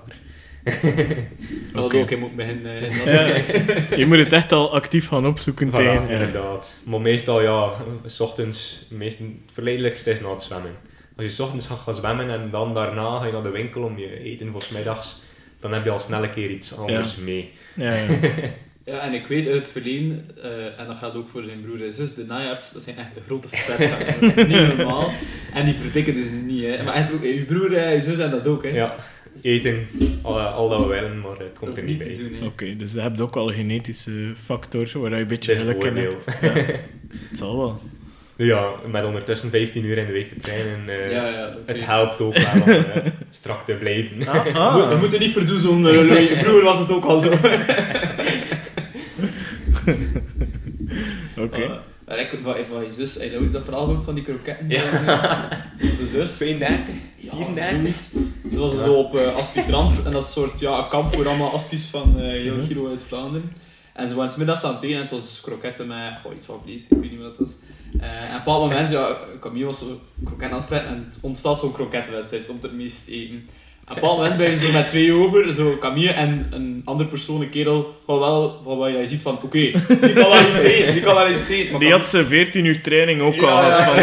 Oké. 1.75 1.97
ook 1.97 2.11
in 2.11 2.19
moeten 2.19 2.37
beginnen. 2.37 2.77
eh, 2.77 2.81
dat 2.81 3.13
Ja, 3.89 3.95
je 3.97 4.05
moet 4.05 4.17
het 4.17 4.33
echt 4.33 4.51
al 4.51 4.73
actief 4.73 5.07
gaan 5.07 5.25
opzoeken 5.27 5.67
Voilà, 5.67 5.71
tegen. 5.71 5.93
ja. 5.93 6.07
inderdaad. 6.07 6.75
Maar 6.83 7.01
meestal, 7.01 7.41
ja, 7.41 7.69
s 8.05 8.19
ochtends, 8.19 8.85
meest, 8.89 9.17
het 9.19 9.27
verleidelijkste 9.53 10.11
is 10.11 10.21
na 10.21 10.29
het 10.31 10.43
zwemmen. 10.43 10.71
Als 11.15 11.25
je 11.25 11.31
's 11.35 11.39
ochtends 11.39 11.67
gaat 11.67 11.79
gaan 11.79 11.95
zwemmen 11.95 12.29
en 12.29 12.49
dan 12.51 12.73
daarna 12.73 13.19
ga 13.19 13.25
je 13.25 13.31
naar 13.31 13.43
de 13.43 13.49
winkel 13.49 13.81
om 13.83 13.97
je 13.99 14.19
eten 14.23 14.51
voor 14.51 14.61
's 14.61 14.69
middags, 14.69 15.19
dan 15.59 15.73
heb 15.73 15.83
je 15.83 15.89
al 15.89 15.99
snel 15.99 16.23
een 16.23 16.33
keer 16.33 16.49
iets 16.49 16.77
anders 16.77 17.15
mee. 17.15 17.51
Ja, 17.75 17.93
ja. 17.93 18.05
Ja, 18.85 18.99
en 18.99 19.13
ik 19.13 19.27
weet 19.27 19.45
uit 19.47 19.55
het 19.55 19.69
verleden, 19.71 20.29
eh, 20.43 20.79
en 20.79 20.87
dat 20.87 20.97
gaat 20.97 21.15
ook 21.15 21.29
voor 21.29 21.43
zijn 21.43 21.61
broer 21.61 21.85
en 21.85 21.93
zus, 21.93 22.13
de 22.13 22.23
najaars, 22.25 22.71
dat 22.71 22.81
zijn 22.81 22.97
echt 22.97 23.11
grote 23.25 23.47
vetzakken. 23.51 24.13
Dat 24.21 24.37
is 24.37 24.45
niet 24.47 24.77
normaal. 24.77 25.11
En 25.53 25.65
die 25.65 25.73
verdikken 25.73 26.13
dus 26.13 26.29
niet, 26.45 26.63
hè. 26.65 26.83
Maar 26.83 26.93
echt 26.93 27.11
ook, 27.13 27.23
je 27.23 27.43
broer 27.47 27.77
en 27.77 27.93
je 27.93 28.01
zus 28.01 28.17
en 28.19 28.31
dat 28.31 28.47
ook, 28.47 28.63
hè. 28.63 28.69
Ja, 28.69 28.95
eten, 29.41 29.87
al, 30.21 30.39
al 30.39 30.69
dat 30.69 30.79
we 30.79 30.85
willen, 30.87 31.21
maar 31.21 31.37
het 31.37 31.59
komt 31.59 31.77
er 31.77 31.83
niet 31.83 31.97
bij. 31.97 32.17
Oké, 32.43 32.75
dus 32.77 32.93
je 32.93 32.99
hebt 32.99 33.21
ook 33.21 33.35
al 33.35 33.49
een 33.49 33.55
genetische 33.55 34.31
factor 34.35 34.87
waar 34.93 35.09
je 35.09 35.15
een 35.15 35.27
beetje 35.27 35.55
geluk 35.55 35.83
in 35.83 35.95
hebt. 35.97 36.25
Ja. 36.41 36.51
Het 37.29 37.37
zal 37.37 37.57
wel. 37.57 37.81
Ja, 38.35 38.69
met 38.91 39.05
ondertussen 39.05 39.49
15 39.49 39.85
uur 39.85 39.97
in 39.97 40.05
de 40.05 40.11
week 40.11 40.27
te 40.29 40.39
trainen, 40.39 40.89
eh, 40.89 41.11
Ja, 41.11 41.27
ja. 41.27 41.55
het 41.65 41.85
helpt 41.85 42.21
ook 42.21 42.37
wel 42.37 42.51
om 42.63 42.69
eh, 42.71 42.95
strak 43.29 43.65
te 43.65 43.73
blijven. 43.73 44.27
Ah, 44.27 44.75
We, 44.75 44.87
we 44.87 44.95
moeten 44.99 45.19
niet 45.19 45.31
verdoezelen, 45.31 45.91
eh, 45.91 46.07
Louis. 46.07 46.29
Vroeger 46.43 46.63
was 46.63 46.79
het 46.79 46.91
ook 46.91 47.05
al 47.05 47.19
zo. 47.19 47.31
Oké. 51.37 51.79
Uh, 52.11 52.19
ik, 52.19 52.39
wat, 52.43 52.57
je 52.57 52.93
zus, 52.93 53.13
heb 53.15 53.31
je 53.31 53.37
ook 53.37 53.53
dat 53.53 53.63
verhaal 53.63 53.85
gehoord 53.85 54.05
van 54.05 54.15
die 54.15 54.23
kroketten? 54.23 54.69
Ja. 54.69 54.81
Zo'n 55.75 56.07
zus. 56.07 56.37
32, 56.37 56.95
Ja, 57.17 57.35
34. 57.35 57.81
zoiets. 57.81 58.11
Dat 58.43 58.59
was 58.59 58.71
Ja. 58.73 58.81
zo 58.83 58.93
op 58.93 59.15
uh, 59.15 59.35
Aspitrant 59.35 60.03
en 60.05 60.11
dat 60.11 60.21
is 60.21 60.27
een 60.27 60.33
soort 60.43 60.59
ja, 60.59 60.77
een 60.77 60.87
kamp 60.89 61.15
voor 61.15 61.27
allemaal 61.27 61.51
aspies 61.53 61.85
van 61.85 62.19
eh, 62.19 62.25
heel 62.27 62.55
Mhm. 62.55 62.65
Giro 62.65 62.89
uit 62.89 63.01
Vlaanderen. 63.03 63.51
En 63.93 64.09
ze 64.09 64.15
waren 64.15 64.33
middags 64.37 64.63
aan 64.63 64.73
het 64.73 64.83
eten 64.83 64.95
en 64.95 65.01
het 65.01 65.11
was 65.11 65.41
kroketten 65.41 65.87
met 65.87 66.13
goh, 66.23 66.35
iets 66.35 66.45
van 66.45 66.59
vlees, 66.63 66.83
ik 66.83 66.97
weet 66.97 67.11
niet 67.11 67.19
wat 67.21 67.37
dat 67.37 67.47
was. 67.47 67.55
Eh, 68.01 68.07
en 68.09 68.23
op 68.23 68.29
een 68.31 68.37
bepaald 68.37 68.69
moment, 68.69 68.89
ja, 68.89 69.17
Camille 69.39 69.65
was 69.65 69.79
zo 69.79 69.99
kroketten 70.23 70.51
aan 70.51 70.57
het 70.57 70.65
fretten 70.67 70.89
en 70.91 71.05
het 71.09 71.19
ontstaat 71.21 71.59
zo'n 71.59 71.71
krokettenwedstrijd 71.73 72.49
om 72.49 72.57
het 72.61 72.73
meest 72.73 73.05
te 73.05 73.11
eten. 73.11 73.49
En 73.91 73.97
op 73.97 74.03
een 74.03 74.09
bepaald 74.09 74.17
moment 74.17 74.35
blijven 74.37 74.57
ze 74.57 74.67
er 74.67 74.73
met 74.73 74.87
twee 74.87 75.13
over, 75.13 75.53
zo 75.53 75.77
Camille 75.79 76.11
en 76.11 76.47
een 76.51 76.81
andere 76.85 77.09
persoon, 77.09 77.41
een 77.41 77.49
kerel, 77.49 77.95
van 78.05 78.19
wel, 78.19 78.61
van 78.63 78.77
waar 78.77 78.89
je 78.97 79.07
ziet 79.07 79.21
van, 79.21 79.39
oké, 79.43 79.49
die 80.01 80.13
kan 80.13 80.29
wel 80.29 80.41
iets 80.53 80.63
eten, 80.63 80.93
die 80.93 81.01
kan 81.01 81.15
wel 81.15 81.31
iets 81.31 81.49
eten. 81.49 81.71
Maar 81.71 81.79
Die 81.79 81.91
had 81.91 82.07
ze 82.07 82.25
14 82.25 82.65
uur 82.65 82.81
training 82.81 83.21
ook 83.21 83.33
Ja, 83.35 83.47
al 83.47 83.61
ja. 83.69 83.75
gehad. 83.75 83.95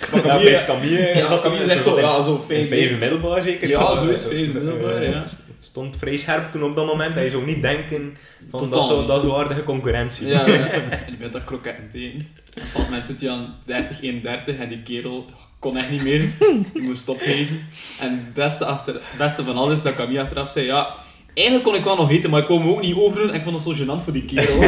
Van, 0.00 0.20
eh, 0.20 0.24
maar 0.24 0.24
Ja, 0.24 0.28
Camille, 0.28 0.50
bij 0.50 0.64
Camille, 0.66 1.16
ja, 1.16 1.26
zat 1.26 1.40
Camille 1.42 1.66
zegt 1.68 1.82
zat 1.82 1.94
zo, 1.94 2.00
ja, 2.00 2.22
zo 2.22 2.44
fijn. 2.46 2.66
vijf 2.66 2.98
middelbaar 2.98 3.42
zeker? 3.42 3.68
Ja, 3.68 3.80
Eh, 3.80 3.98
zoiets, 4.02 4.24
vijf 4.24 4.52
middelbaar, 4.52 4.94
eh, 5.02 5.10
ja. 5.10 5.18
Het 5.56 5.66
stond 5.66 5.96
vrij 5.96 6.16
scherp 6.16 6.52
toen 6.52 6.62
op 6.62 6.74
dat 6.74 6.86
moment. 6.86 7.14
Hij 7.14 7.28
zou 7.28 7.44
niet 7.44 7.62
denken 7.62 8.16
van 8.50 8.58
Totaal 8.60 8.70
dat 8.70 8.82
is 8.82 8.88
zo- 8.88 9.06
dat 9.06 9.22
is 9.22 9.28
waardige 9.30 9.62
concurrentie. 9.62 10.26
Ja, 10.26 10.46
ja. 10.46 10.68
en 10.76 10.82
die 11.06 11.16
bent 11.16 11.32
dat 11.32 11.44
kroketten 11.44 11.88
tegen. 11.92 12.26
Op 12.48 12.54
een 12.54 12.62
bepaald 12.64 12.88
moment 12.88 13.06
zit 13.06 13.20
hij 13.20 13.30
aan 13.30 13.54
30, 13.64 14.02
31 14.02 14.56
en 14.58 14.68
die 14.68 14.82
kerel 14.82 15.26
kon 15.58 15.76
echt 15.76 15.90
niet 15.90 16.02
meer. 16.02 16.24
Die 16.72 16.82
moest 16.82 17.08
opgeven. 17.08 17.68
En 18.00 18.10
het 18.10 18.34
beste, 18.34 18.64
achter, 18.64 18.94
het 18.94 19.18
beste 19.18 19.44
van 19.44 19.56
alles 19.56 19.72
is 19.72 19.82
dat 19.82 19.94
Camille 19.94 20.20
achteraf 20.20 20.50
zei, 20.50 20.66
ja, 20.66 20.94
eigenlijk 21.34 21.68
kon 21.68 21.74
ik 21.74 21.84
wel 21.84 21.96
nog 21.96 22.10
eten, 22.10 22.30
maar 22.30 22.40
ik 22.40 22.46
kon 22.46 22.64
me 22.64 22.70
ook 22.70 22.80
niet 22.80 22.96
overdoen 22.96 23.28
en 23.28 23.34
ik 23.34 23.42
vond 23.42 23.64
het 23.64 23.76
zo 23.76 23.84
gênant 23.84 24.04
voor 24.04 24.12
die 24.12 24.24
kerel. 24.24 24.56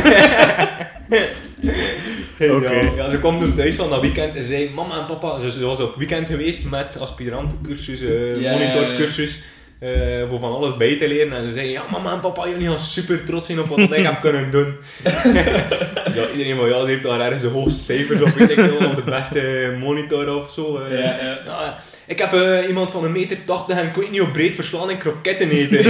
Oké. 2.56 2.92
ja, 2.96 3.10
ze 3.10 3.18
kwam 3.18 3.38
toen 3.38 3.54
thuis 3.54 3.76
van 3.76 3.90
dat 3.90 4.00
weekend 4.00 4.36
en 4.36 4.42
zei: 4.42 4.70
Mama 4.74 4.98
en 4.98 5.06
papa, 5.06 5.38
ze, 5.38 5.50
ze 5.50 5.64
was 5.64 5.80
op 5.80 5.96
weekend 5.96 6.28
geweest 6.28 6.64
met 6.64 6.98
aspirantencursus, 7.00 8.00
eh 8.00 8.40
Ja, 8.40 8.52
monitorcursus, 8.52 9.42
eh, 9.80 10.28
voor 10.28 10.38
van 10.38 10.52
alles 10.52 10.76
bij 10.76 10.96
te 10.98 11.08
leren. 11.08 11.32
En 11.32 11.48
ze 11.48 11.52
zei: 11.52 11.68
Ja, 11.70 11.82
mama 11.90 12.12
en 12.12 12.20
papa, 12.20 12.48
jullie 12.48 12.68
gaan 12.68 12.78
super 12.78 13.24
trots 13.24 13.46
zijn 13.46 13.60
op 13.60 13.66
wat 13.66 13.78
ik 13.78 14.04
heb 14.04 14.20
kunnen 14.20 14.50
doen. 14.50 14.74
ja, 16.16 16.28
iedereen 16.32 16.56
van 16.56 16.68
ja, 16.68 16.80
ze 16.80 16.86
heeft 16.86 17.02
daar 17.02 17.20
ergens 17.20 17.42
de 17.42 17.48
hoogste 17.48 17.82
cijfers 17.82 18.20
op, 18.22 18.28
weet 18.28 18.50
ik 18.50 18.60
veel, 18.60 18.76
of 18.76 18.94
de 18.94 19.02
beste 19.02 19.74
monitor 19.78 20.34
of 20.36 20.50
zo. 20.50 20.76
eh. 20.76 20.92
Ja, 20.92 20.98
ja. 20.98 21.38
Nou, 21.46 21.70
ik 22.06 22.18
heb 22.18 22.32
eh, 22.32 22.68
iemand 22.68 22.90
van 22.90 23.04
een 23.04 23.12
meter 23.12 23.36
80 23.44 23.76
en 23.78 23.86
ik 23.86 23.94
weet 23.94 24.10
niet 24.10 24.20
op 24.20 24.32
breed 24.32 24.54
verslaan 24.54 24.90
en 24.90 24.98
kroketten 24.98 25.50
eten. 25.50 25.82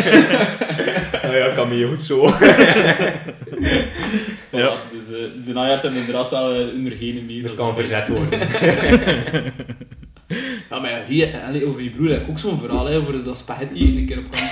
nou 1.23 1.37
ja, 1.43 1.49
kan 1.55 1.69
me 1.69 1.77
je 1.79 1.87
goed 1.87 2.03
zo. 2.03 2.25
Ja. 4.51 4.73
Dus 4.93 5.07
de 5.47 5.53
najaars 5.53 5.83
hebben 5.83 6.01
inderdaad 6.01 6.31
wel 6.31 6.51
mee. 6.75 7.43
Dat 7.43 7.51
is 7.51 7.57
kan 7.57 7.69
een 7.69 7.75
verzet 7.75 8.09
worden. 8.09 8.49
Ja, 10.71 10.79
maar 10.79 10.91
ja, 10.91 11.05
hier, 11.09 11.67
over 11.67 11.83
je 11.83 11.91
broer 11.91 12.11
heb 12.11 12.23
ik 12.23 12.29
ook 12.29 12.39
zo'n 12.39 12.59
verhaal 12.59 12.87
hè, 12.87 12.97
over 12.97 13.25
dat 13.25 13.39
spaghetti 13.39 13.99
een 13.99 14.07
keer 14.07 14.19
op 14.19 14.31
kamp. 14.31 14.51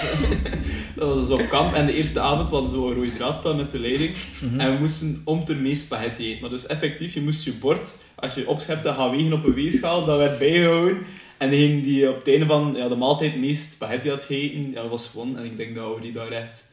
dat 0.97 1.09
was 1.09 1.29
dus 1.29 1.41
op 1.41 1.49
kamp 1.49 1.75
en 1.75 1.87
de 1.87 1.95
eerste 1.95 2.21
avond 2.21 2.51
was 2.51 2.71
zo'n 2.71 2.95
rode 2.95 3.17
draadspel 3.17 3.55
met 3.55 3.71
de 3.71 3.79
leiding. 3.79 4.11
En 4.57 4.73
we 4.73 4.79
moesten 4.81 5.23
om 5.25 5.45
ter 5.45 5.57
mee 5.57 5.75
spaghetti 5.75 6.27
eten. 6.27 6.41
Maar 6.41 6.51
dus 6.51 6.67
effectief, 6.67 7.15
je 7.15 7.21
moest 7.21 7.45
je 7.45 7.53
bord, 7.53 8.03
als 8.15 8.35
je 8.35 8.49
opschepte, 8.49 8.93
gaan 8.93 9.11
wegen 9.11 9.33
op 9.33 9.45
een 9.45 9.55
weegschaal. 9.55 10.05
Dat 10.05 10.19
werd 10.19 10.39
bijgehouden. 10.39 10.99
En 11.37 11.51
degene 11.51 11.81
die 11.81 12.09
op 12.09 12.17
het 12.17 12.29
einde 12.29 12.47
van 12.47 12.75
ja, 12.77 12.89
de 12.89 12.95
maaltijd 12.95 13.37
meest 13.37 13.73
spaghetti 13.73 14.09
had 14.09 14.25
gegeten, 14.25 14.71
ja, 14.71 14.89
was 14.89 15.07
gewoon. 15.07 15.39
En 15.39 15.45
ik 15.45 15.57
denk 15.57 15.75
dat 15.75 15.95
we 15.95 16.01
die 16.01 16.13
daar 16.13 16.31
echt 16.31 16.68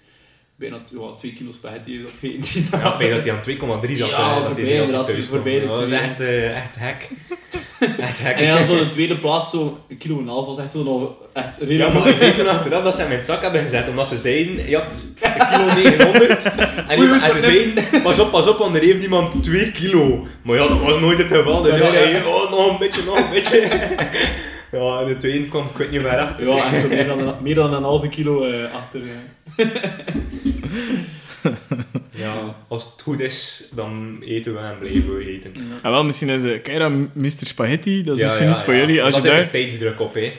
bijna 0.57 0.75
ja, 0.91 1.11
2 1.17 1.33
kilo 1.33 1.51
spaghetti 1.51 1.93
hebben 1.93 2.11
gegeten. 2.19 2.65
Ja, 2.81 2.93
ik 2.93 2.97
weet 2.99 3.11
dat 3.25 3.25
hij 3.25 3.33
aan 3.33 3.79
2,3 3.85 3.95
zat. 3.95 4.09
Ja, 4.09 4.35
eh, 4.35 4.35
dat 4.35 4.45
voorbij, 4.45 4.63
inderdaad, 4.73 5.07
thuis 5.07 5.25
voorbij 5.27 5.59
de 5.59 5.65
Dat 5.67 5.85
twee. 5.85 5.99
echt, 5.99 6.19
eh, 6.21 6.51
echt 6.57 6.75
hek. 6.77 7.09
echt 8.07 8.19
hek. 8.19 8.37
En 8.39 8.55
dan 8.55 8.65
zo 8.65 8.77
de 8.79 8.87
tweede 8.87 9.17
plaats, 9.17 9.49
zo 9.51 9.79
een 9.89 9.97
kilo 9.97 10.15
en 10.15 10.21
een 10.21 10.27
half, 10.27 10.45
was 10.45 10.57
echt 10.57 10.71
zo 10.71 10.83
nog 10.83 11.11
echt 11.33 11.57
Ja, 11.59 11.65
redelijk. 11.67 11.93
maar 11.93 12.07
ik 12.07 12.15
zei 12.17 12.33
toen 12.33 12.47
achteraf 12.47 12.83
dat 12.83 12.95
ze 12.95 13.01
hem 13.01 13.11
in 13.11 13.17
het 13.17 13.25
zak 13.25 13.41
hebben 13.41 13.61
gezet, 13.61 13.87
omdat 13.89 14.07
ze 14.07 14.17
zeiden, 14.17 14.69
je 14.69 14.75
had 14.77 15.03
een 15.21 15.47
kilo 15.47 15.73
900. 15.73 16.43
En, 16.87 16.97
iemand- 17.01 17.21
en 17.23 17.27
wat 17.27 17.31
ze 17.37 17.41
zeiden, 17.41 18.01
pas 18.01 18.19
op, 18.19 18.31
pas 18.31 18.47
op, 18.47 18.57
want 18.57 18.75
er 18.75 18.81
heeft 18.81 19.03
iemand 19.03 19.43
2 19.43 19.71
kilo. 19.71 20.27
Maar 20.41 20.57
ja, 20.57 20.67
dat 20.67 20.79
was 20.79 20.99
nooit 20.99 21.17
het 21.17 21.27
geval, 21.27 21.61
dus 21.61 21.77
Ja, 21.77 21.93
ja, 21.93 21.99
ja. 21.99 22.25
oh, 22.25 22.51
nog 22.51 22.69
een 22.71 22.77
beetje, 22.77 23.01
nog 23.05 23.17
een 23.17 23.29
beetje. 23.29 23.67
Ja, 24.71 25.03
de 25.03 25.17
tweede 25.17 25.47
kwam, 25.47 25.65
ik 25.65 25.77
weet 25.77 25.91
niet 25.91 26.01
waar 26.01 26.19
achter. 26.19 26.47
Ja, 26.47 26.71
echt 26.73 26.81
zo 26.81 26.87
meer 26.87 27.07
dan 27.07 27.19
een, 27.19 27.33
meer 27.41 27.55
dan 27.55 27.73
een 27.73 27.83
halve 27.83 28.07
kilo 28.09 28.43
eh, 28.43 28.73
achter. 28.73 29.01
eh. 29.01 29.65
Ja, 32.11 32.55
als 32.67 32.83
het 32.83 33.01
goed 33.01 33.19
is, 33.19 33.63
dan 33.75 34.17
eten 34.25 34.53
we 34.53 34.59
en 34.59 34.77
blijven 34.79 35.17
we 35.17 35.27
eten. 35.29 35.51
Ah, 35.81 35.91
wel, 35.91 36.03
misschien 36.03 36.29
is 36.29 36.43
uh, 36.43 36.61
Keira 36.61 36.89
Mr. 37.13 37.31
Spaghetti, 37.41 38.03
dat 38.03 38.13
is 38.15 38.19
Ja, 38.21 38.25
misschien 38.25 38.47
ja, 38.47 38.53
iets 38.53 38.63
voor 38.63 38.73
ja. 38.73 38.79
jullie. 38.79 39.03
Als 39.03 39.13
dat 39.13 39.23
je 39.23 39.29
daar... 39.29 39.39
er 39.39 39.49
tijdsdruk 39.49 39.99
op, 39.99 40.13
hè. 40.13 40.31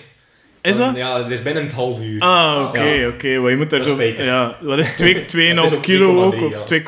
Is 0.66 0.76
dat? 0.76 0.96
Ja, 0.96 1.22
het 1.22 1.30
is 1.30 1.42
binnen 1.42 1.62
het 1.62 1.72
half 1.72 2.00
uur. 2.00 2.20
Ah, 2.20 2.64
oké, 2.68 2.82
Ja. 2.82 3.08
oké. 3.08 3.38
Maar 3.38 3.50
je 3.50 3.56
moet 3.56 3.70
daar 3.70 3.78
Dat 3.84 3.98
is 3.98 4.16
zo... 4.16 4.22
Ja, 4.22 4.56
wat 4.60 4.78
is 4.78 4.92
2,5 4.92 4.96
Het 5.06 5.34
is 5.64 5.74
ook 5.74 5.82
kilo 5.82 6.22
ook? 6.24 6.34
2,3, 6.34 6.44
Of 6.44 6.68
ja. 6.68 6.78
2,3 6.78 6.84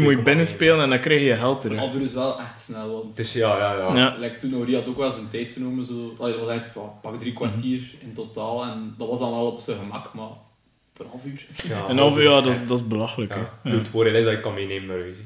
moet 0.00 0.10
je 0.10 0.16
2,3, 0.16 0.22
binnenspelen 0.22 0.82
en 0.82 0.90
dan 0.90 1.00
krijg 1.00 1.20
je 1.22 1.34
geld 1.36 1.54
Een 1.54 1.60
terug. 1.60 1.78
half 1.78 1.94
uur 1.94 2.02
is 2.02 2.12
wel 2.14 2.38
echt 2.40 2.60
snel, 2.60 2.92
want 2.92 3.04
Het 3.16 3.18
is, 3.18 3.32
ja, 3.32 3.58
ja, 3.58 3.72
ja. 3.74 3.96
Ja. 3.96 4.14
like, 4.18 4.36
toen 4.36 4.54
Ori 4.56 4.74
had 4.74 4.88
ook 4.88 4.96
wel 4.96 5.10
zijn 5.10 5.28
tijd 5.30 5.52
genomen. 5.52 5.86
Zo. 5.86 6.14
Allee, 6.18 6.36
dat 6.36 6.46
was 6.46 6.56
echt 6.56 6.74
ja, 6.74 6.80
pak 7.02 7.18
drie 7.18 7.32
kwartier 7.32 7.80
in 8.00 8.12
totaal 8.14 8.62
en 8.64 8.94
dat 8.98 9.08
was 9.08 9.18
dan 9.18 9.30
wel 9.30 9.46
op 9.46 9.60
zijn 9.60 9.78
gemak, 9.78 10.14
maar 10.14 10.28
een 10.98 11.06
half 11.10 11.24
uur. 11.24 11.46
Ja, 11.68 11.84
En 11.88 11.98
half 11.98 12.16
uur, 12.18 12.22
ja, 12.22 12.40
dat 12.40 12.46
is, 12.54 12.66
dat 12.66 12.78
is 12.78 12.86
belachelijk. 12.86 13.34
Ja. 13.34 13.50
hè. 13.62 13.70
Nu, 13.70 13.76
Het 13.76 13.88
voordeel 13.88 14.14
is 14.14 14.20
dat 14.22 14.28
je 14.30 14.36
het 14.36 14.44
kan 14.44 14.54
meenemen 14.54 14.86
naar 14.88 14.98
huis. 14.98 15.16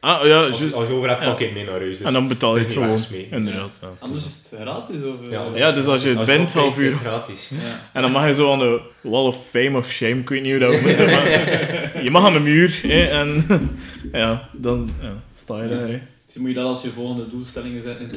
Ah, 0.00 0.24
ja, 0.26 0.42
Als, 0.42 0.58
je 0.58 0.74
over 0.74 1.08
hebt, 1.08 1.22
Ja. 1.22 1.28
pak 1.30 1.38
je 1.38 1.44
het 1.44 1.54
mee 1.54 1.64
naar 1.64 1.80
huis. 1.80 1.96
Dus. 1.96 2.06
En 2.06 2.12
dan 2.12 2.28
betaal 2.28 2.56
je 2.56 2.62
het 2.62 2.72
gewoon. 2.72 2.88
weggesmeten. 2.88 3.36
Inderdaad. 3.36 3.78
Ja. 3.82 3.88
Anders 3.98 4.26
is 4.26 4.48
het 4.50 4.60
gratis. 4.60 4.96
Of, 4.96 5.26
eh, 5.26 5.30
Ja, 5.30 5.46
Ja, 5.54 5.72
dus 5.72 5.86
als 5.86 6.02
je 6.02 6.08
het 6.08 6.24
bent, 6.24 6.52
wel 6.52 6.62
half 6.62 6.74
kijkt, 6.76 6.78
uur. 6.78 6.86
is 6.86 6.92
het 6.92 7.02
gratis. 7.12 7.48
ja. 7.48 7.88
En 7.92 8.02
dan 8.02 8.12
mag 8.12 8.26
je 8.26 8.34
zo 8.34 8.52
aan 8.52 8.58
de 8.58 8.80
Wall 9.00 9.24
of 9.24 9.46
Fame 9.48 9.78
of 9.78 9.90
Shame, 9.90 10.14
ik 10.20 10.28
weet 10.28 10.42
niet 10.42 10.50
hoe 10.50 10.60
dat 10.60 10.70
moet. 10.80 10.90
Je 12.04 12.08
mag 12.10 12.24
aan 12.26 12.32
de 12.32 12.38
muur, 12.40 12.80
hè, 12.82 13.02
en 13.04 13.46
ja, 14.12 14.48
dan 14.52 14.90
ja, 15.02 15.12
sta 15.34 15.62
je 15.62 15.68
daar. 15.68 15.88
Hè. 15.88 16.00
Dus 16.26 16.36
moet 16.36 16.48
je 16.48 16.54
dat 16.54 16.64
als 16.66 16.82
je 16.82 16.88
volgende 16.90 17.28
doelstellingen 17.30 17.82
zetten 17.82 18.10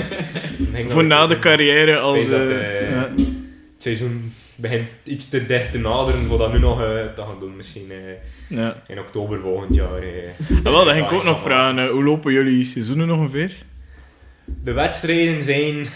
Voor 0.90 1.04
na 1.04 1.26
de 1.26 1.38
carrière 1.38 1.98
als... 1.98 2.28
eh, 2.30 2.80
eh, 2.82 2.90
ja. 2.90 3.10
Het 3.16 3.28
seizoen 3.78 4.32
begint 4.60 4.88
iets 5.04 5.28
te 5.28 5.46
dicht 5.46 5.72
te 5.72 5.78
naderen 5.78 6.24
voor 6.26 6.38
dat 6.38 6.52
nu 6.52 6.58
nog 6.58 6.80
eh, 6.82 6.86
te 6.88 7.22
gaan 7.22 7.40
doen. 7.40 7.56
Misschien 7.56 7.90
eh, 7.90 7.98
Ja. 8.58 8.82
in 8.86 8.98
oktober 8.98 9.40
volgend 9.40 9.74
jaar. 9.74 9.98
eh. 10.02 10.24
En 10.48 10.62
wel, 10.62 10.84
dat 10.84 10.92
ging 10.94 11.04
ik 11.04 11.10
Ja, 11.10 11.16
ook 11.16 11.24
nog 11.24 11.36
ja. 11.36 11.42
vragen. 11.42 11.88
hoe 11.88 12.04
lopen 12.04 12.32
jullie 12.32 12.64
seizoenen 12.64 13.10
ongeveer? 13.10 13.56
De 14.44 14.72
wedstrijden 14.72 15.42
zijn... 15.42 15.86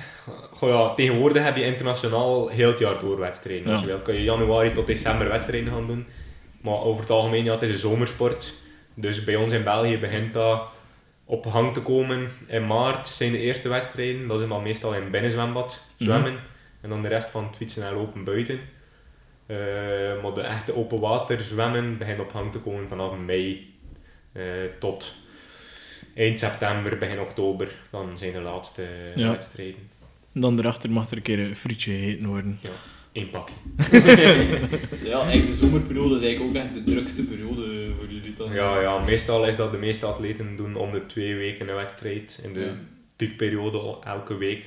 Goh 0.53 0.69
ja, 0.69 0.95
tegenwoordig 0.95 1.45
heb 1.45 1.57
je 1.57 1.65
internationaal 1.65 2.49
heel 2.49 2.69
het 2.69 2.79
jaar 2.79 2.99
door 3.01 3.19
wedstrijden. 3.19 3.67
Als 3.73 3.81
Ja. 3.81 3.87
je 3.87 3.93
wil, 3.93 3.99
kan 4.03 4.15
je 4.15 4.23
januari 4.23 4.73
tot 4.73 4.87
december 4.87 5.29
wedstrijden 5.29 5.73
gaan 5.73 5.87
doen. 5.87 6.07
Maar 6.61 6.79
over 6.81 7.01
het 7.03 7.11
algemeen, 7.11 7.45
ja, 7.45 7.53
het 7.53 7.63
is 7.63 7.71
een 7.71 7.79
zomersport. 7.79 8.55
Dus 8.95 9.25
bij 9.25 9.37
ons 9.37 9.53
in 9.53 9.65
België 9.65 9.99
begint 9.99 10.35
dat 10.35 10.63
op 11.25 11.47
gang 11.47 11.75
te 11.75 11.81
komen. 11.81 12.29
In 12.47 12.67
maart 12.67 13.07
zijn 13.09 13.33
de 13.33 13.39
eerste 13.39 13.69
wedstrijden. 13.69 14.29
Dat 14.29 14.41
is 14.41 14.49
dan 14.49 14.63
meestal 14.63 14.95
in 14.95 15.11
binnenzwembad, 15.11 15.83
zwemmen. 15.97 16.35
En 16.85 16.91
dan 16.91 17.03
de 17.03 17.09
rest 17.09 17.29
van 17.31 17.45
het 17.45 17.57
fietsen 17.57 17.87
en 17.87 17.95
lopen 17.95 18.25
buiten. 18.25 18.61
Eh, 19.47 19.57
maar 20.23 20.35
de 20.35 20.41
echte 20.41 20.75
open 20.77 21.01
water 21.01 21.41
zwemmen 21.41 21.99
begint 21.99 22.21
op 22.21 22.31
gang 22.31 22.53
te 22.53 22.59
komen 22.59 22.89
vanaf 22.89 23.17
mei 23.17 23.75
eh, 24.33 24.43
tot 24.79 25.15
eind 26.15 26.39
september, 26.39 26.99
begin 26.99 27.21
oktober. 27.21 27.75
Dan 27.91 28.19
zijn 28.19 28.33
de 28.33 28.41
laatste 28.41 28.87
Ja. 29.15 29.31
wedstrijden. 29.31 29.89
En 30.33 30.41
dan 30.41 30.59
erachter 30.59 30.91
mag 30.91 31.11
er 31.11 31.17
een 31.17 31.23
keer 31.23 31.39
een 31.39 31.57
frietje 31.57 31.93
gegeten 31.93 32.27
worden. 32.27 32.59
Eén 33.13 33.31
pakje. 33.31 33.55
Ja, 35.05 35.21
eigenlijk 35.21 35.47
de 35.47 35.53
zomerperiode 35.53 36.15
is 36.15 36.23
eigenlijk 36.23 36.57
ook 36.59 36.65
echt 36.65 36.75
de 36.75 36.83
drukste 36.85 37.25
periode 37.25 37.91
voor 37.99 38.07
jullie 38.09 38.33
dan. 38.35 38.53
Ja, 38.53 38.81
ja, 38.81 38.99
meestal 38.99 39.47
is 39.47 39.57
dat 39.57 39.73
de 39.73 39.79
meeste 39.79 40.07
atleten 40.07 40.57
doen 40.57 40.77
om 40.77 40.93
de 40.93 41.07
twee 41.07 41.35
weken 41.35 41.69
een 41.69 41.75
wedstrijd. 41.75 42.41
In 42.45 42.53
de 42.53 42.61
Ja. 42.61 42.75
piekperiode 43.17 43.97
elke 44.05 44.37
week. 44.37 44.65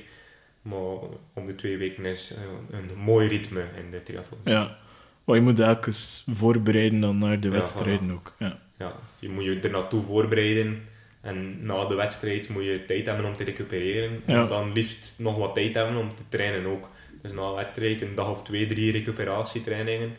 Maar 0.68 0.98
om 1.34 1.46
de 1.46 1.54
twee 1.54 1.76
weken 1.76 2.04
is 2.04 2.32
eh, 2.34 2.78
een 2.78 2.98
mooi 2.98 3.28
ritme 3.28 3.64
in 3.84 3.90
de 3.90 4.02
triathlon. 4.02 4.40
Ja. 4.44 4.78
Maar 5.24 5.36
je 5.36 5.42
moet 5.42 5.58
elke 5.58 5.90
voorbereiden 6.30 7.00
dan 7.00 7.18
naar 7.18 7.40
de 7.40 7.48
Ja, 7.48 7.54
wedstrijden 7.54 8.10
ook. 8.12 8.34
Ja. 8.38 8.58
Ja, 8.78 8.92
je 9.18 9.28
moet 9.28 9.44
je 9.44 9.58
er 9.60 9.70
naartoe 9.70 10.02
voorbereiden. 10.02 10.82
En 11.20 11.64
na 11.66 11.84
de 11.84 11.94
wedstrijd 11.94 12.48
moet 12.48 12.64
je 12.64 12.84
tijd 12.86 13.06
hebben 13.06 13.24
om 13.24 13.36
te 13.36 13.44
recupereren. 13.44 14.20
Ja. 14.26 14.42
En 14.42 14.48
dan 14.48 14.72
liefst 14.72 15.14
nog 15.18 15.36
wat 15.36 15.54
tijd 15.54 15.74
hebben 15.74 15.96
om 15.96 16.08
te 16.08 16.22
trainen 16.28 16.66
ook. 16.66 16.88
Dus 17.22 17.32
na 17.32 17.48
de 17.50 17.54
wedstrijd 17.56 18.02
een 18.02 18.14
dag 18.14 18.30
of 18.30 18.42
twee, 18.42 18.66
drie 18.66 18.92
recuperatietrainingen. 18.92 20.10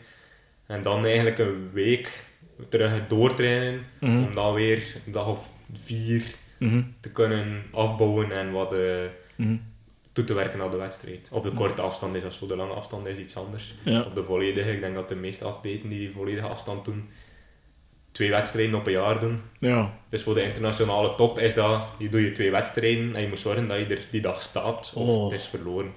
En 0.66 0.82
dan 0.82 1.04
eigenlijk 1.04 1.38
een 1.38 1.70
week 1.72 2.24
terug 2.68 3.06
doortrainen. 3.08 3.80
Mhm. 4.00 4.22
Om 4.24 4.34
dan 4.34 4.54
weer 4.54 4.96
een 5.06 5.12
dag 5.12 5.28
of 5.28 5.50
vier 5.82 6.22
Mhm. 6.58 6.82
te 7.00 7.10
kunnen 7.10 7.62
afbouwen 7.72 8.32
en 8.32 8.52
wat 8.52 8.72
eh, 8.72 9.04
Mhm. 9.36 9.56
Toe 10.26 10.28
te 10.28 10.42
werken 10.42 10.58
naar 10.58 10.70
de 10.70 10.76
wedstrijd. 10.76 11.28
Op 11.30 11.42
de 11.42 11.50
korte 11.52 11.82
afstand 11.82 12.14
is 12.14 12.22
dat 12.22 12.34
zo, 12.34 12.46
de 12.46 12.56
lange 12.56 12.72
afstand 12.72 13.06
is 13.06 13.18
iets 13.18 13.36
anders. 13.36 13.74
Ja. 13.84 14.00
Op 14.00 14.14
de 14.14 14.24
volledige, 14.24 14.72
ik 14.72 14.80
denk 14.80 14.94
dat 14.94 15.08
de 15.08 15.14
meeste 15.14 15.44
atleten 15.44 15.88
die 15.88 15.98
die 15.98 16.10
volledige 16.10 16.46
afstand 16.46 16.84
doen, 16.84 17.08
twee 18.12 18.30
wedstrijden 18.30 18.74
op 18.74 18.86
een 18.86 18.92
jaar 18.92 19.20
doen. 19.20 19.40
ja. 19.58 19.98
Dus 20.08 20.22
voor 20.22 20.34
de 20.34 20.42
internationale 20.42 21.14
top 21.14 21.38
is 21.38 21.54
dat, 21.54 21.80
je 21.98 22.08
doet 22.08 22.20
je 22.20 22.32
twee 22.32 22.50
wedstrijden 22.50 23.14
en 23.16 23.22
je 23.22 23.28
moet 23.28 23.38
zorgen 23.38 23.68
dat 23.68 23.78
je 23.78 23.86
er 23.86 24.02
die 24.10 24.20
dag 24.20 24.42
staat 24.42 24.92
of 24.94 25.08
Oh. 25.08 25.24
het 25.30 25.40
is 25.40 25.46
verloren. 25.46 25.92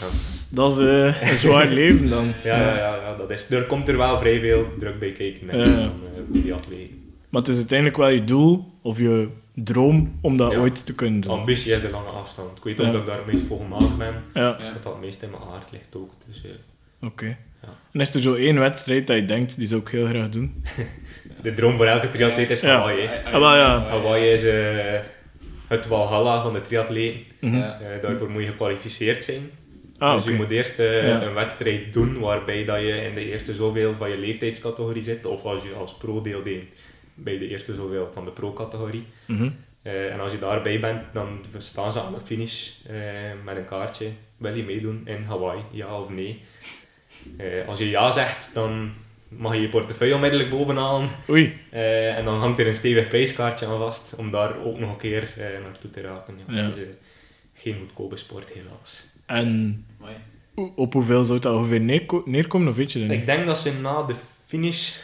Ja. 0.00 0.06
Dat 0.48 0.72
is 0.72 0.78
eh, 0.78 1.22
een 1.30 1.36
zwaar 1.36 1.66
leven 1.68 2.08
dan. 2.08 2.32
Ja, 2.44 2.60
ja, 2.60 2.76
ja, 2.76 2.96
ja, 2.96 3.16
dat 3.16 3.30
is, 3.30 3.50
er 3.50 3.64
komt 3.66 3.88
er 3.88 3.96
wel 3.96 4.18
vrij 4.18 4.40
veel 4.40 4.66
druk 4.78 4.98
bij 4.98 5.12
kijken 5.12 5.46
dan, 5.46 5.60
eh, 5.60 5.86
voor 6.14 6.24
die 6.42 6.54
atleten. 6.54 7.12
Maar 7.28 7.40
het 7.40 7.50
is 7.50 7.56
uiteindelijk 7.56 7.96
wel 7.98 8.08
je 8.08 8.24
doel 8.24 8.72
of 8.82 8.98
je 8.98 9.28
droom 9.64 10.18
om 10.20 10.36
dat 10.36 10.52
Ja. 10.52 10.58
ooit 10.58 10.86
te 10.86 10.94
kunnen 10.94 11.20
doen. 11.20 11.32
ambitie 11.32 11.72
is 11.72 11.80
de 11.80 11.90
lange 11.90 12.08
afstand. 12.08 12.58
Ik 12.58 12.64
weet 12.64 12.80
ook 12.80 12.92
dat 12.92 13.00
ik 13.00 13.06
daar 13.06 13.16
het 13.16 13.26
meest 13.26 13.46
voor 13.46 13.56
gemaakt 13.58 13.96
ben. 13.98 14.14
Ja, 14.34 14.40
Ja. 14.58 14.72
Dat 14.72 14.82
dat 14.82 14.92
het 14.92 15.02
meest 15.02 15.22
in 15.22 15.30
mijn 15.30 15.42
aard 15.54 15.72
ligt 15.72 15.96
ook. 15.96 16.10
Dus, 16.26 16.44
eh, 16.44 17.06
oké. 17.08 17.26
Ja. 17.62 17.68
En 17.92 18.00
is 18.00 18.14
er 18.14 18.20
zo 18.20 18.34
één 18.34 18.58
wedstrijd 18.58 19.06
dat 19.06 19.16
je 19.16 19.24
denkt, 19.24 19.56
die 19.56 19.66
zou 19.66 19.80
ik 19.80 19.88
heel 19.88 20.06
graag 20.06 20.28
doen? 20.28 20.64
de 21.42 21.54
droom 21.54 21.76
voor 21.76 21.86
elke 21.86 22.08
triatleet 22.10 22.50
is. 22.50 22.62
Hawaii. 22.62 23.08
Ah, 23.24 23.32
wel, 23.32 23.56
ja. 23.56 23.78
Hawaii 23.88 24.30
is 24.32 24.44
eh, 24.44 24.94
het 25.66 25.86
walhalla 25.86 26.42
van 26.42 26.52
de 26.52 26.60
triatleten. 26.60 27.20
Mhm. 27.40 27.56
Ja. 27.56 27.80
Eh, 27.80 28.02
daarvoor 28.02 28.30
moet 28.30 28.42
je 28.42 28.48
gekwalificeerd 28.48 29.24
zijn. 29.24 29.50
Ah, 29.98 30.14
dus 30.14 30.24
je 30.24 30.32
moet 30.32 30.50
eerst 30.50 30.76
Ja. 30.76 31.22
een 31.22 31.34
wedstrijd 31.34 31.92
doen 31.92 32.18
waarbij 32.18 32.64
dat 32.64 32.80
je 32.80 33.02
in 33.08 33.14
de 33.14 33.30
eerste 33.30 33.54
zoveel 33.54 33.94
van 33.98 34.10
je 34.10 34.18
leeftijdscategorie 34.18 35.02
zit. 35.02 35.26
Of 35.26 35.44
als 35.44 35.62
je 35.62 35.72
als 35.72 35.94
pro 35.96 36.20
deelneemt 36.22 36.64
bij 37.16 37.38
de 37.38 37.48
eerste 37.48 37.74
zoveel 37.74 38.10
van 38.14 38.24
de 38.24 38.30
pro-categorie. 38.30 39.04
Mhm. 39.26 39.48
Eh, 39.82 40.12
en 40.12 40.20
als 40.20 40.32
je 40.32 40.38
daarbij 40.38 40.80
bent, 40.80 41.02
dan 41.12 41.38
staan 41.58 41.92
ze 41.92 42.00
aan 42.00 42.14
de 42.14 42.20
finish 42.24 42.70
eh, 42.86 42.94
met 43.44 43.56
een 43.56 43.64
kaartje. 43.64 44.08
Wil 44.36 44.54
je 44.56 44.62
meedoen 44.62 45.02
in 45.04 45.22
Hawaii? 45.22 45.60
Ja 45.70 46.00
of 46.00 46.08
nee? 46.10 46.40
Eh, 47.36 47.68
als 47.68 47.78
je 47.78 47.88
ja 47.90 48.10
zegt, 48.10 48.54
dan 48.54 48.92
mag 49.28 49.54
je 49.54 49.60
je 49.60 49.68
portefeuille 49.68 50.14
onmiddellijk 50.14 50.50
bovenaan. 50.50 51.08
Oei. 51.28 51.58
Eh, 51.70 52.18
en 52.18 52.24
dan 52.24 52.40
hangt 52.40 52.58
er 52.58 52.66
een 52.66 52.74
stevig 52.74 53.08
prijskaartje 53.08 53.66
aan 53.66 53.78
vast 53.78 54.14
om 54.18 54.30
daar 54.30 54.64
ook 54.64 54.78
nog 54.78 54.90
een 54.90 54.96
keer 54.96 55.32
eh, 55.36 55.62
naartoe 55.62 55.90
te 55.90 56.00
raken. 56.00 56.38
Ja. 56.48 56.56
Eh, 56.62 56.68
geen 57.54 57.78
goedkope 57.78 58.16
sport, 58.16 58.52
helaas. 58.52 59.04
En 59.26 59.84
op 60.74 60.92
hoeveel 60.92 61.24
zou 61.24 61.38
dat 61.38 61.54
ongeveer 61.54 61.80
neerko- 61.80 62.22
neerkomen, 62.26 62.68
of 62.68 62.76
weet 62.76 62.92
je 62.92 62.98
dat 62.98 63.08
niet? 63.08 63.20
Ik 63.20 63.26
denk 63.26 63.46
dat 63.46 63.58
ze 63.58 63.72
na 63.80 64.02
de 64.02 64.14
finish 64.46 64.96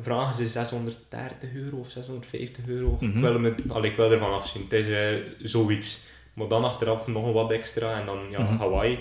vragen 0.00 0.34
ze 0.34 0.46
630 0.46 1.48
euro 1.54 1.76
of 1.76 1.90
650 1.90 2.64
euro. 2.66 2.96
Mhm. 3.00 3.16
ik, 3.16 3.22
wil 3.22 3.32
hem 3.32 3.44
het, 3.44 3.62
allee, 3.68 3.90
ik 3.90 3.96
wil 3.96 4.12
ervan 4.12 4.32
afzien. 4.32 4.62
Het 4.62 4.72
is 4.72 4.88
eh, 4.88 5.08
zoiets. 5.42 6.06
Maar 6.34 6.48
dan 6.48 6.64
achteraf 6.64 7.06
nog 7.06 7.32
wat 7.32 7.50
extra 7.52 8.00
en 8.00 8.06
dan 8.06 8.18
ja, 8.30 8.40
Mhm. 8.42 8.56
Hawaii. 8.56 8.98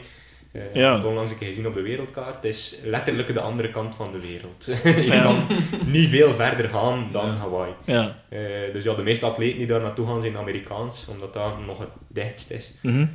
Eh, 0.52 0.76
Ja. 0.76 0.98
Ik 0.98 1.06
onlangs 1.06 1.32
een 1.32 1.38
keer 1.38 1.48
gezien 1.48 1.68
op 1.68 1.74
de 1.74 1.82
wereldkaart. 1.82 2.36
Het 2.36 2.44
is 2.46 2.80
letterlijk 2.84 3.34
de 3.34 3.40
andere 3.42 3.70
kant 3.72 3.96
van 3.96 4.08
de 4.12 4.20
wereld. 4.20 4.66
je 4.84 5.02
Ja. 5.06 5.24
kan 5.24 5.44
niet 5.86 6.10
veel 6.10 6.34
verder 6.34 6.70
gaan 6.70 7.10
dan 7.12 7.26
Ja. 7.26 7.36
Hawaii. 7.36 7.74
Ja. 7.86 8.18
Eh, 8.30 8.40
dus 8.74 8.84
ja, 8.84 8.94
de 8.94 9.04
meeste 9.04 9.26
atleten 9.26 9.58
die 9.58 9.68
daar 9.68 9.82
naartoe 9.82 10.08
gaan 10.08 10.22
zijn 10.22 10.38
Amerikaans, 10.38 11.08
omdat 11.08 11.34
dat 11.34 11.66
nog 11.66 11.80
het 11.80 11.90
dichtst 12.08 12.52
is. 12.52 12.72
Mhm. 12.82 13.06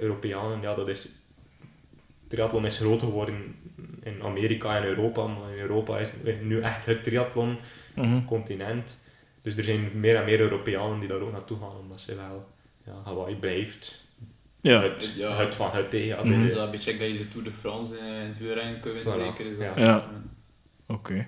Europeanen, 0.00 0.60
ja, 0.60 0.74
dat 0.74 0.88
is... 0.88 1.08
Triathlon 2.32 2.64
is 2.64 2.78
groot 2.78 3.00
geworden 3.00 3.54
in 4.02 4.22
Amerika 4.22 4.76
en 4.76 4.84
Europa, 4.84 5.26
maar 5.26 5.52
in 5.52 5.58
Europa 5.60 5.98
is 5.98 6.12
het 6.24 6.42
nu 6.44 6.60
echt 6.60 6.86
het 6.86 7.02
triathlon 7.02 7.58
Mhm. 7.94 8.24
continent. 8.24 9.00
Dus 9.42 9.56
er 9.56 9.64
zijn 9.64 9.90
meer 9.94 10.16
en 10.16 10.24
meer 10.24 10.40
Europeanen 10.40 10.98
die 11.00 11.08
daar 11.08 11.20
ook 11.20 11.32
naartoe 11.32 11.58
gaan, 11.58 11.76
omdat 11.80 12.00
ze 12.00 12.14
wel... 12.14 12.46
Ja, 12.86 12.92
Hawaii 13.04 13.34
blijft 13.36 14.04
Ja. 14.60 14.82
het, 14.82 15.14
Ja. 15.18 15.36
het 15.36 15.54
van 15.54 15.70
het, 15.72 15.92
hè. 15.92 15.98
ja, 15.98 16.16
dat 16.16 16.26
is 16.26 16.54
een 16.56 16.70
beetje 16.70 16.96
dat 16.98 17.10
je 17.10 17.18
de 17.18 17.28
Tour 17.28 17.44
de 17.44 17.52
France 17.52 17.98
in, 17.98 18.04
in 18.04 18.12
het 18.26 18.38
wielrennen 18.38 18.80
kunt 18.80 18.94
winnen, 18.94 19.14
Voilà. 19.14 19.22
zeker. 19.36 19.46
Is 19.46 19.58
dat. 19.58 19.74
Ja. 19.74 19.82
Ja. 19.84 20.10
Oké. 20.86 21.26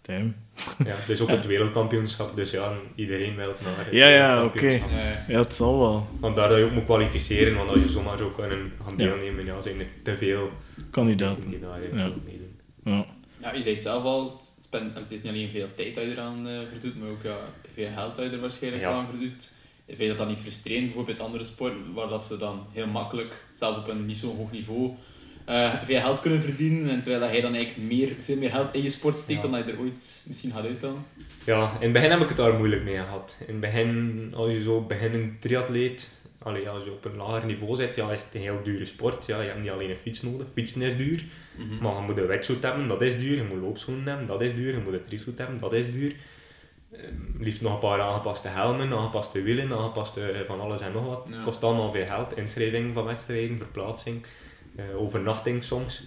Damn. 0.00 0.34
Ja, 0.84 0.96
dus 1.06 1.20
ook 1.20 1.28
het 1.30 1.46
wereldkampioenschap, 1.46 2.36
dus 2.36 2.50
ja, 2.50 2.72
iedereen 2.94 3.36
wil 3.36 3.54
naar 3.64 3.84
het 3.84 3.94
Ja, 3.94 4.08
ja, 4.08 4.32
wereldkampioenschap. 4.34 4.90
Ja, 4.90 4.98
ja. 5.08 5.24
Ja, 5.28 5.38
het 5.38 5.54
zal 5.54 5.78
wel. 5.78 6.06
Vandaar 6.20 6.48
dat 6.48 6.58
je 6.58 6.64
ook 6.64 6.70
moet 6.72 6.84
kwalificeren, 6.84 7.54
want 7.56 7.70
als 7.70 7.78
je 7.80 7.88
zomaar 7.88 8.18
zou 8.18 8.32
kunnen 8.32 8.72
gaan 8.84 8.94
Ja. 8.96 9.04
deelnemen, 9.04 9.44
ja, 9.44 9.60
zijn 9.60 9.80
er 9.80 9.86
te 10.02 10.16
veel 10.16 10.50
Kandidaten. 10.90 11.50
die 11.50 11.60
daar 11.60 11.82
Ja. 11.82 11.88
ja. 11.96 12.10
meedoen. 12.24 12.58
Ja. 12.84 13.06
Ja, 13.40 13.54
je 13.54 13.62
zei 13.62 13.74
het 13.74 13.82
zelf 13.82 14.04
al, 14.04 14.40
het, 14.70 15.10
is 15.10 15.22
niet 15.22 15.32
alleen 15.32 15.50
veel 15.50 15.68
tijd 15.74 15.94
dat 15.94 16.04
je 16.04 16.10
eraan 16.10 16.48
eh 16.48 16.58
verdoet, 16.70 17.00
maar 17.00 17.08
ook 17.10 17.22
ja, 17.22 17.38
veel 17.74 17.88
geld 17.94 18.14
dat 18.14 18.24
je 18.24 18.30
er 18.30 18.40
waarschijnlijk 18.40 18.82
Ja. 18.82 18.90
aan 18.92 19.06
verdoet. 19.10 19.52
Vind 19.86 19.98
je 20.00 20.08
dat 20.08 20.18
dan 20.18 20.28
niet 20.28 20.38
frustrerend, 20.38 20.84
bijvoorbeeld 20.84 21.16
bij 21.16 21.26
andere 21.26 21.44
sporten, 21.44 21.92
waar 21.94 22.08
dat 22.08 22.22
ze 22.22 22.36
dan 22.36 22.66
heel 22.72 22.86
makkelijk, 22.86 23.32
zelfs 23.54 23.78
op 23.78 23.88
een 23.88 24.06
niet 24.06 24.16
zo 24.16 24.36
hoog 24.36 24.50
niveau, 24.52 24.90
eh, 25.44 25.74
veel 25.84 26.00
geld 26.00 26.20
kunnen 26.20 26.42
verdienen, 26.42 26.88
en 26.90 27.00
terwijl 27.02 27.20
dat 27.22 27.30
jij 27.32 27.40
dan 27.40 27.54
eigenlijk 27.54 27.88
meer, 27.92 28.08
veel 28.24 28.36
meer 28.36 28.50
geld 28.50 28.74
in 28.74 28.82
je 28.82 28.88
sport 28.90 29.18
steekt 29.18 29.42
Ja. 29.42 29.48
dan 29.48 29.58
dat 29.58 29.66
je 29.66 29.72
er 29.72 29.78
ooit 29.78 30.24
misschien 30.26 30.50
gaat 30.52 30.64
uithalen? 30.64 31.04
Ja, 31.46 31.72
in 31.78 31.82
het 31.84 31.92
begin 31.92 32.10
heb 32.10 32.20
ik 32.20 32.28
het 32.28 32.36
daar 32.36 32.54
moeilijk 32.54 32.82
mee 32.84 32.96
gehad. 32.96 33.36
In 33.40 33.46
het 33.52 33.60
begin, 33.60 34.32
als 34.36 34.50
je 34.50 34.62
zo 34.62 34.80
beginnend 34.80 35.40
triatleet, 35.42 36.22
allee, 36.38 36.68
als 36.68 36.84
je 36.84 36.90
op 36.92 37.04
een 37.04 37.16
lager 37.16 37.46
niveau 37.46 37.76
zit, 37.76 37.96
ja, 37.96 38.12
is 38.12 38.22
het 38.24 38.34
een 38.34 38.40
heel 38.40 38.60
dure 38.64 38.84
sport. 38.84 39.26
Ja, 39.26 39.40
je 39.40 39.48
hebt 39.48 39.60
niet 39.60 39.70
alleen 39.70 39.90
een 39.90 39.96
fiets 39.96 40.22
nodig, 40.22 40.46
fietsen 40.54 40.82
is 40.82 40.96
duur, 40.96 41.24
Mhm. 41.56 41.82
maar 41.82 41.94
je 41.94 42.00
moet 42.00 42.18
een 42.18 42.26
wetsuit 42.26 42.62
hebben, 42.62 42.88
dat 42.88 43.02
is 43.02 43.18
duur. 43.18 43.36
Je 43.36 43.42
moet 43.50 43.60
loopschoenen 43.62 44.06
hebben, 44.06 44.26
dat 44.26 44.40
is 44.42 44.54
duur. 44.54 44.72
Je 44.72 44.80
moet 44.84 44.92
een 44.92 45.04
trisuit 45.06 45.38
hebben, 45.38 45.58
dat 45.58 45.72
is 45.72 45.92
duur. 45.92 46.14
Ehm, 46.92 47.14
liefst 47.38 47.62
nog 47.62 47.72
een 47.72 47.78
paar 47.78 48.00
aangepaste 48.00 48.48
helmen, 48.48 48.92
aangepaste 48.92 49.42
wielen, 49.42 49.72
aangepaste 49.72 50.20
eh, 50.30 50.40
van 50.46 50.60
alles 50.60 50.80
en 50.80 50.92
nog 50.92 51.06
wat. 51.06 51.26
Ja. 51.28 51.34
Het 51.34 51.44
kost 51.44 51.62
allemaal 51.62 51.92
veel 51.92 52.06
geld. 52.06 52.36
Inschrijving 52.36 52.94
van 52.94 53.04
wedstrijden, 53.04 53.56
verplaatsing, 53.58 54.24
eh, 54.76 55.00
overnachting 55.00 55.64
soms. 55.64 55.98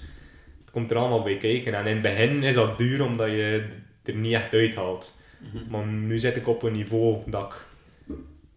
Het 0.61 0.71
komt 0.71 0.91
er 0.91 0.97
allemaal 0.97 1.23
bij 1.23 1.37
kijken. 1.37 1.73
En 1.73 1.85
in 1.85 1.93
het 1.93 2.01
begin 2.01 2.43
is 2.43 2.55
dat 2.55 2.77
duur 2.77 3.03
omdat 3.03 3.29
je 3.29 3.67
er 4.03 4.15
niet 4.15 4.33
echt 4.33 4.53
uithaalt. 4.53 5.15
Mhm. 5.37 5.69
Maar 5.69 5.85
nu 5.85 6.19
zit 6.19 6.35
ik 6.35 6.47
op 6.47 6.63
een 6.63 6.73
niveau 6.73 7.21
dat 7.25 7.53
ik 7.53 7.65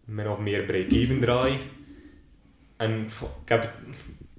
min 0.05 0.29
of 0.29 0.39
meer 0.39 0.63
break-even 0.63 1.19
draai. 1.19 1.57
En 2.77 3.05
pff, 3.05 3.21
ik 3.21 3.49
heb, 3.49 3.63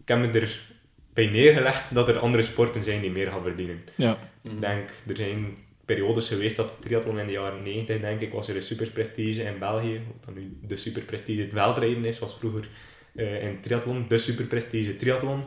ik 0.02 0.08
heb 0.08 0.18
me 0.18 0.26
erbij 0.26 1.26
neergelegd 1.26 1.94
dat 1.94 2.08
er 2.08 2.18
andere 2.18 2.42
sporten 2.42 2.82
zijn 2.82 3.00
die 3.00 3.10
meer 3.10 3.30
gaan 3.30 3.42
verdienen. 3.42 3.80
Ja. 3.94 4.18
Mhm. 4.42 4.54
Ik 4.54 4.60
denk, 4.60 4.90
er 5.08 5.16
zijn 5.16 5.56
periodes 5.84 6.28
geweest 6.28 6.56
dat 6.56 6.68
de 6.68 6.88
triathlon 6.88 7.18
in 7.18 7.26
de 7.26 7.32
jaren 7.32 7.62
90, 7.62 8.00
denk 8.00 8.20
ik, 8.20 8.32
was 8.32 8.48
er 8.48 8.56
een 8.56 8.62
superprestige 8.62 9.42
in 9.42 9.58
België. 9.58 10.00
Wat 10.06 10.24
dan 10.24 10.34
nu 10.34 10.56
de 10.66 10.76
superprestige 10.76 11.40
het 11.40 11.52
veldrijden 11.52 12.04
is, 12.04 12.18
was 12.18 12.36
vroeger 12.38 12.68
eh, 13.14 13.44
in 13.44 13.60
triathlon 13.60 14.04
de 14.08 14.18
superprestige 14.18 14.96
triathlon. 14.96 15.44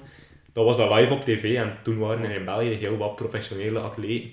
Dat 0.55 0.65
was 0.65 0.77
dat 0.77 0.93
live 0.93 1.13
op 1.13 1.25
tv. 1.25 1.55
En 1.55 1.77
toen 1.83 1.97
waren 1.97 2.23
er 2.23 2.37
in 2.37 2.45
België 2.45 2.69
heel 2.73 2.97
wat 2.97 3.15
professionele 3.15 3.79
atleten. 3.79 4.29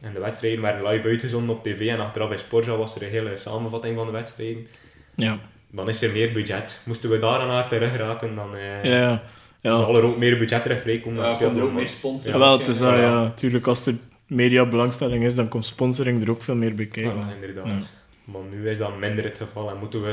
En 0.00 0.12
de 0.12 0.20
wedstrijden 0.20 0.60
werden 0.60 0.86
live 0.88 1.08
uitgezonden 1.08 1.56
op 1.56 1.62
tv. 1.62 1.88
En 1.88 2.00
achteraf 2.00 2.30
in 2.30 2.38
Sportza 2.38 2.76
was 2.76 2.96
er 2.96 3.02
een 3.02 3.08
hele 3.10 3.36
samenvatting 3.36 3.96
van 3.96 4.06
de 4.06 4.12
wedstrijden. 4.12 4.66
Ja. 5.14 5.38
Dan 5.70 5.88
is 5.88 6.02
er 6.02 6.12
meer 6.12 6.32
budget. 6.32 6.80
Moesten 6.84 7.10
we 7.10 7.18
daar 7.18 7.38
aan 7.40 7.48
haar 7.50 7.68
terug 7.68 7.96
raken, 7.96 8.34
dan 8.34 8.56
eh, 8.56 8.84
Ja. 8.84 9.22
Ja. 9.60 9.76
zal 9.76 9.96
er 9.96 10.02
ook 10.02 10.16
meer 10.16 10.38
budget 10.38 10.62
terug 10.62 10.80
vrijkomen. 10.82 11.24
Ja, 11.24 11.34
komt 11.36 11.56
er 11.56 11.62
ook 11.62 11.72
meer 11.72 11.88
sponsors. 11.88 12.32
Ja, 12.32 12.38
wel, 12.38 12.58
het 12.58 12.66
is 12.68 12.78
dat, 12.78 12.92
Ja. 12.92 12.98
ja. 13.00 13.30
Tuurlijk, 13.30 13.66
als 13.66 13.86
er 13.86 13.94
media 14.26 14.64
belangstelling 14.66 15.24
is, 15.24 15.34
dan 15.34 15.48
komt 15.48 15.66
sponsoring 15.66 16.22
er 16.22 16.30
ook 16.30 16.42
veel 16.42 16.54
meer 16.54 16.74
bij 16.74 16.86
kijken. 16.86 17.12
Voilà, 17.12 17.34
inderdaad. 17.34 17.66
Ja. 17.66 17.78
Maar 18.24 18.42
nu 18.50 18.68
is 18.70 18.78
dat 18.78 18.98
minder 18.98 19.24
het 19.24 19.36
geval 19.36 19.70
en 19.70 19.76
moeten 19.76 20.02
we 20.02 20.08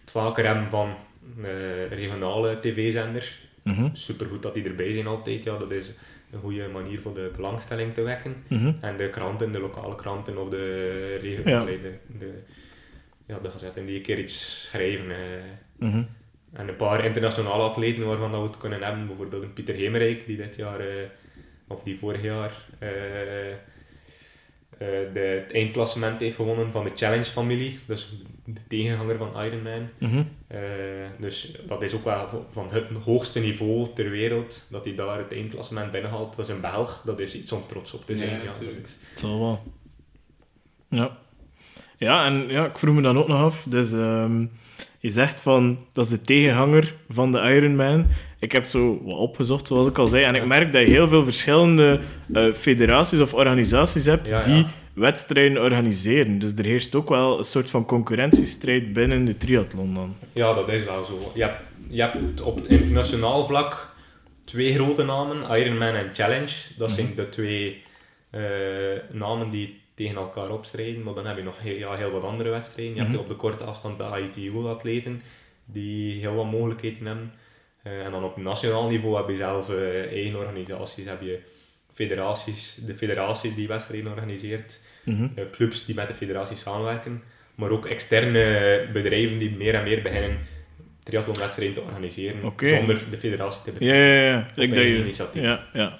het 0.00 0.10
vaker 0.10 0.46
hebben 0.46 0.66
van 0.70 0.94
eh, 1.42 1.88
regionale 1.90 2.60
tv-zenders. 2.60 3.44
Mhm. 3.66 3.88
Supergoed 3.92 4.42
dat 4.42 4.54
die 4.54 4.64
erbij 4.64 4.92
zijn 4.92 5.06
altijd. 5.06 5.44
Ja, 5.44 5.56
dat 5.58 5.70
is 5.70 5.92
een 6.30 6.40
goede 6.40 6.68
manier 6.72 7.00
voor 7.00 7.14
de 7.14 7.30
belangstelling 7.36 7.94
te 7.94 8.02
wekken. 8.02 8.34
Mhm. 8.48 8.72
En 8.80 8.96
de 8.96 9.08
kranten, 9.10 9.52
de 9.52 9.60
lokale 9.60 9.94
kranten 9.94 10.38
of 10.38 10.48
de 10.48 11.16
regio, 11.20 11.42
Ja. 11.50 11.64
de, 11.64 11.94
de, 12.18 12.32
ja, 13.26 13.38
de 13.38 13.50
gazetten 13.50 13.86
die 13.86 13.96
een 13.96 14.02
keer 14.02 14.18
iets 14.18 14.62
schrijven. 14.66 15.10
eh. 15.10 15.16
Mhm. 15.78 16.02
En 16.52 16.68
een 16.68 16.76
paar 16.76 17.04
internationale 17.04 17.62
atleten 17.62 18.06
waarvan 18.06 18.30
dat 18.32 18.40
we 18.40 18.46
het 18.46 18.56
kunnen 18.56 18.82
hebben. 18.82 19.06
Bijvoorbeeld 19.06 19.42
een 19.42 19.52
Pieter 19.52 19.74
Hemerijk 19.74 20.26
die 20.26 20.36
dit 20.36 20.56
jaar, 20.56 20.80
eh, 20.80 20.86
of 21.68 21.82
die 21.82 21.98
vorig 21.98 22.22
jaar, 22.22 22.54
eh, 22.78 22.88
de, 24.78 25.40
het 25.42 25.52
eindklassement 25.52 26.20
heeft 26.20 26.36
gewonnen 26.36 26.72
van 26.72 26.84
de 26.84 26.92
Challenge-familie. 26.94 27.78
Dus 27.86 28.08
de 28.44 28.60
tegenhanger 28.68 29.16
van 29.16 29.42
Ironman. 29.42 29.88
Mhm. 29.98 30.22
Eh, 30.46 30.58
dus 31.18 31.52
dat 31.66 31.82
is 31.82 31.94
ook 31.94 32.04
wel 32.04 32.46
van 32.52 32.68
het 32.70 32.84
hoogste 33.04 33.40
niveau 33.40 33.88
ter 33.94 34.10
wereld, 34.10 34.66
dat 34.70 34.84
hij 34.84 34.94
daar 34.94 35.18
het 35.18 35.32
eindklassement 35.32 35.90
binnenhaalt. 35.90 36.36
Dat 36.36 36.48
is 36.48 36.54
een 36.54 36.60
Belg, 36.60 37.02
dat 37.04 37.18
is 37.18 37.34
iets 37.34 37.52
om 37.52 37.62
trots 37.66 37.92
op 37.92 38.06
te 38.06 38.16
zijn. 38.16 38.38
Ja, 38.38 38.44
natuurlijk. 38.44 38.88
zal 39.14 39.38
wel. 39.38 39.62
Ja. 40.88 41.18
Ja, 41.96 42.26
en 42.26 42.48
ja, 42.48 42.66
ik 42.66 42.78
vroeg 42.78 42.94
me 42.94 43.02
dan 43.02 43.18
ook 43.18 43.28
nog 43.28 43.40
af. 43.40 43.66
Dus 43.68 43.92
ehm, 43.92 44.46
je 44.98 45.10
zegt 45.10 45.40
van 45.40 45.78
dat 45.92 46.04
is 46.04 46.10
de 46.10 46.20
tegenhanger 46.20 46.94
van 47.08 47.32
de 47.32 47.38
Ironman. 47.38 48.06
Ik 48.38 48.52
heb 48.52 48.64
zo 48.64 49.00
wat 49.04 49.16
opgezocht, 49.16 49.66
zoals 49.66 49.88
ik 49.88 49.98
al 49.98 50.06
zei. 50.06 50.24
En 50.24 50.34
ik 50.34 50.46
merk 50.46 50.72
dat 50.72 50.82
je 50.82 50.88
heel 50.88 51.08
veel 51.08 51.24
verschillende 51.24 52.00
eh, 52.32 52.52
federaties 52.52 53.20
of 53.20 53.34
organisaties 53.34 54.04
hebt 54.04 54.28
Ja, 54.28 54.38
ja. 54.38 54.44
die 54.44 54.66
wedstrijden 54.94 55.62
organiseren. 55.62 56.38
Dus 56.38 56.52
er 56.56 56.64
heerst 56.64 56.94
ook 56.94 57.08
wel 57.08 57.38
een 57.38 57.44
soort 57.44 57.70
van 57.70 57.84
concurrentiestrijd 57.84 58.92
binnen 58.92 59.24
de 59.24 59.36
triathlon 59.36 59.94
dan. 59.94 60.16
Ja, 60.32 60.54
dat 60.54 60.68
is 60.68 60.84
wel 60.84 61.04
zo. 61.04 61.32
Je 61.34 61.42
hebt, 61.42 61.58
je 61.88 62.00
hebt 62.00 62.40
op 62.40 62.56
het 62.56 62.66
internationaal 62.66 63.46
vlak 63.46 63.94
twee 64.44 64.74
grote 64.74 65.04
namen, 65.04 65.58
Ironman 65.58 65.94
en 65.94 66.10
Challenge. 66.12 66.52
Dat 66.78 66.92
zijn 66.92 67.12
de 67.16 67.28
twee 67.28 67.82
eh, 68.30 68.40
namen 69.10 69.50
die 69.50 69.80
tegen 69.96 70.16
elkaar 70.16 70.50
opstrijden. 70.50 71.02
Maar 71.02 71.14
dan 71.14 71.26
heb 71.26 71.36
je 71.36 71.42
nog 71.42 71.60
heel, 71.60 71.76
ja, 71.76 71.94
heel 71.94 72.10
wat 72.10 72.22
andere 72.24 72.50
wedstrijden. 72.50 72.94
Je 72.94 73.00
Mhm. 73.00 73.10
hebt 73.10 73.22
op 73.22 73.28
de 73.28 73.34
korte 73.34 73.64
afstand 73.64 73.98
de 73.98 74.04
ITU-atleten, 74.34 75.22
die 75.64 76.20
heel 76.20 76.34
wat 76.34 76.50
mogelijkheden 76.50 77.06
hebben. 77.06 77.32
Eh, 77.82 78.04
en 78.04 78.10
dan 78.10 78.24
op 78.24 78.36
nationaal 78.36 78.88
niveau 78.88 79.16
heb 79.16 79.28
je 79.28 79.36
zelf 79.36 79.70
eh, 79.70 80.12
eigen 80.12 80.36
organisaties. 80.38 81.04
Heb 81.06 81.22
je 81.22 81.38
federaties, 81.94 82.74
de 82.74 82.94
federatie 82.94 83.54
die 83.54 83.68
wedstrijden 83.68 84.10
organiseert. 84.12 84.80
Mhm. 85.04 85.28
eh, 85.34 85.44
clubs 85.52 85.84
die 85.84 85.94
met 85.94 86.08
de 86.08 86.14
federatie 86.14 86.56
samenwerken, 86.56 87.22
maar 87.54 87.70
ook 87.70 87.86
externe 87.86 88.88
bedrijven 88.92 89.38
die 89.38 89.56
meer 89.56 89.74
en 89.74 89.82
meer 89.84 90.02
beginnen 90.02 90.38
triathlonwedstrijden 91.04 91.74
te 91.74 91.80
organiseren 91.80 92.52
zonder 92.56 93.00
de 93.10 93.16
federatie 93.18 93.62
te 93.62 93.70
Ja, 93.70 93.76
betalen. 93.78 94.74
ja, 94.74 94.74
ja. 94.74 94.80
Je, 94.80 94.98
initiatief. 94.98 95.42
ja, 95.42 95.66
ja. 95.72 95.98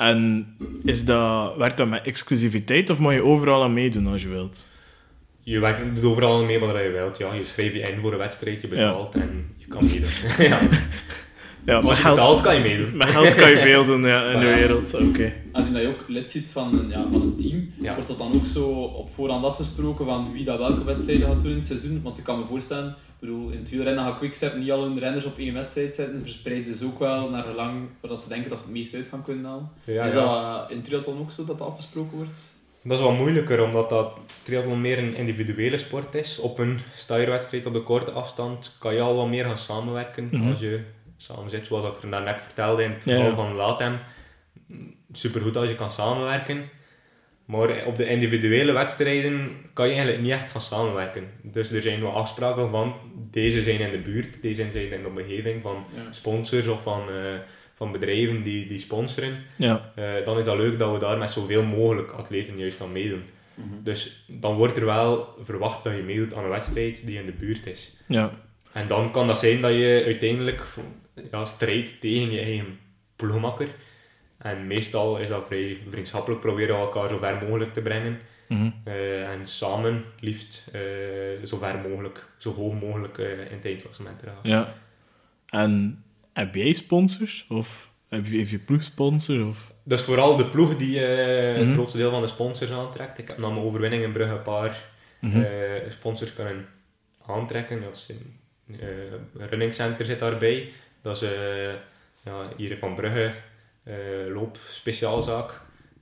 En 0.00 0.46
is 0.84 1.04
dat, 1.04 1.56
werkt 1.56 1.76
dat 1.76 1.88
met 1.88 2.02
exclusiviteit 2.04 2.90
of 2.90 2.98
mag 2.98 3.12
je 3.14 3.22
overal 3.24 3.62
aan 3.62 3.72
meedoen 3.74 4.06
als 4.06 4.22
je 4.22 4.28
wilt? 4.28 4.70
Je 5.42 5.58
werkt 5.58 5.94
doet 5.94 6.04
overal 6.04 6.44
mee 6.44 6.58
wat 6.58 6.70
je 6.82 6.90
wilt. 6.90 7.18
Ja, 7.18 7.34
je 7.34 7.44
schrijft 7.44 7.72
je 7.74 7.80
in 7.80 8.00
voor 8.00 8.12
een 8.12 8.18
wedstrijd, 8.18 8.60
je 8.60 8.68
betaalt 8.68 9.14
en 9.14 9.54
je 9.56 9.66
kan 9.66 9.84
meedoen. 9.84 10.08
ja. 10.48 10.58
Ja, 11.64 11.74
Als 11.76 11.84
met 11.84 11.96
je 11.96 12.02
geld, 12.02 12.16
betaalt, 12.16 12.40
kan 12.42 12.54
je 12.54 12.60
meedoen. 12.60 12.96
met 12.96 13.08
geld 13.08 13.34
kan 13.34 13.50
je 13.50 13.56
veel 13.68 13.84
doen 13.84 14.02
ja, 14.02 14.24
in 14.30 14.40
de 14.40 14.46
Ja. 14.46 14.54
wereld. 14.54 14.94
Oké. 14.94 15.32
Aangezien 15.52 15.74
dat 15.74 15.82
je 15.82 15.88
ook 15.88 16.04
lid 16.08 16.30
zit 16.30 16.50
van 16.50 16.78
een, 16.78 16.88
ja, 16.88 17.02
van 17.12 17.22
een 17.22 17.36
team, 17.36 17.72
Ja. 17.80 17.94
wordt 17.94 18.08
dat 18.08 18.18
dan 18.18 18.32
ook 18.34 18.46
zo 18.46 18.68
op 18.82 19.10
voorhand 19.14 19.44
afgesproken 19.44 20.04
van 20.04 20.32
wie 20.32 20.44
dat 20.44 20.58
welke 20.58 20.84
wedstrijden 20.84 21.26
gaat 21.26 21.42
doen 21.42 21.50
in 21.50 21.56
het 21.56 21.66
seizoen? 21.66 22.00
Want 22.02 22.18
ik 22.18 22.24
kan 22.24 22.38
me 22.38 22.44
voorstellen, 22.48 22.96
ik 23.20 23.28
bedoel, 23.28 23.50
in 23.50 23.58
het 23.58 23.70
wielrennen 23.70 24.04
gaat 24.04 24.18
Quickstep 24.18 24.54
niet 24.56 24.70
al 24.70 24.82
hun 24.82 24.98
renners 24.98 25.24
op 25.24 25.38
één 25.38 25.54
wedstrijd 25.54 25.94
zetten, 25.94 26.20
verspreiden 26.20 26.74
ze 26.74 26.86
ook 26.86 26.98
wel 26.98 27.30
naar 27.30 27.42
gelang 27.42 27.88
dat 28.00 28.20
ze 28.20 28.28
denken 28.28 28.50
dat 28.50 28.58
ze 28.58 28.64
het 28.64 28.74
meest 28.74 28.94
uit 28.94 29.06
gaan 29.06 29.22
kunnen 29.22 29.44
halen. 29.44 29.70
Ja, 29.84 30.04
is 30.04 30.12
ja. 30.12 30.58
dat 30.60 30.70
in 30.70 30.82
triathlon 30.82 31.18
ook 31.18 31.30
zo, 31.30 31.44
dat 31.44 31.58
dat 31.58 31.68
afgesproken 31.68 32.16
wordt? 32.16 32.40
Dat 32.82 32.98
is 32.98 33.04
wat 33.04 33.16
moeilijker, 33.16 33.62
omdat 33.64 33.88
dat 33.88 34.12
triathlon 34.42 34.80
meer 34.80 34.98
een 34.98 35.14
individuele 35.14 35.78
sport 35.78 36.14
is. 36.14 36.38
Op 36.38 36.58
een 36.58 36.80
stijgerwedstrijd 36.96 37.66
op 37.66 37.72
de 37.72 37.82
korte 37.82 38.10
afstand 38.10 38.76
kan 38.78 38.94
je 38.94 39.00
al 39.00 39.16
wat 39.16 39.28
meer 39.28 39.44
gaan 39.44 39.58
samenwerken 39.58 40.28
Mhm. 40.30 40.50
als 40.50 40.60
je 40.60 40.80
samen 41.16 41.50
zit, 41.50 41.66
zoals 41.66 41.84
ik 41.84 42.02
er 42.02 42.10
daarnet 42.10 42.40
vertelde 42.40 42.82
in 42.82 42.90
het 42.90 43.02
verhaal 43.02 43.24
ja. 43.28 43.34
van 43.34 43.54
Latem. 43.54 43.98
Supergoed 45.12 45.56
als 45.56 45.68
je 45.68 45.74
kan 45.74 45.90
samenwerken. 45.90 46.68
Maar 47.50 47.86
op 47.86 47.96
de 47.96 48.06
individuele 48.08 48.72
wedstrijden 48.72 49.50
kan 49.72 49.86
je 49.86 49.92
eigenlijk 49.92 50.22
niet 50.22 50.32
echt 50.32 50.50
gaan 50.50 50.60
samenwerken. 50.60 51.24
Dus 51.42 51.70
er 51.70 51.82
zijn 51.82 52.00
wat 52.00 52.14
afspraken 52.14 52.70
van, 52.70 52.94
deze 53.30 53.62
zijn 53.62 53.80
in 53.80 53.90
de 53.90 53.98
buurt, 53.98 54.42
deze 54.42 54.70
zijn 54.70 54.92
in 54.92 55.02
de 55.02 55.08
omgeving 55.08 55.62
van 55.62 55.84
Ja. 55.94 56.12
sponsors 56.12 56.66
of 56.66 56.82
van, 56.82 57.08
eh, 57.08 57.34
van 57.74 57.92
bedrijven 57.92 58.42
die, 58.42 58.66
die 58.66 58.78
sponsoren. 58.78 59.38
Ja. 59.56 59.92
Eh, 59.94 60.04
dan 60.24 60.38
is 60.38 60.44
dat 60.44 60.56
leuk 60.56 60.78
dat 60.78 60.92
we 60.92 60.98
daar 60.98 61.18
met 61.18 61.30
zoveel 61.30 61.62
mogelijk 61.62 62.10
atleten 62.10 62.58
juist 62.58 62.80
aan 62.80 62.92
meedoen. 62.92 63.22
Mhm. 63.54 63.82
Dus 63.82 64.24
dan 64.28 64.54
wordt 64.54 64.76
er 64.76 64.84
wel 64.84 65.34
verwacht 65.42 65.84
dat 65.84 65.96
je 65.96 66.02
meedoet 66.02 66.34
aan 66.34 66.44
een 66.44 66.50
wedstrijd 66.50 67.06
die 67.06 67.18
in 67.18 67.26
de 67.26 67.32
buurt 67.32 67.66
is. 67.66 67.96
Ja. 68.06 68.32
En 68.72 68.86
dan 68.86 69.10
kan 69.10 69.26
dat 69.26 69.38
zijn 69.38 69.60
dat 69.60 69.72
je 69.72 70.02
uiteindelijk 70.04 70.62
ja, 71.30 71.44
strijdt 71.44 72.00
tegen 72.00 72.30
je 72.30 72.40
eigen 72.40 72.78
ploegmakker. 73.16 73.68
En 74.42 74.66
meestal 74.66 75.18
is 75.18 75.28
dat 75.28 75.46
vrij 75.46 75.78
vriendschappelijk, 75.88 76.40
proberen 76.40 76.74
we 76.74 76.80
elkaar 76.80 77.08
zo 77.08 77.18
ver 77.18 77.42
mogelijk 77.46 77.72
te 77.72 77.80
brengen. 77.80 78.18
Mhm. 78.48 78.70
Eh, 78.84 79.30
en 79.30 79.46
samen 79.48 80.04
liefst 80.20 80.68
eh, 80.72 80.80
zo 81.44 81.56
ver 81.58 81.78
mogelijk, 81.88 82.26
zo 82.36 82.54
hoog 82.54 82.80
mogelijk 82.80 83.18
eh, 83.18 83.30
in 83.30 83.56
het 83.56 83.64
eindklassement 83.64 84.18
te 84.18 84.26
raken. 84.26 84.50
ja. 84.50 84.74
En 85.48 86.04
heb 86.32 86.54
jij 86.54 86.72
sponsors? 86.72 87.46
Of 87.48 87.90
heb 88.08 88.26
je, 88.26 88.36
heeft 88.36 88.50
je 88.50 88.58
ploeg 88.58 88.82
sponsors? 88.82 89.42
Of... 89.42 89.72
Dus 89.82 90.02
vooral 90.02 90.36
de 90.36 90.46
ploeg 90.46 90.76
die 90.76 91.04
eh, 91.06 91.54
Mhm. 91.56 91.64
het 91.66 91.74
grootste 91.74 91.98
deel 91.98 92.10
van 92.10 92.20
de 92.20 92.26
sponsors 92.26 92.70
aantrekt. 92.70 93.18
Ik 93.18 93.28
heb 93.28 93.38
na 93.38 93.48
mijn 93.48 93.64
overwinning 93.64 94.02
in 94.02 94.12
Brugge 94.12 94.34
een 94.34 94.42
paar 94.42 94.84
Mhm. 95.20 95.44
sponsors 95.88 96.34
kunnen 96.34 96.66
aantrekken. 97.26 97.80
Dat 97.82 97.94
is 97.96 98.12
een 98.78 99.48
running 99.50 99.74
center 99.74 100.04
zit 100.06 100.18
daarbij. 100.18 100.72
Dat 101.02 101.22
is 101.22 101.28
ja, 102.24 102.48
hier 102.56 102.78
van 102.78 102.94
Brugge, 102.94 103.32
eh 103.84 103.94
loop 104.34 104.56
speciaalzaak. 104.70 105.50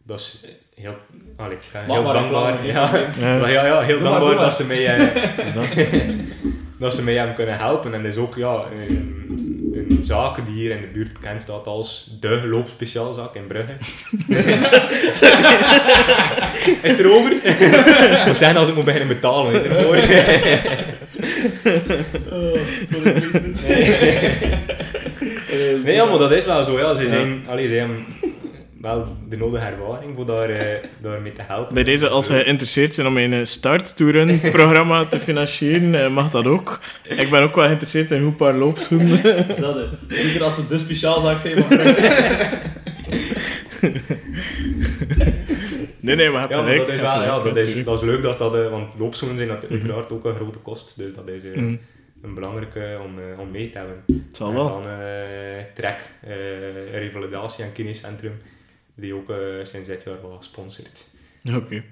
Dat 0.03 0.21
is 0.21 0.41
heel, 0.75 0.97
allee, 1.37 1.53
ik 1.57 1.59
ben 1.73 1.87
Mag 1.87 1.97
heel 2.03 2.13
dankbaar. 2.13 2.67
Ja, 2.67 2.91
Ja. 3.19 3.39
maar 3.39 3.51
ja, 3.53 3.67
ja, 3.67 3.81
heel 3.81 3.99
Doe 3.99 4.09
dankbaar 4.09 4.35
maar. 4.35 4.45
dat 4.45 4.55
ze, 4.55 4.67
mij, 4.67 4.87
eh, 4.87 4.99
dat. 5.55 5.65
dat 6.79 6.95
ze 6.95 7.03
mij 7.05 7.15
hebben 7.15 7.35
kunnen 7.35 7.57
helpen. 7.59 7.95
En 7.95 8.03
dat 8.03 8.13
is 8.13 8.19
ook 8.19 8.37
ja, 8.37 8.65
een, 8.73 9.27
een 9.73 10.01
zaak 10.03 10.37
die 10.47 10.55
hier 10.55 10.71
in 10.71 10.81
de 10.81 10.87
buurt 10.87 11.13
bekend 11.13 11.43
staat 11.43 11.67
als 11.67 12.17
de 12.21 12.47
loopspeciaalzaak 12.47 13.35
in 13.35 13.47
Brugge. 13.47 13.73
is 16.83 16.91
het 16.93 16.99
erover? 16.99 17.33
moet 18.27 18.37
zeggen 18.37 18.57
als 18.57 18.69
ik 18.69 18.75
moet 18.75 18.85
beginnen 18.85 19.09
betalen. 19.09 19.53
Is 19.55 19.61
het 19.61 19.71
erover? 19.77 19.99
Nee, 25.85 25.95
ja, 25.95 26.05
maar 26.05 26.19
dat 26.19 26.33
is 26.33 26.45
wel 26.45 26.63
zo. 26.65 26.79
Ja. 26.79 26.95
Ze, 26.95 27.09
zijn, 27.09 27.43
allee, 27.49 27.69
ze 27.69 27.75
hebben 27.75 28.05
wel 28.81 29.05
de 29.29 29.37
nodige 29.37 29.67
ervaring 29.67 30.13
voor 30.17 30.27
daar, 30.27 30.51
eh, 30.51 30.85
daarmee 31.03 31.33
te 31.33 31.43
helpen. 31.43 31.75
Bij 31.75 31.85
deze, 31.85 32.09
als 32.09 32.27
ze 32.27 32.33
geïnteresseerd 32.33 32.95
zijn 32.95 33.07
om 33.07 33.17
een 33.17 33.33
eh, 33.33 33.45
Start 33.45 33.97
to 33.97 34.11
Run 34.11 34.41
programma 34.41 35.05
te 35.07 35.19
financieren, 35.19 36.05
eh, 36.05 36.11
mag 36.11 36.31
dat 36.31 36.47
ook. 36.47 36.81
Ik 37.09 37.31
ben 37.31 37.43
ook 37.43 37.55
wel 37.55 37.65
geïnteresseerd 37.65 38.11
in 38.11 38.17
een 38.17 38.25
goed 38.25 38.37
paar 38.37 38.55
loopschoenen. 38.55 39.23
Dat? 39.61 39.77
Zeker 40.09 40.43
als 40.43 40.57
het 40.57 40.69
de 40.69 40.79
speciaalzaak 40.79 41.39
zijn. 41.39 41.65
Nee, 46.01 46.17
nee, 46.17 46.31
maar 46.31 46.41
heb 46.41 46.51
Ja, 46.51 46.63
maar 46.63 46.77
dat 46.77 46.89
is, 46.89 46.93
heb 46.93 47.01
wel, 47.03 47.23
ja, 47.23 47.43
dat 47.43 47.57
is, 47.57 47.85
dat 47.85 48.03
is 48.03 48.09
leuk 48.09 48.23
dat 48.23 48.39
dat, 48.39 48.55
eh, 48.55 48.71
want 48.71 48.95
loopschoenen 48.99 49.37
zijn 49.37 49.49
dat 49.49 49.71
uiteraard 49.71 50.11
ook 50.11 50.25
een 50.25 50.35
grote 50.35 50.59
kost, 50.59 50.95
dus 50.97 51.15
dat 51.15 51.29
is 51.29 51.43
Mhm. 51.43 51.75
Een 52.23 52.35
belangrijke 52.35 52.99
om, 53.05 53.19
eh, 53.19 53.39
om 53.39 53.51
mee 53.51 53.71
te 53.71 53.79
hebben. 53.79 54.03
Het 54.07 54.37
zal 54.37 54.49
En 54.49 54.55
wel. 54.55 54.69
dan 54.69 54.83
eh 54.83 55.65
Trek, 55.75 56.01
eh, 56.21 56.91
Revalidatie 56.93 57.65
en 57.65 57.73
Kinecentrum, 57.73 58.41
die 58.95 59.15
ook 59.15 59.31
eh, 59.31 59.37
sinds 59.63 59.87
dit 59.89 60.03
jaar 60.03 60.23
wel 60.23 60.37
sponsort. 60.41 61.07
Oké. 61.55 61.83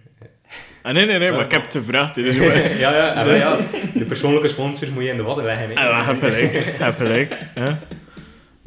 Ah, 0.83 0.93
nee, 0.93 1.07
nee, 1.07 1.18
nee, 1.18 1.31
maar 1.31 1.45
ik 1.45 1.51
heb 1.53 1.62
het 1.64 1.72
gevraagd. 1.72 2.16
hè, 2.16 2.22
Dus 2.22 2.35
je- 2.37 2.74
ja, 2.79 2.97
ja, 2.97 3.14
en, 3.27 3.37
ja, 3.37 3.59
de 3.95 4.05
persoonlijke 4.05 4.49
sponsors 4.49 4.91
moet 4.91 5.03
je 5.03 5.09
in 5.09 5.16
de 5.16 5.22
wadden 5.22 5.45
leggen. 5.45 5.68
Hè. 5.68 5.74
Ah, 5.74 5.83
ja, 5.83 6.05
heb 6.05 6.18
gelijk. 6.20 6.53
Heb 6.79 6.97
gelijk. 6.97 7.35
hè. 7.55 7.70
Ik 7.70 7.77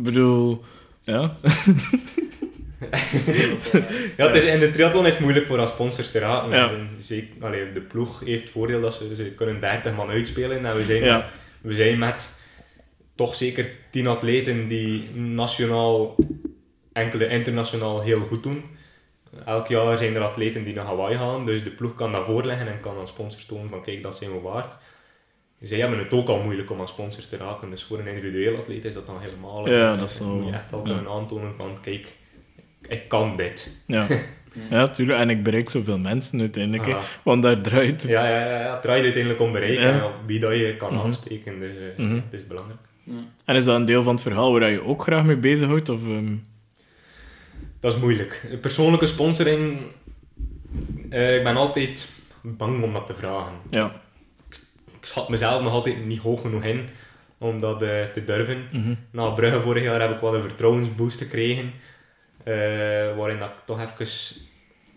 bedoel, 0.06 0.64
Ja. 1.04 1.34
Ja, 4.18 4.28
het 4.28 4.36
is, 4.36 4.44
in 4.44 4.60
de 4.60 4.72
triathlon 4.72 5.06
is 5.06 5.14
het 5.14 5.22
moeilijk 5.22 5.46
voor 5.46 5.60
aan 5.60 5.68
sponsors 5.68 6.12
te 6.12 6.20
raken. 6.20 6.50
Ja. 6.50 6.72
Zeker, 7.00 7.30
allee, 7.46 7.72
de 7.72 7.82
ploeg 7.82 8.20
heeft 8.26 8.42
het 8.42 8.50
voordeel 8.52 8.82
dat 8.82 8.94
ze, 8.94 9.16
ze 9.16 9.24
kunnen 9.24 9.60
30 9.60 9.96
man 9.96 10.10
uitspelen. 10.10 10.66
En 10.66 10.76
we 10.76 10.84
zijn, 10.84 11.04
Ja. 11.04 11.26
We 11.62 11.76
zijn 11.76 11.98
met 11.98 12.38
toch 13.16 13.36
zeker 13.36 13.72
10 13.92 14.08
atleten 14.08 14.68
die 14.68 15.10
nationaal, 15.16 16.16
enkele 16.94 17.28
internationaal 17.28 18.02
heel 18.02 18.20
goed 18.20 18.44
doen. 18.44 18.64
Elk 19.46 19.68
jaar 19.68 19.98
zijn 19.98 20.16
er 20.16 20.22
atleten 20.22 20.64
die 20.64 20.74
naar 20.74 20.86
Hawaii 20.86 21.18
gaan, 21.18 21.46
dus 21.46 21.64
de 21.64 21.70
ploeg 21.70 21.96
kan 21.96 22.12
dat 22.12 22.26
voorleggen 22.26 22.68
en 22.68 22.80
kan 22.80 22.98
aan 22.98 23.08
sponsors 23.08 23.46
tonen 23.46 23.70
van 23.70 23.82
kijk, 23.82 24.04
dat 24.04 24.18
zijn 24.18 24.32
we 24.32 24.40
waard. 24.40 24.78
Zij 25.62 25.80
hebben 25.80 26.00
het 26.00 26.14
ook 26.14 26.28
al 26.28 26.42
moeilijk 26.42 26.72
om 26.72 26.80
aan 26.80 26.88
sponsors 26.88 27.28
te 27.28 27.38
raken, 27.38 27.70
dus 27.70 27.84
voor 27.84 28.00
een 28.00 28.08
individueel 28.08 28.58
atleet 28.58 28.86
is 28.86 28.94
dat 28.94 29.06
dan 29.06 29.22
helemaal... 29.22 29.70
Ja, 29.70 29.96
dat 29.96 30.10
is 30.10 30.20
wel- 30.20 30.28
moet 30.28 30.46
je 30.46 30.52
echt 30.52 30.74
al 30.74 30.88
ja. 30.88 30.94
kunnen 30.94 31.12
aantonen 31.12 31.56
van 31.56 31.78
kijk, 31.82 32.16
ik 32.88 33.08
kan 33.08 33.36
dit. 33.38 33.78
Ja. 33.86 34.08
Ja, 34.70 34.88
tuurlijk. 34.88 35.20
En 35.20 35.30
ik 35.30 35.44
bereik 35.44 35.70
zoveel 35.70 35.98
mensen 35.98 36.40
uiteindelijk. 36.40 36.96
Want 37.24 37.42
daar 37.44 37.62
draait 37.62 38.02
het. 38.02 38.10
Ja, 38.12 38.28
ja, 38.30 38.46
ja, 38.46 38.60
ja. 38.62 38.72
het 38.72 38.82
draait 38.82 39.04
uiteindelijk 39.04 39.42
om 39.42 39.52
bereik 39.52 39.78
Ja. 39.80 39.92
en 39.92 40.04
op 40.04 40.14
wie 40.26 40.40
dat 40.40 40.54
je 40.54 40.76
kan 40.78 40.94
Mhm. 40.94 41.06
aanspreken, 41.06 41.60
dus 41.60 41.76
het 41.98 42.24
is 42.42 42.48
belangrijk. 42.48 42.80
En 43.46 43.56
is 43.56 43.66
dat 43.66 43.76
een 43.76 43.86
deel 43.86 44.04
van 44.04 44.14
het 44.14 44.22
verhaal 44.24 44.52
waar 44.60 44.72
je 44.72 44.84
ook 44.86 45.02
graag 45.02 45.24
mee 45.24 45.36
bezighoudt? 45.38 45.90
Of, 45.90 46.08
ehm, 46.08 46.36
Dat 47.80 47.94
is 47.94 48.00
moeilijk. 48.00 48.58
Persoonlijke 48.62 49.06
sponsoring, 49.06 49.78
eh, 51.10 51.36
ik 51.38 51.44
ben 51.44 51.56
altijd 51.56 52.10
bang 52.42 52.84
om 52.84 52.94
dat 52.94 53.08
te 53.08 53.14
vragen. 53.14 53.54
ja. 53.70 53.92
Ik 55.02 55.06
schat 55.06 55.30
mezelf 55.30 55.62
nog 55.64 55.74
altijd 55.74 56.06
niet 56.06 56.20
hoog 56.22 56.42
genoeg 56.42 56.64
in 56.64 56.82
om 57.38 57.60
dat 57.60 57.82
eh, 57.82 57.90
te 58.14 58.24
durven. 58.24 58.64
Mhm. 58.72 58.94
Na 59.12 59.30
Brugge 59.30 59.62
vorig 59.62 59.84
jaar 59.84 60.02
heb 60.02 60.12
ik 60.12 60.20
wel 60.22 60.36
een 60.36 60.42
vertrouwensboost 60.42 61.18
gekregen, 61.18 61.72
eh, 62.44 62.54
waarin 63.18 63.40
dat 63.40 63.48
ik 63.50 63.66
toch 63.66 63.80
even 63.82 64.08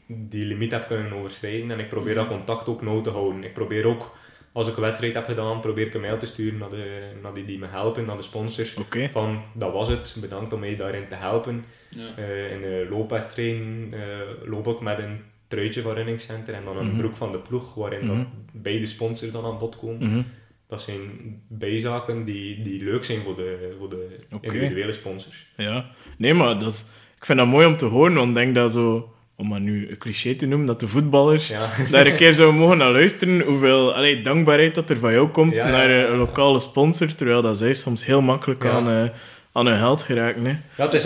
die 0.06 0.44
limiet 0.44 0.70
heb 0.70 0.86
kunnen 0.86 1.12
overschrijden. 1.12 1.70
En 1.70 1.78
ik 1.78 1.88
probeer 1.88 2.14
dat 2.14 2.28
contact 2.28 2.68
ook 2.68 2.82
nauw 2.82 3.00
te 3.00 3.10
houden. 3.10 3.44
Ik 3.44 3.52
probeer 3.54 3.86
ook, 3.86 4.16
als 4.52 4.68
ik 4.68 4.76
een 4.76 4.82
wedstrijd 4.82 5.14
heb 5.14 5.24
gedaan, 5.24 5.60
probeer 5.60 5.86
ik 5.86 5.94
een 5.94 6.00
mail 6.00 6.18
te 6.18 6.26
sturen 6.26 6.58
naar, 6.58 6.70
de, 6.70 7.08
naar 7.22 7.34
die 7.34 7.44
die 7.44 7.58
me 7.58 7.66
helpen, 7.66 8.04
naar 8.04 8.16
de 8.16 8.22
sponsors. 8.22 8.76
Van, 9.10 9.42
dat 9.54 9.72
was 9.72 9.88
het, 9.88 10.16
bedankt 10.20 10.52
om 10.52 10.60
mij 10.60 10.76
daarin 10.76 11.08
te 11.08 11.14
helpen. 11.14 11.64
Ja. 11.90 12.16
Eh, 12.16 12.52
in 12.52 12.60
de 12.60 12.86
loopwedstrijden 12.90 13.88
eh, 13.92 14.48
loop 14.48 14.66
ik 14.66 14.80
met 14.80 14.98
een 14.98 15.20
truitje 15.48 15.82
van 15.82 15.92
Running 15.94 16.20
Center 16.20 16.54
en 16.54 16.64
dan 16.64 16.76
een 16.78 16.86
Mhm. 16.86 16.98
broek 16.98 17.16
van 17.16 17.32
de 17.32 17.38
ploeg, 17.38 17.74
waarin 17.74 18.04
Mhm. 18.06 18.24
beide 18.52 18.86
sponsors 18.86 19.32
dan 19.32 19.44
aan 19.44 19.58
bod 19.58 19.76
komen. 19.78 20.08
Mhm. 20.10 20.22
Dat 20.68 20.82
zijn 20.82 21.00
bijzaken 21.48 22.24
die, 22.24 22.62
die 22.62 22.82
leuk 22.84 23.04
zijn 23.04 23.20
voor 23.20 23.36
de, 23.36 23.74
voor 23.78 23.88
de 23.90 24.18
individuele 24.40 24.92
sponsors. 24.92 25.46
Ja. 25.56 25.90
Nee, 26.18 26.34
maar 26.34 26.58
dat 26.58 26.72
is, 26.72 26.90
ik 27.22 27.28
vind 27.28 27.38
dat 27.38 27.48
mooi 27.48 27.66
om 27.66 27.76
te 27.76 27.84
horen, 27.84 28.14
want 28.14 28.28
ik 28.28 28.34
denk 28.34 28.54
dat 28.54 28.72
zo, 28.72 29.12
om 29.36 29.48
maar 29.48 29.60
nu 29.60 29.90
een 29.90 29.98
cliché 29.98 30.34
te 30.34 30.46
noemen, 30.46 30.66
dat 30.66 30.80
de 30.80 30.88
voetballers 30.88 31.48
Ja. 31.48 31.68
daar 31.90 32.06
een 32.06 32.16
keer 32.16 32.34
zouden 32.34 32.60
mogen 32.60 32.76
naar 32.78 32.92
luisteren, 32.92 33.40
hoeveel 33.40 33.94
allee, 33.94 34.20
dankbaarheid 34.20 34.74
dat 34.74 34.90
er 34.90 34.96
van 34.96 35.12
jou 35.12 35.28
komt 35.28 35.54
Ja, 35.54 35.68
naar 35.68 35.90
ja, 35.90 36.06
een, 36.06 36.16
lokale 36.16 36.60
sponsor, 36.60 37.14
terwijl 37.14 37.42
dat 37.42 37.58
zij 37.58 37.74
soms 37.74 38.06
heel 38.06 38.20
makkelijk 38.22 38.62
Ja. 38.62 38.70
aan, 38.70 38.88
eh, 38.90 39.08
aan 39.52 39.66
hun 39.66 39.78
geld 39.78 40.02
geraken. 40.02 40.44
Hè. 40.44 40.50
Ja, 40.76 40.84
het 40.90 40.94
is. 40.94 41.04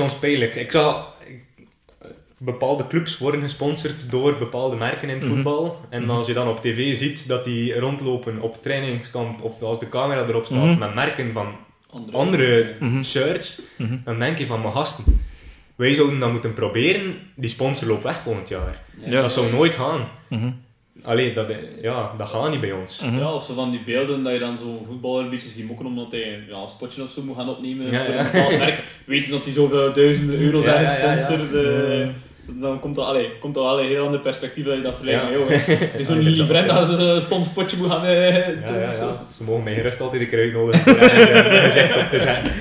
Ik 0.54 0.70
zag... 0.72 1.14
ik- 1.26 1.44
Bepaalde 2.38 2.86
clubs 2.86 3.18
worden 3.18 3.40
gesponsord 3.40 4.10
door 4.10 4.36
bepaalde 4.38 4.76
merken 4.76 5.08
in 5.08 5.14
het 5.14 5.24
Mhm. 5.24 5.34
voetbal. 5.34 5.80
En 5.88 6.10
als 6.10 6.26
je 6.26 6.32
dan 6.32 6.48
op 6.48 6.60
tv 6.60 6.96
ziet 6.96 7.28
dat 7.28 7.44
die 7.44 7.78
rondlopen 7.78 8.40
op 8.40 8.62
trainingskamp, 8.62 9.42
of 9.42 9.62
als 9.62 9.78
de 9.80 9.88
camera 9.88 10.26
erop 10.26 10.44
staat, 10.44 10.64
Mhm. 10.64 10.78
met 10.78 10.94
merken 10.94 11.32
van 11.32 11.46
Andere, 11.90 12.16
andere 12.16 12.74
Mhm. 12.80 13.02
shirts, 13.02 13.62
Mhm. 13.78 13.96
dan 14.04 14.18
denk 14.18 14.38
je 14.38 14.46
van, 14.46 14.60
mijn 14.60 14.72
gasten, 14.72 15.04
wij 15.76 15.94
zouden 15.94 16.18
dan 16.18 16.32
moeten 16.32 16.54
proberen, 16.54 17.14
die 17.34 17.50
sponsor 17.50 17.88
loopt 17.88 18.02
weg 18.02 18.18
volgend 18.18 18.48
jaar. 18.48 18.82
Ja. 19.04 19.22
Dat 19.22 19.32
zou 19.32 19.52
nooit 19.52 19.74
gaan. 19.74 20.08
Mhm. 20.28 20.50
Allee, 21.02 21.34
dat, 21.34 21.46
ja, 21.82 22.12
dat 22.18 22.28
gaat 22.28 22.50
niet 22.50 22.60
bij 22.60 22.72
ons. 22.72 23.00
Mhm. 23.00 23.18
Ja, 23.18 23.32
of 23.32 23.44
zo 23.44 23.54
van 23.54 23.70
die 23.70 23.82
beelden 23.86 24.22
dat 24.22 24.32
je 24.32 24.38
dan 24.38 24.56
zo'n 24.56 24.84
voetballer 24.86 25.24
een 25.24 25.30
beetje 25.30 25.48
ziet 25.48 25.66
mokken 25.66 25.86
omdat 25.86 26.10
hij 26.10 26.42
ja, 26.48 26.56
een 26.56 26.68
spotje 26.68 27.02
of 27.02 27.10
zo 27.10 27.22
moet 27.22 27.36
gaan 27.36 27.48
opnemen 27.48 27.90
Ja, 27.90 28.04
voor 28.04 28.14
ja. 28.14 28.20
een 28.20 28.30
bepaald 28.32 28.58
merk. 28.66 28.82
Weet 29.04 29.24
je 29.24 29.30
dat 29.30 29.44
hij 29.44 29.52
zoveel 29.52 29.92
duizenden 29.92 30.40
euro's 30.40 30.64
Ja, 30.64 30.76
aan 30.76 30.82
ja, 30.82 30.90
ja, 30.98 31.04
ja. 31.04 31.12
gesponsord 31.16 31.54
eh, 31.54 32.08
dan 32.48 32.80
komt 32.80 32.94
dat, 32.96 33.06
allee, 33.06 33.38
komt 33.40 33.54
dat 33.54 33.64
wel 33.64 33.80
een 33.80 33.86
heel 33.86 34.04
ander 34.04 34.20
perspectief 34.20 34.64
dat 34.64 34.76
je 34.76 34.82
dat 34.82 34.94
vergelijkt. 34.94 35.32
Joh, 35.32 35.48
het 35.92 36.00
is 36.00 36.06
zo'n 36.06 36.18
Lili 36.18 36.46
Brenda 36.46 36.84
ze 36.84 36.92
een 37.02 37.20
stom 37.20 37.44
spotje 37.44 37.76
moet 37.76 37.90
gaan 37.90 38.04
eh, 38.04 38.48
Ja, 38.66 38.86
doen. 38.86 39.16
Ze 39.36 39.42
mogen 39.44 39.62
mij 39.62 39.74
gerust 39.74 40.00
altijd 40.00 40.22
een 40.22 40.28
keer 40.28 40.38
uitnodigen 40.38 40.92
om 40.92 41.02
een 41.02 41.70
gezicht 41.70 41.96
op 41.96 42.10
te 42.10 42.18
zetten. 42.18 42.52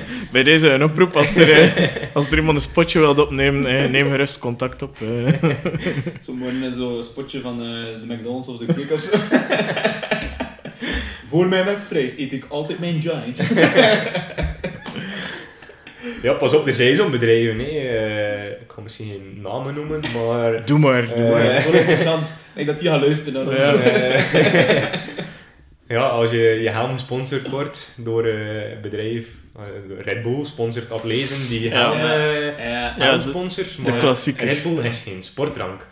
Bij 0.32 0.42
deze 0.42 0.68
een 0.70 0.84
oproep, 0.84 1.16
als 1.16 1.36
er, 1.36 1.50
eh, 1.76 1.92
als 2.14 2.30
er 2.30 2.38
iemand 2.38 2.56
een 2.56 2.62
spotje 2.62 2.98
wilt 2.98 3.18
opnemen, 3.18 3.66
eh, 3.66 3.90
neem 3.90 4.10
gerust 4.10 4.38
contact 4.38 4.82
op. 4.82 4.96
eh. 5.00 5.50
Zo 6.26 6.32
morgen 6.32 6.74
zo'n 6.74 7.04
spotje 7.04 7.40
van 7.40 7.52
eh, 7.60 8.08
de 8.08 8.14
McDonald's 8.14 8.48
of 8.48 8.56
de 8.58 8.66
Quick 8.66 8.90
of 8.90 9.00
zo. 9.00 9.16
Voor 11.30 11.46
mijn 11.48 11.64
wedstrijd 11.64 12.18
eet 12.18 12.32
ik 12.32 12.44
altijd 12.48 12.78
mijn 12.78 13.00
Giant. 13.02 13.40
Ja, 16.22 16.32
pas 16.32 16.54
op, 16.54 16.66
er 16.66 16.74
zijn 16.74 16.94
zo'n 16.94 17.10
bedrijven. 17.10 17.58
Hè. 17.58 17.64
Eh, 17.64 18.50
ik 18.50 18.72
ga 18.74 18.80
misschien 18.80 19.06
geen 19.06 19.38
namen 19.42 19.74
noemen, 19.74 20.00
maar... 20.00 20.64
Doe 20.64 20.78
maar, 20.78 21.06
doe 21.06 21.14
Eh, 21.14 21.30
maar. 21.30 21.44
Dat 21.44 21.56
is 21.58 21.64
wel 21.64 21.80
interessant. 21.80 22.26
Ik 22.28 22.54
denk 22.54 22.66
dat 22.66 22.78
die 22.78 22.88
gaat 22.88 23.00
luisteren 23.00 23.44
naar 23.44 23.54
ons. 23.54 23.64
Ja. 23.66 23.72
Eh, 23.82 24.92
ja, 25.88 26.00
als 26.08 26.30
je 26.30 26.38
je 26.62 26.68
helm 26.68 26.92
gesponsord 26.92 27.48
wordt 27.48 27.90
door 27.96 28.24
eh, 28.26 28.70
een 28.70 28.80
bedrijf, 28.82 29.26
eh, 29.26 29.39
Red 29.98 30.22
Bull 30.22 30.44
sponsort 30.44 30.90
atleten 30.92 31.48
die 31.48 31.60
Ja. 31.60 31.70
helm, 31.70 31.98
eh, 31.98 33.24
de 33.24 33.64
maar 33.82 33.98
klassieker. 33.98 34.46
Red 34.46 34.62
Bull 34.62 34.84
is 34.84 35.02
geen 35.02 35.22
sportdrank. 35.22 35.86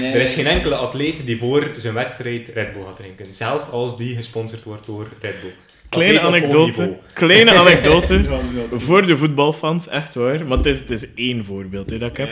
nee, 0.00 0.12
Er 0.14 0.20
is 0.20 0.34
geen 0.34 0.46
enkele 0.46 0.74
atleet 0.74 1.26
die 1.26 1.38
voor 1.38 1.70
zijn 1.76 1.94
wedstrijd 1.94 2.48
Red 2.54 2.72
Bull 2.72 2.82
gaat 2.84 2.96
drinken, 2.96 3.26
zelf 3.26 3.70
als 3.70 3.96
die 3.96 4.14
gesponsord 4.16 4.64
wordt 4.64 4.86
door 4.86 5.08
Red 5.20 5.40
Bull. 5.40 5.52
Kleine 5.88 6.20
anekdote. 6.20 6.96
Kleine 7.12 7.50
anekdote. 7.60 8.24
Voor 8.86 9.06
de 9.06 9.16
voetbalfans, 9.16 9.88
echt 9.88 10.14
waar. 10.14 10.46
Maar 10.46 10.56
het 10.56 10.66
is, 10.66 10.78
het 10.78 10.90
is 10.90 11.14
één 11.14 11.44
voorbeeld 11.44 11.90
hè, 11.90 11.98
dat 11.98 12.10
ik 12.10 12.16
heb. 12.16 12.30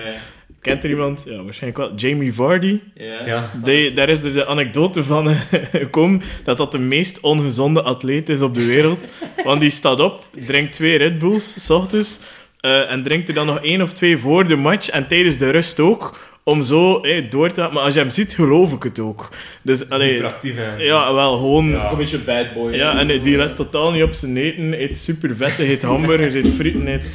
Kent 0.66 0.84
er 0.84 0.90
iemand? 0.90 1.24
Ja, 1.28 1.42
waarschijnlijk 1.42 1.88
wel. 1.88 1.94
Jamie 1.96 2.34
Vardy. 2.34 2.80
ja. 2.94 3.26
Ja. 3.26 3.50
Die, 3.64 3.92
daar 3.92 4.08
is 4.08 4.24
er 4.24 4.32
de 4.32 4.46
anekdote 4.46 5.04
van 5.04 5.28
eh, 5.28 5.36
gekomen 5.72 6.22
dat 6.44 6.56
dat 6.56 6.72
de 6.72 6.78
meest 6.78 7.20
ongezonde 7.20 7.82
atleet 7.82 8.28
is 8.28 8.40
op 8.40 8.54
de 8.54 8.66
wereld. 8.66 9.08
Want 9.44 9.60
die 9.60 9.70
staat 9.70 10.00
op, 10.00 10.24
drinkt 10.46 10.72
twee 10.72 10.98
Red 10.98 11.18
Bulls, 11.18 11.64
s 11.64 11.70
ochtends, 11.70 12.20
eh, 12.60 12.90
en 12.90 13.02
drinkt 13.02 13.28
er 13.28 13.34
dan 13.34 13.46
nog 13.46 13.62
één 13.62 13.82
of 13.82 13.92
twee 13.92 14.18
voor 14.18 14.46
de 14.46 14.56
match 14.56 14.88
en 14.88 15.06
tijdens 15.06 15.38
de 15.38 15.50
rust 15.50 15.80
ook, 15.80 16.18
om 16.42 16.62
zo 16.62 17.00
door 17.28 17.52
te... 17.52 17.68
Maar 17.72 17.82
als 17.82 17.94
je 17.94 18.00
hem 18.00 18.10
ziet, 18.10 18.34
geloof 18.34 18.72
ik 18.72 18.82
het 18.82 18.98
ook. 18.98 19.28
Dus, 19.62 19.88
allee, 19.88 20.22
en... 20.22 20.78
ja, 20.78 21.14
wel, 21.14 21.36
gewoon... 21.36 21.68
Ja. 21.70 21.90
Een 21.90 21.96
beetje 21.96 22.18
bad 22.18 22.54
boy. 22.54 22.74
Ja, 22.74 22.98
en 22.98 23.20
die 23.22 23.36
let 23.36 23.56
totaal 23.56 23.92
niet 23.92 24.02
op 24.02 24.12
zijn 24.12 24.36
eten. 24.36 24.82
Eet 24.82 24.98
super 24.98 25.36
vette, 25.36 25.68
eet 25.68 25.82
hamburgers, 25.82 26.34
eet 26.34 26.54
frieten, 26.54 26.86
eet... 26.86 27.10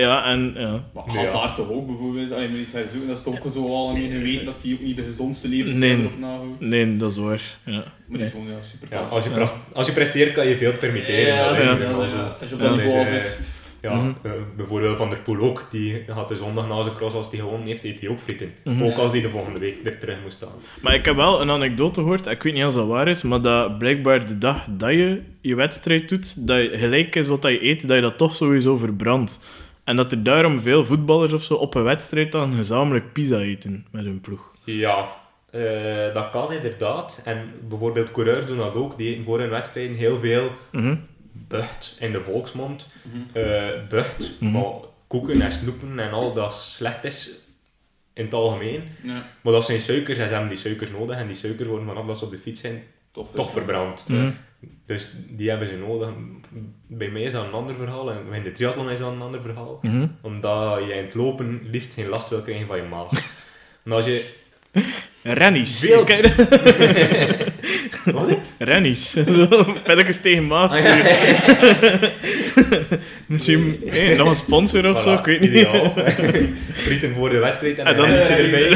Ja, 0.00 0.24
en... 0.24 0.52
Ja. 0.56 0.82
Maar. 0.94 1.04
Hazard 1.16 1.54
toch 1.56 1.70
ook 1.70 1.86
bijvoorbeeld, 1.86 2.32
als 2.32 2.42
je 2.42 2.48
moet 2.48 2.58
niet 2.58 2.90
zoeken, 2.90 3.08
dat 3.08 3.16
is 3.18 3.22
toch 3.24 3.44
ook 3.44 3.52
zo 3.52 3.66
al 3.68 3.94
in 3.94 4.10
geweten 4.10 4.44
dat 4.44 4.62
hij 4.62 4.72
ook 4.72 4.80
niet 4.80 4.96
de 4.96 5.02
gezondste 5.02 5.48
levensstijl 5.48 5.96
Nee. 5.96 6.04
erop 6.06 6.18
nahoudt. 6.18 6.60
Nee, 6.60 6.96
dat 6.96 7.10
is 7.10 7.16
waar. 7.16 7.40
Ja. 7.64 7.72
Maar 7.72 8.18
die 8.18 8.20
is 8.26 8.30
gewoon 8.30 8.46
ja, 8.46 8.60
super 8.60 8.98
als, 8.98 9.24
je 9.24 9.46
als 9.72 9.86
je 9.86 9.92
presteert 9.92 10.32
kan 10.32 10.46
je 10.46 10.56
veel 10.56 10.72
permitteren. 10.74 11.26
Ja. 11.34 11.48
Als 11.48 12.48
je 12.50 12.54
op 12.54 12.60
dat 12.60 12.76
niveau 12.76 13.00
is, 13.00 13.08
zit. 13.08 13.40
Ja, 13.82 13.94
Mhm. 13.94 14.08
eh, 14.22 14.30
bijvoorbeeld 14.56 14.96
Van 14.96 15.08
der 15.10 15.18
Poel 15.18 15.38
ook, 15.38 15.68
die 15.70 16.02
had 16.08 16.28
de 16.28 16.36
zondag 16.36 16.68
na 16.68 16.82
zijn 16.82 16.94
cross, 16.94 17.14
als 17.14 17.30
hij 17.30 17.38
gewonnen 17.38 17.66
heeft, 17.66 17.84
eet 17.84 18.00
hij 18.00 18.08
ook 18.08 18.18
frieten. 18.18 18.52
Mhm. 18.64 18.82
Ook 18.82 18.96
als 18.96 19.12
hij 19.12 19.20
de 19.20 19.28
volgende 19.30 19.60
week 19.60 19.76
er 19.84 19.98
terug 19.98 20.16
moest 20.22 20.36
staan. 20.36 20.48
Maar 20.80 20.94
ik 20.94 21.04
heb 21.04 21.16
wel 21.16 21.40
een 21.40 21.50
anekdote 21.50 22.00
gehoord, 22.00 22.26
ik 22.26 22.42
weet 22.42 22.54
niet 22.54 22.64
of 22.64 22.74
dat 22.74 22.86
waar 22.86 23.08
is, 23.08 23.22
maar 23.22 23.40
dat 23.40 23.78
blijkbaar 23.78 24.26
de 24.26 24.38
dag 24.38 24.66
dat 24.70 24.90
je 24.90 25.20
je 25.40 25.54
wedstrijd 25.54 26.08
doet, 26.08 26.46
dat 26.46 26.58
je 26.62 26.70
gelijk 26.74 27.14
is 27.16 27.28
wat 27.28 27.42
dat 27.42 27.50
je 27.52 27.64
eet, 27.64 27.86
dat 27.88 27.96
je 27.96 28.02
dat 28.02 28.18
toch 28.18 28.34
sowieso 28.34 28.76
verbrandt. 28.76 29.40
En 29.90 29.96
dat 29.96 30.12
er 30.12 30.22
daarom 30.22 30.60
veel 30.60 30.84
voetballers 30.84 31.32
of 31.32 31.42
zo 31.42 31.54
op 31.54 31.74
een 31.74 31.82
wedstrijd 31.82 32.32
dan 32.32 32.54
gezamenlijk 32.54 33.12
pizza 33.12 33.38
eten 33.38 33.86
met 33.90 34.04
hun 34.04 34.20
ploeg. 34.20 34.54
Ja, 34.64 35.08
eh, 35.50 36.14
dat 36.14 36.30
kan 36.30 36.52
inderdaad. 36.52 37.20
En 37.24 37.50
bijvoorbeeld 37.68 38.10
coureurs 38.10 38.46
doen 38.46 38.56
dat 38.56 38.74
ook. 38.74 38.96
Die 38.98 39.10
eten 39.12 39.24
voor 39.24 39.38
hun 39.40 39.48
wedstrijden 39.50 39.96
heel 39.96 40.18
veel 40.18 40.50
Mhm. 40.72 40.96
bucht 41.32 41.96
in 42.00 42.12
de 42.12 42.22
volksmond. 42.22 42.88
Mhm. 43.02 43.44
eh 43.46 43.68
bucht, 43.88 44.36
Mhm. 44.40 44.52
maar 44.52 44.72
koeken 45.06 45.40
en 45.40 45.52
snoepen 45.52 45.98
en 45.98 46.10
al 46.10 46.34
dat 46.34 46.56
slecht 46.56 47.04
is 47.04 47.30
in 48.14 48.24
het 48.24 48.34
algemeen. 48.34 48.82
Ja, 49.02 49.26
Maar 49.42 49.52
dat 49.52 49.64
zijn 49.64 49.80
suikers 49.80 50.18
en 50.18 50.26
ze 50.26 50.32
hebben 50.32 50.50
die 50.50 50.58
suikers 50.58 50.90
nodig. 50.90 51.16
En 51.16 51.26
die 51.26 51.36
suikers 51.36 51.68
worden 51.68 51.86
vanaf 51.86 52.06
dat 52.06 52.18
ze 52.18 52.24
op 52.24 52.30
de 52.30 52.38
fiets 52.38 52.60
zijn 52.60 52.82
tof. 53.12 53.28
toch 53.34 53.50
verbrand. 53.50 54.04
Dus 54.86 55.12
die 55.28 55.48
hebben 55.48 55.68
ze 55.68 55.76
nodig. 55.76 56.08
Bij 56.86 57.10
mij 57.10 57.22
is 57.22 57.32
dat 57.32 57.44
een 57.44 57.52
ander 57.52 57.74
verhaal. 57.74 58.10
En 58.10 58.32
in 58.32 58.42
de 58.42 58.52
triathlon 58.52 58.90
is 58.90 58.98
dat 58.98 59.12
een 59.12 59.22
ander 59.22 59.42
verhaal. 59.42 59.78
Mhm. 59.82 60.06
Omdat 60.20 60.84
je 60.84 60.92
in 60.92 61.04
het 61.04 61.14
lopen 61.14 61.60
liefst 61.70 61.92
geen 61.92 62.08
last 62.08 62.28
wil 62.28 62.42
krijgen 62.42 62.66
van 62.66 62.76
je 62.76 62.82
maag. 62.82 63.08
Maar 63.82 63.96
als 63.96 64.06
je 64.06 64.34
Rennies. 65.22 65.78
Veel- 65.80 66.04
dat? 66.06 66.20
Wat? 68.14 68.38
Rennies. 68.58 69.10
Zo, 69.12 69.46
pilletjes 69.84 70.20
tegen 70.20 70.46
maagzuur. 70.46 71.04
Misschien 73.26 73.82
hey, 73.86 74.14
nog 74.16 74.28
een 74.28 74.34
sponsor 74.34 74.90
of 74.90 75.00
zo, 75.00 75.14
ik 75.14 75.24
weet 75.24 75.40
niet. 75.40 75.50
Ideaal. 75.50 75.94
Frieten 76.72 77.14
voor 77.14 77.30
de 77.30 77.38
wedstrijd 77.38 77.78
en, 77.78 77.86
En 77.86 77.96
dan 77.96 78.08
dan- 78.08 78.14
een 78.14 78.20
eentje 78.20 78.34
erbij. 78.34 78.68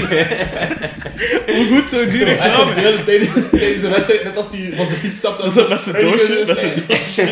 Hoe 1.55 1.67
goed 1.67 1.91
zou 1.91 2.11
die 2.11 2.25
reclame? 2.25 2.81
Ja, 2.81 3.03
tijdens, 3.05 3.31
tijdens 3.51 3.83
de 3.83 3.89
wedstrijd, 3.89 4.25
net 4.25 4.37
als 4.37 4.51
die 4.51 4.75
van 4.77 4.87
zijn 4.87 4.99
fiets 4.99 5.19
stapt. 5.19 5.39
Dat 5.43 5.57
is 5.57 5.69
met 5.69 5.81
zijn 5.81 6.01
doosje. 6.05 6.43
Met 6.47 6.59
zijn 6.59 6.75
doosje. 6.87 7.29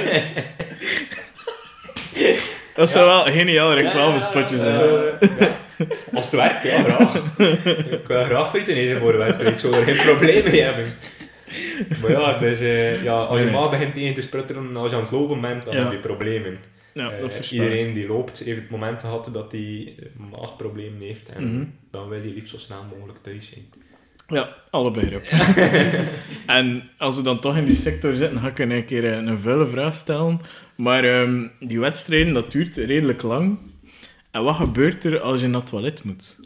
Dat 2.74 2.90
zou 2.90 3.06
wel 3.06 3.26
een 3.26 3.32
geniaal 3.32 3.74
reclamespotje 3.74 4.58
zijn. 4.58 4.74
Eh, 4.74 5.38
ja. 5.40 5.48
Als 6.14 6.24
het 6.24 6.34
werkt, 6.34 6.62
ja, 6.64 6.82
graag. 6.82 7.16
Ik 7.90 8.06
wil 8.06 8.24
graag 8.24 8.50
frieten 8.50 8.74
eten 8.74 9.00
voor 9.00 9.12
de 9.12 9.18
wedstrijd. 9.18 9.52
Ik 9.54 9.58
zou 9.60 9.74
er 9.74 9.82
geen 9.94 10.06
probleem 10.06 10.44
mee 10.44 10.60
hebben. 10.62 10.84
Maar 12.02 12.10
ja, 12.10 12.38
dus, 12.38 12.60
eh, 12.60 13.02
ja 13.02 13.12
als 13.14 13.38
je 13.38 13.44
Nee. 13.44 13.54
maag 13.54 13.70
begint 13.70 13.94
tegen 13.94 14.14
te 14.14 14.20
sprutteren 14.20 14.76
als 14.76 14.90
je 14.90 14.96
aan 14.96 15.02
het 15.02 15.10
lopen 15.10 15.40
bent, 15.40 15.64
dan 15.64 15.74
Ja. 15.74 15.82
heb 15.82 15.92
je 15.92 15.98
problemen. 15.98 16.58
Ja, 16.94 17.10
Eh, 17.10 17.20
dat 17.20 17.50
iedereen 17.50 17.92
die 17.94 18.06
loopt 18.06 18.38
heeft 18.38 18.60
het 18.60 18.70
moment 18.70 19.00
gehad 19.00 19.30
dat 19.32 19.52
hij 19.52 19.94
maagproblemen 20.30 21.00
heeft. 21.00 21.28
En 21.28 21.54
Mhm. 21.54 21.64
dan 21.90 22.08
wil 22.08 22.22
je 22.22 22.32
liefst 22.34 22.50
zo 22.50 22.58
snel 22.58 22.84
mogelijk 22.96 23.18
thuis 23.22 23.48
zijn. 23.52 23.64
Ja, 24.28 24.56
alle 24.70 24.90
begrip. 24.90 25.24
en 26.46 26.82
als 26.98 27.16
we 27.16 27.22
dan 27.22 27.40
toch 27.40 27.56
in 27.56 27.64
die 27.66 27.76
sector 27.76 28.14
zitten, 28.14 28.38
ga 28.40 28.46
ik 28.48 28.58
een 28.58 28.84
keer 28.84 29.04
een, 29.04 29.26
een 29.26 29.38
vuile 29.38 29.66
vraag 29.66 29.94
stellen. 29.94 30.40
Maar 30.76 31.04
ehm, 31.04 31.46
die 31.60 31.80
wedstrijden, 31.80 32.32
dat 32.32 32.50
duurt 32.52 32.76
redelijk 32.76 33.22
lang. 33.22 33.58
En 34.32 34.42
wat 34.42 34.54
gebeurt 34.54 35.04
er 35.04 35.20
als 35.20 35.40
je 35.40 35.46
naar 35.46 35.60
het 35.60 35.70
toilet 35.70 36.04
moet? 36.04 36.40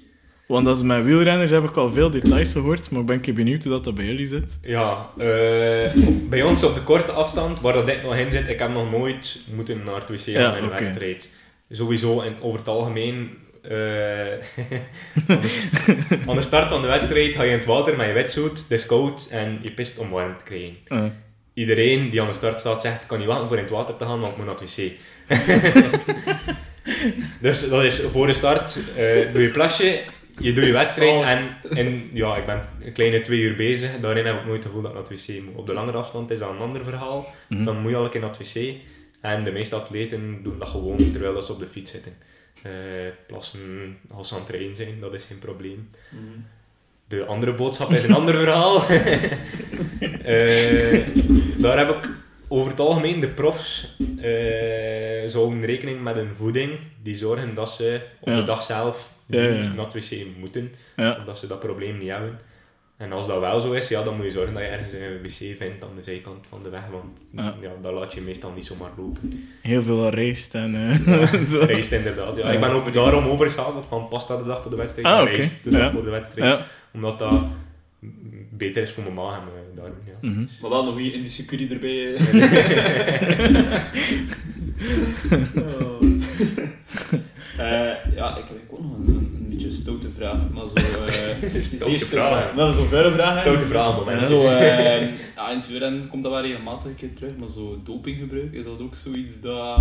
Want 0.46 0.66
als 0.66 0.82
met 0.82 1.04
wielrenners 1.04 1.50
heb 1.50 1.64
ik 1.64 1.76
al 1.76 1.92
veel 1.92 2.10
details 2.10 2.52
gehoord, 2.52 2.90
maar 2.90 3.00
ik 3.00 3.06
ben 3.06 3.20
keer 3.20 3.34
benieuwd 3.34 3.62
hoe 3.62 3.72
dat, 3.72 3.84
dat 3.84 3.94
bij 3.94 4.04
jullie 4.04 4.26
zit. 4.26 4.58
Ja, 4.62 5.10
eh, 5.18 5.92
bij 6.28 6.42
ons 6.42 6.64
op 6.64 6.74
de 6.74 6.82
korte 6.82 7.12
afstand, 7.12 7.60
waar 7.60 7.72
dat 7.72 7.86
dit 7.86 8.02
nog 8.02 8.16
in 8.16 8.32
zit, 8.32 8.48
ik 8.48 8.58
heb 8.58 8.72
nog 8.72 8.90
nooit 8.90 9.40
moeten 9.54 9.82
naar 9.84 9.94
het 9.94 10.08
wc 10.08 10.20
gaan 10.20 10.42
Ja, 10.42 10.56
in 10.56 10.64
een 10.64 10.70
wedstrijd. 10.70 11.30
Sowieso, 11.70 12.20
en 12.20 12.34
over 12.40 12.58
het 12.58 12.68
algemeen, 12.68 13.30
eh, 13.62 13.70
aan, 15.28 15.40
de, 15.40 16.18
aan 16.28 16.42
start 16.42 16.68
van 16.68 16.82
de 16.82 16.88
wedstrijd 16.88 17.34
ga 17.34 17.42
je 17.42 17.50
in 17.50 17.58
het 17.58 17.66
water 17.66 17.96
met 17.96 18.06
je 18.06 18.12
wetsuit, 18.12 18.58
het 18.58 18.70
is 18.70 18.86
koud 18.86 19.28
en 19.30 19.58
je 19.62 19.72
pist 19.72 19.98
om 19.98 20.10
warm 20.10 20.36
te 20.38 20.44
krijgen. 20.44 21.14
Iedereen 21.54 22.10
die 22.10 22.20
aan 22.20 22.28
de 22.28 22.34
start 22.34 22.60
staat 22.60 22.82
zegt, 22.82 23.06
kan 23.06 23.20
je 23.20 23.26
wachten 23.26 23.48
voor 23.48 23.56
in 23.56 23.62
het 23.62 23.72
water 23.72 23.96
te 23.96 24.04
gaan, 24.04 24.20
want 24.20 24.32
ik 24.32 24.36
moet 24.36 24.46
naar 24.46 24.60
het 24.60 24.76
wc. 24.76 24.92
dus 27.40 27.68
dat 27.68 27.84
is 27.84 28.00
voor 28.00 28.26
de 28.26 28.32
start, 28.32 28.78
eh, 28.96 29.32
doe 29.32 29.42
je 29.42 29.48
plasje, 29.48 30.00
je 30.38 30.52
doet 30.52 30.64
je 30.64 30.72
wedstrijd 30.72 31.10
Oh. 31.10 31.30
en, 31.30 31.56
en 31.70 32.10
ja, 32.12 32.36
ik 32.36 32.46
ben 32.46 32.64
een 32.84 32.92
kleine 32.92 33.20
twee 33.20 33.40
uur 33.40 33.56
bezig. 33.56 33.90
Daarin 34.00 34.26
heb 34.26 34.36
ik 34.38 34.44
nooit 34.44 34.56
het 34.56 34.66
gevoel 34.66 34.82
dat 34.82 34.90
ik 34.90 34.96
naar 34.98 35.08
het 35.08 35.26
wc 35.26 35.42
moet. 35.42 35.54
Op 35.54 35.66
de 35.66 35.72
langere 35.72 35.96
afstand 35.96 36.30
is 36.30 36.38
dat 36.38 36.50
een 36.50 36.58
ander 36.58 36.84
verhaal. 36.84 37.26
Mhm. 37.48 37.64
Dan 37.64 37.80
moet 37.80 37.90
je 37.90 37.96
al 37.96 38.04
een 38.04 38.10
keer 38.10 38.20
naar 38.20 38.34
het 38.38 38.52
wc. 38.52 38.74
En 39.20 39.44
de 39.44 39.50
meeste 39.52 39.74
atleten 39.76 40.40
doen 40.42 40.58
dat 40.58 40.68
gewoon 40.68 41.10
terwijl 41.12 41.34
dat 41.34 41.46
ze 41.46 41.52
op 41.52 41.58
de 41.58 41.66
fiets 41.66 41.90
zitten. 41.90 42.12
Eh, 42.62 42.72
plassen 43.26 43.98
als 44.10 44.28
ze 44.28 44.34
aan 44.34 44.40
het 44.40 44.50
rijden 44.50 44.76
zijn, 44.76 45.00
dat 45.00 45.14
is 45.14 45.24
geen 45.24 45.38
probleem. 45.38 45.90
De 47.08 47.24
andere 47.24 47.54
boodschap 47.54 47.90
is 47.90 48.02
een 48.02 48.14
ander 48.14 48.34
verhaal. 48.34 48.82
Eh, 50.22 51.00
daar 51.56 51.78
heb 51.78 51.88
ik 51.88 52.08
over 52.48 52.70
het 52.70 52.80
algemeen 52.80 53.20
de 53.20 53.28
profs 53.28 53.96
eh 54.20 55.28
zouden 55.30 55.64
rekening 55.64 56.02
met 56.02 56.16
hun 56.16 56.34
voeding. 56.34 56.70
Die 57.02 57.16
zorgen 57.16 57.54
dat 57.54 57.70
ze 57.70 58.00
op 58.20 58.28
Ja. 58.28 58.36
de 58.36 58.44
dag 58.44 58.62
zelf 58.62 59.10
Ja, 59.26 59.40
niet 59.40 59.50
ja, 59.50 59.72
naar 59.72 59.84
het 59.92 60.08
wc 60.10 60.26
moeten. 60.38 60.72
ja. 60.96 61.16
Of 61.18 61.24
dat 61.24 61.38
ze 61.38 61.46
dat 61.46 61.60
probleem 61.60 61.98
niet 61.98 62.10
hebben. 62.10 62.38
En 62.96 63.12
als 63.12 63.26
dat 63.26 63.40
wel 63.40 63.60
zo 63.60 63.72
is, 63.72 63.88
ja, 63.88 64.02
dan 64.02 64.16
moet 64.16 64.24
je 64.24 64.30
zorgen 64.30 64.54
dat 64.54 64.62
je 64.62 64.68
ergens 64.68 64.92
een 64.92 65.22
wc 65.22 65.56
vindt 65.58 65.82
aan 65.84 65.94
de 65.96 66.02
zijkant 66.02 66.46
van 66.48 66.62
de 66.62 66.68
weg. 66.68 66.80
Want 66.90 67.18
Ja. 67.62 67.72
dat 67.82 67.92
laat 67.92 68.14
je 68.14 68.20
meestal 68.20 68.52
niet 68.54 68.66
zomaar 68.66 68.90
lopen. 68.96 69.48
Heel 69.62 69.82
veel 69.82 70.08
rijst 70.08 70.54
en. 70.54 70.92
Rijst 71.66 71.92
inderdaad. 71.92 72.36
Ja. 72.36 72.50
Ik 72.50 72.60
ben 72.60 72.70
ook 72.70 72.94
daarom 72.94 73.26
overgeschakeld 73.26 73.84
van 73.88 74.08
pasta 74.08 74.36
de 74.36 74.44
dag 74.44 74.62
voor 74.62 74.70
de 74.70 74.76
wedstrijd 74.76 75.06
Ah, 75.06 75.24
rijst 75.32 75.50
de 75.64 75.70
dag 75.70 75.92
voor 75.92 76.04
de 76.04 76.10
wedstrijd. 76.10 76.60
Omdat 76.92 77.18
dat 77.18 77.40
beter 78.50 78.82
is 78.82 78.90
voor 78.90 79.02
mijn 79.02 79.14
maag 79.14 79.40
darmen. 79.74 79.98
Ja. 80.06 80.28
Mhm. 80.28 80.46
Maar 80.60 80.70
wel 80.70 80.86
een 80.86 80.92
goede 80.92 81.12
Indische 81.12 81.44
curry 81.44 81.70
erbij. 81.70 82.16
Oh. 85.56 86.02
Eh, 87.58 88.14
ja, 88.14 88.36
ik 88.36 88.44
heb 88.48 88.58
ook 88.70 88.80
nog 88.80 88.92
een, 88.98 89.06
een 89.08 89.46
beetje 89.48 89.66
een 89.66 89.72
stoute 89.72 90.08
vraag, 90.16 90.50
maar 90.50 90.66
zo... 90.68 90.74
eh 90.74 91.60
Stoute 91.62 92.04
vraag. 92.04 92.52
Wel 92.54 92.72
zo'n 92.72 92.86
vuile 92.86 93.12
vraag. 93.12 93.40
Stoute 93.40 93.66
vraag, 93.66 94.04
maar 94.04 94.24
zo, 94.24 94.46
eh, 94.48 95.00
ja, 95.36 95.50
in 95.50 95.56
het 95.56 95.68
wielrennen 95.68 96.08
komt 96.08 96.22
dat 96.22 96.32
wel 96.32 96.42
regelmatig 96.42 96.84
een 96.84 96.94
keer 96.94 97.12
terug, 97.14 97.36
maar 97.38 97.48
zo 97.48 97.80
dopinggebruik, 97.84 98.52
is 98.52 98.64
dat 98.64 98.80
ook 98.80 98.94
zoiets 98.94 99.40
dat 99.40 99.76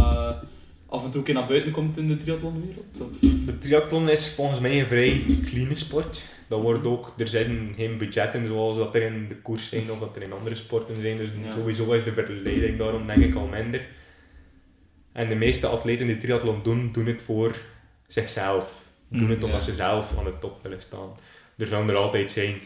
af 0.87 1.03
en 1.03 1.09
toe 1.09 1.19
een 1.19 1.23
keer 1.23 1.33
naar 1.33 1.47
buiten 1.47 1.71
komt 1.71 1.97
in 1.97 2.07
de 2.07 2.17
triathlonwereld? 2.17 3.01
Of? 3.01 3.07
De 3.45 3.57
triathlon 3.59 4.09
is 4.09 4.27
volgens 4.27 4.59
mij 4.59 4.79
een 4.79 4.85
vrij 4.85 5.23
clean 5.45 5.75
sport. 5.75 6.23
Dat 6.47 6.61
wordt 6.61 6.85
ook, 6.85 7.13
er 7.17 7.27
zijn 7.27 7.73
geen 7.77 7.97
budgetten 7.97 8.47
zoals 8.47 8.77
dat 8.77 8.95
er 8.95 9.01
in 9.01 9.27
de 9.27 9.35
koers 9.35 9.69
zijn 9.69 9.91
of 9.91 9.99
dat 9.99 10.15
er 10.15 10.21
in 10.21 10.33
andere 10.33 10.55
sporten 10.55 10.95
zijn. 10.95 11.17
Dus 11.17 11.29
Ja. 11.43 11.51
sowieso 11.51 11.91
is 11.91 12.03
de 12.03 12.13
verleiding 12.13 12.77
daarom 12.77 13.07
denk 13.07 13.23
ik 13.23 13.35
al 13.35 13.47
minder. 13.47 13.85
En 15.11 15.27
de 15.29 15.35
meeste 15.35 15.67
atleten 15.67 16.07
die 16.07 16.17
triathlon 16.17 16.59
doen, 16.63 16.89
doen 16.91 17.05
het 17.05 17.21
voor 17.21 17.55
zichzelf. 18.07 18.83
Doen 19.07 19.23
Mm, 19.23 19.29
het 19.29 19.43
omdat 19.43 19.65
ja. 19.65 19.71
ze 19.71 19.75
zelf 19.77 20.17
aan 20.17 20.23
de 20.23 20.39
top 20.39 20.63
willen 20.63 20.81
staan. 20.81 21.09
Er 21.57 21.67
zullen 21.67 21.89
er 21.89 21.95
altijd 21.95 22.31
zijn. 22.31 22.59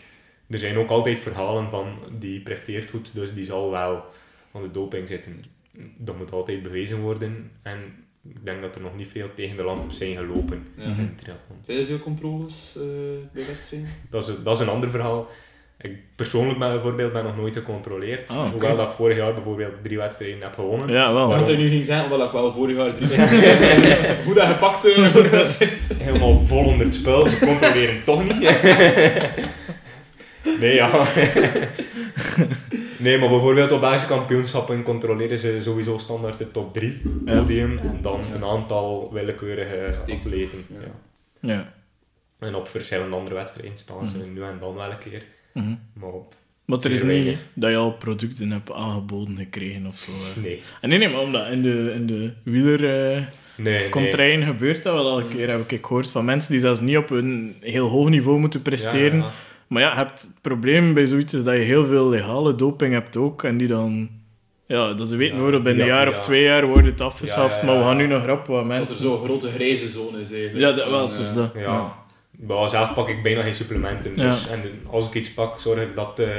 Er 0.49 0.59
zijn 0.59 0.77
ook 0.77 0.89
altijd 0.89 1.19
verhalen 1.19 1.69
van 1.69 1.99
die 2.19 2.41
presteert 2.41 2.89
goed, 2.89 3.13
dus 3.13 3.33
die 3.33 3.45
zal 3.45 3.71
wel 3.71 4.05
aan 4.53 4.61
de 4.61 4.71
doping 4.71 5.07
zitten. 5.07 5.43
Dat 5.97 6.17
moet 6.17 6.31
altijd 6.31 6.63
bewezen 6.63 6.99
worden. 7.01 7.51
En 7.61 7.79
ik 8.23 8.45
denk 8.45 8.61
dat 8.61 8.75
er 8.75 8.81
nog 8.81 8.95
niet 8.95 9.07
veel 9.11 9.27
tegen 9.35 9.57
de 9.57 9.63
lamp 9.63 9.91
zijn 9.91 10.17
gelopen 10.17 10.67
Ja. 10.75 10.83
in 10.83 10.95
de 10.95 11.15
triathlon. 11.23 11.57
Zijn 11.63 11.77
er 11.79 11.85
veel 11.85 11.99
controles 11.99 12.75
eh, 12.77 12.83
bij 13.33 13.43
wedstrijden? 13.47 13.89
Dat 14.09 14.27
is, 14.27 14.33
dat 14.43 14.55
is 14.55 14.61
een 14.61 14.69
ander 14.73 14.89
verhaal. 14.89 15.27
Ik 15.81 15.97
persoonlijk 16.15 16.59
ben, 16.59 16.71
bijvoorbeeld 16.71 17.13
ben 17.13 17.23
nog 17.23 17.37
nooit 17.37 17.57
gecontroleerd. 17.57 18.29
Ah. 18.31 18.49
Hoewel 18.51 18.75
dat 18.75 18.85
ik 18.87 18.91
vorig 18.93 19.17
jaar 19.17 19.33
bijvoorbeeld 19.33 19.73
drie 19.83 19.97
wedstrijden 19.97 20.41
heb 20.41 20.53
gewonnen. 20.53 20.87
Ja, 20.91 21.13
wel. 21.13 21.49
Ik 21.49 21.57
nu 21.57 21.69
ging 21.69 21.85
zeggen, 21.85 22.09
wat 22.09 22.25
ik 22.25 22.31
wel 22.31 22.53
vorig 22.53 22.77
jaar 22.77 22.93
drie 22.93 23.07
keer 23.39 24.17
hoe 24.25 24.33
dat 24.33 24.47
gepakt 24.47 24.85
eh, 24.85 25.11
voor 25.11 25.23
de 25.23 25.29
wedstrijd. 25.29 25.87
Helemaal 25.97 26.39
vol 26.39 26.65
onder 26.65 26.85
het 26.85 26.95
spel, 26.95 27.27
ze 27.27 27.39
controleren 27.39 28.03
toch 28.03 28.23
niet. 28.23 28.41
nee, 30.61 30.73
ja. 30.73 31.05
Nee, 32.99 33.17
maar 33.17 33.29
bijvoorbeeld 33.29 33.71
op 33.71 33.79
Belgische 33.81 34.07
kampioenschappen 34.07 34.83
controleren 34.83 35.37
ze 35.37 35.57
sowieso 35.61 35.97
standaard 35.97 36.37
de 36.37 36.51
top 36.51 36.73
3 36.73 37.01
Ja. 37.25 37.39
podium 37.39 37.77
en 37.77 37.97
dan 38.01 38.21
Ja. 38.29 38.35
een 38.35 38.43
aantal 38.43 39.09
willekeurige 39.13 39.87
Steek. 39.91 40.17
atleten. 40.17 40.65
Ja. 40.67 40.79
Ja. 41.41 41.53
Ja. 41.53 41.73
En 42.47 42.55
op 42.55 42.67
verschillende 42.67 43.15
andere 43.15 43.35
wedstrijden 43.35 43.77
staan 43.77 44.07
ze 44.07 44.17
nu 44.17 44.41
en 44.41 44.57
dan 44.59 44.75
wel 44.75 44.91
een 44.91 44.97
keer. 44.97 45.23
Mhm. 45.53 45.75
Maar 45.93 46.09
op... 46.09 46.33
Maar 46.65 46.79
er 46.79 46.91
is 46.91 47.03
niet 47.03 47.37
dat 47.53 47.69
je 47.71 47.75
al 47.77 47.91
producten 47.93 48.51
hebt 48.51 48.71
aangeboden 48.71 49.37
gekregen 49.37 49.85
of 49.85 49.97
zo. 49.97 50.11
hè. 50.11 50.41
Nee. 50.41 50.61
En 50.81 50.89
nee, 50.89 50.97
nee, 50.97 51.09
maar 51.09 51.21
omdat 51.21 51.47
in 51.51 51.61
de, 51.61 51.91
in 51.95 52.05
de 52.05 52.33
wieler... 52.43 53.13
eh, 53.15 53.21
Nee, 53.57 53.89
nee. 53.93 54.41
gebeurt 54.43 54.83
dat 54.83 54.93
wel 54.93 55.09
al 55.09 55.19
een 55.19 55.27
keer, 55.29 55.49
heb 55.49 55.71
ik 55.71 55.85
gehoord 55.85 56.11
van 56.11 56.25
mensen 56.25 56.51
die 56.51 56.59
zelfs 56.59 56.79
niet 56.79 56.97
op 56.97 57.09
een 57.09 57.55
heel 57.59 57.87
hoog 57.87 58.09
niveau 58.09 58.39
moeten 58.39 58.61
presteren. 58.61 59.17
Ja, 59.17 59.23
ja. 59.25 59.31
Maar 59.69 59.81
ja, 59.81 59.89
je 59.89 59.95
hebt 59.97 60.21
het 60.21 60.37
probleem 60.41 60.93
bij 60.93 61.05
zoiets 61.05 61.33
is 61.33 61.43
dat 61.43 61.53
je 61.55 61.59
heel 61.61 61.85
veel 61.85 62.09
legale 62.09 62.55
doping 62.55 62.93
hebt 62.93 63.17
ook, 63.17 63.43
en 63.43 63.57
die 63.57 63.67
dan... 63.67 64.09
Ja, 64.65 64.93
dat 64.93 65.07
ze 65.07 65.15
weten 65.15 65.25
Ja, 65.25 65.31
bijvoorbeeld 65.33 65.63
binnen 65.63 65.81
een 65.83 65.89
jaar 65.93 66.07
of 66.07 66.19
twee 66.19 66.43
jaar 66.43 66.67
wordt 66.67 66.85
het 66.85 67.01
afgeschaft, 67.01 67.55
Ja, 67.55 67.61
ja, 67.61 67.67
ja, 67.67 67.71
maar 67.73 67.77
we 67.77 67.83
gaan 67.89 67.97
ja. 67.97 68.07
nu 68.07 68.13
nog 68.13 68.25
rap 68.25 68.37
wat 68.47 68.47
Dat 68.47 68.59
er 68.59 68.65
mensen... 68.65 68.97
zo'n 68.99 69.23
grote 69.23 69.49
grijze 69.51 69.87
zone 69.87 70.19
is 70.19 70.31
eigenlijk. 70.31 70.59
Ja, 70.69 70.71
dat, 70.71 70.89
wel, 70.89 71.09
het 71.09 71.17
is 71.17 71.29
eh, 71.29 71.35
dat. 71.35 71.51
Ja. 71.55 71.95
Maar 72.47 72.69
zelf 72.69 72.93
pak 72.93 73.09
ik 73.09 73.23
bijna 73.23 73.41
geen 73.41 73.53
supplementen. 73.53 74.11
Ja. 74.15 74.29
Dus, 74.29 74.47
en 74.49 74.61
als 74.89 75.07
ik 75.07 75.13
iets 75.13 75.33
pak, 75.33 75.59
zorg 75.59 75.81
ik 75.81 75.95
dat 75.95 76.17
het 76.17 76.29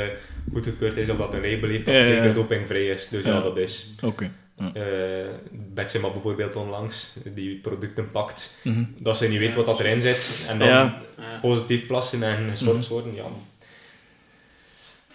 goedgekeurd 0.53 0.97
is 0.97 1.09
of 1.09 1.17
dat 1.17 1.35
een 1.35 1.51
label 1.51 1.69
heeft 1.69 1.85
dat 1.87 1.95
Ja, 1.95 2.01
ja, 2.01 2.07
zeker 2.07 2.25
ja. 2.25 2.33
dopingvrij 2.33 2.87
is. 2.87 3.09
Dus 3.09 3.25
ja, 3.25 3.31
Ja. 3.35 3.41
dat 3.41 3.57
is. 3.57 3.95
Oké. 4.03 4.31
Eh 4.75 4.83
Betsema 5.53 6.11
bijvoorbeeld 6.11 6.57
onlangs, 6.57 7.13
die 7.35 7.57
producten 7.57 8.11
pakt, 8.11 8.55
Mhm. 8.65 8.85
dat 8.99 9.17
ze 9.17 9.29
niet 9.29 9.39
weet 9.39 9.55
wat 9.55 9.67
dat 9.67 9.81
erin 9.81 10.01
zit. 10.01 10.47
En 10.49 10.59
dan 10.59 10.69
Ja. 10.69 11.01
positief 11.41 11.87
plassen 11.87 12.23
en 12.23 12.45
Mhm. 12.65 12.81
worden. 12.89 13.15
Ja. 13.15 13.25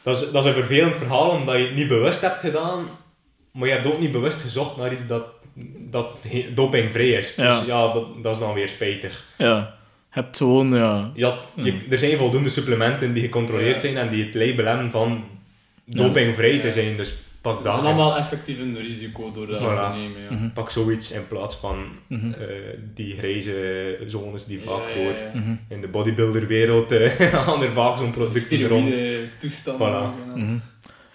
Dat, 0.03 0.21
is, 0.21 0.31
dat 0.31 0.43
is 0.43 0.49
een 0.49 0.55
vervelend 0.57 0.95
verhaal, 0.95 1.29
omdat 1.29 1.57
je 1.57 1.63
het 1.65 1.75
niet 1.75 1.87
bewust 1.87 2.21
hebt 2.21 2.39
gedaan, 2.39 2.87
maar 3.51 3.67
je 3.67 3.73
hebt 3.73 3.87
ook 3.87 3.99
niet 3.99 4.11
bewust 4.11 4.41
gezocht 4.41 4.77
naar 4.77 4.93
iets 4.93 5.07
dat, 5.07 5.25
dat 5.89 6.07
dopingvrij 6.53 7.09
is. 7.09 7.35
Dus 7.35 7.45
Ja. 7.45 7.63
ja, 7.65 7.93
dat, 7.93 8.23
dat 8.23 8.33
is 8.35 8.41
dan 8.41 8.53
weer 8.53 8.69
spijtig. 8.69 9.23
Ja. 9.37 9.75
Hebt 10.09 10.37
gewoon, 10.37 10.73
ja... 10.75 11.11
Ja, 11.13 11.35
je, 11.55 11.77
er 11.89 11.99
zijn 11.99 12.17
voldoende 12.17 12.49
supplementen 12.49 13.13
die 13.13 13.23
gecontroleerd 13.23 13.73
Ja. 13.73 13.79
zijn 13.81 13.97
en 13.97 14.09
die 14.09 14.25
het 14.25 14.35
label 14.35 14.65
hebben 14.65 14.91
van 14.91 15.23
dopingvrij 15.85 16.59
te 16.59 16.71
zijn. 16.71 16.97
Dus 16.97 17.13
pak 17.45 17.57
Ze 17.57 17.63
dat. 17.63 17.73
zijn 17.73 17.85
en 17.85 17.91
allemaal 17.93 18.17
effectief 18.17 18.59
een 18.59 18.77
risico 18.81 19.31
door 19.31 19.47
dat 19.47 19.59
Voilà. 19.59 19.61
te 19.91 19.97
nemen. 19.97 20.21
Ja. 20.21 20.31
Mhm. 20.35 20.49
Pak 20.53 20.69
zoiets 20.69 21.11
in 21.11 21.27
plaats 21.27 21.55
van 21.55 21.85
Mhm. 22.07 22.31
eh, 22.31 22.47
die 22.93 23.17
grijze 23.17 23.97
zones 24.07 24.45
die 24.45 24.59
vaak 24.65 24.81
Ja, 24.89 24.89
ja, 24.89 25.03
door 25.03 25.13
ja. 25.13 25.39
Mhm. 25.39 25.55
in 25.69 25.81
de 25.81 25.87
bodybuilderwereld 25.87 26.91
eh 26.91 27.09
gaan 27.45 27.63
er 27.63 27.71
vaak 27.71 27.97
zo'n 27.97 28.11
producten 28.11 28.67
rond. 28.67 28.99
Toestanden. 29.39 29.87
Voilà. 29.87 30.37
ja. 30.39 30.45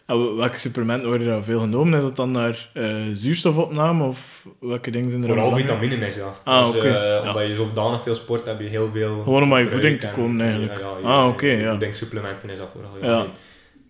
En 0.07 0.37
welke 0.37 0.59
supplementen 0.59 1.09
worden 1.09 1.29
er 1.29 1.45
veel 1.45 1.61
genomen? 1.61 1.95
Is 1.99 2.03
dat 2.05 2.17
dan 2.17 2.31
naar 2.31 2.69
eh, 2.73 2.95
zuurstofopname 3.13 4.05
of 4.05 4.47
welke 4.61 4.91
dingen 4.91 5.11
zijn 5.11 5.23
er 5.23 5.29
Vooral 5.29 5.57
vitamine 5.57 6.07
is 6.07 6.17
dat. 6.17 6.41
Ah, 6.45 6.67
Dus, 6.67 6.77
oké, 6.77 6.89
eh, 6.89 6.95
ja. 7.25 7.29
Omdat 7.29 7.47
je 7.49 7.55
zodanig 7.55 8.03
veel 8.03 8.15
sport 8.15 8.45
heb 8.47 8.61
je 8.61 8.67
heel 8.69 8.91
veel... 8.93 9.23
Gewoon 9.23 9.43
om 9.43 9.55
aan 9.55 9.61
je 9.61 9.69
voeding 9.69 10.01
te 10.01 10.07
en- 10.07 10.13
komen, 10.15 10.41
eigenlijk. 10.41 10.79
Ja, 10.81 10.87
ja, 11.03 11.09
Ah, 11.09 11.29
oké, 11.29 11.47
je 11.47 11.57
ja. 11.57 11.71
voedingssupplementen 11.71 12.51
is 12.51 12.59
dat 12.59 12.69
vooral. 12.73 13.15
Ja. 13.17 13.27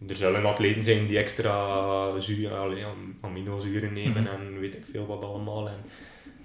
Er 0.08 0.16
zullen 0.16 0.44
atleten 0.44 0.84
zijn 0.84 1.06
die 1.06 1.18
extra 1.18 2.18
zuur, 2.18 2.54
allee, 2.54 2.84
aminozuren 3.20 3.92
nemen 3.92 4.22
Mhm. 4.22 4.32
en 4.32 4.60
weet 4.60 4.74
ik 4.74 4.84
veel 4.92 5.06
wat 5.06 5.24
allemaal. 5.24 5.68
En, 5.68 5.76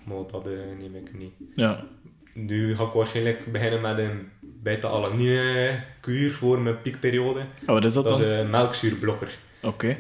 maar 0.03 0.17
dat 0.31 0.45
eh, 0.47 0.51
neem 0.79 0.95
ik 0.95 1.17
niet. 1.17 1.33
Ja. 1.55 1.83
Nu 2.33 2.75
ga 2.75 2.83
ik 2.83 2.91
waarschijnlijk 2.93 3.51
beginnen 3.51 3.81
met 3.81 3.97
een 3.97 4.29
beta-alanine 4.41 5.79
kuur 6.01 6.31
voor 6.31 6.59
mijn 6.59 6.81
piekperiode. 6.81 7.39
Oh, 7.39 7.65
wat 7.67 7.83
is 7.85 7.93
dat 7.93 8.07
Dat 8.07 8.17
dan? 8.17 8.27
is 8.27 8.39
een 8.39 8.49
melkzuurblokker. 8.49 9.37
Oké. 9.61 9.95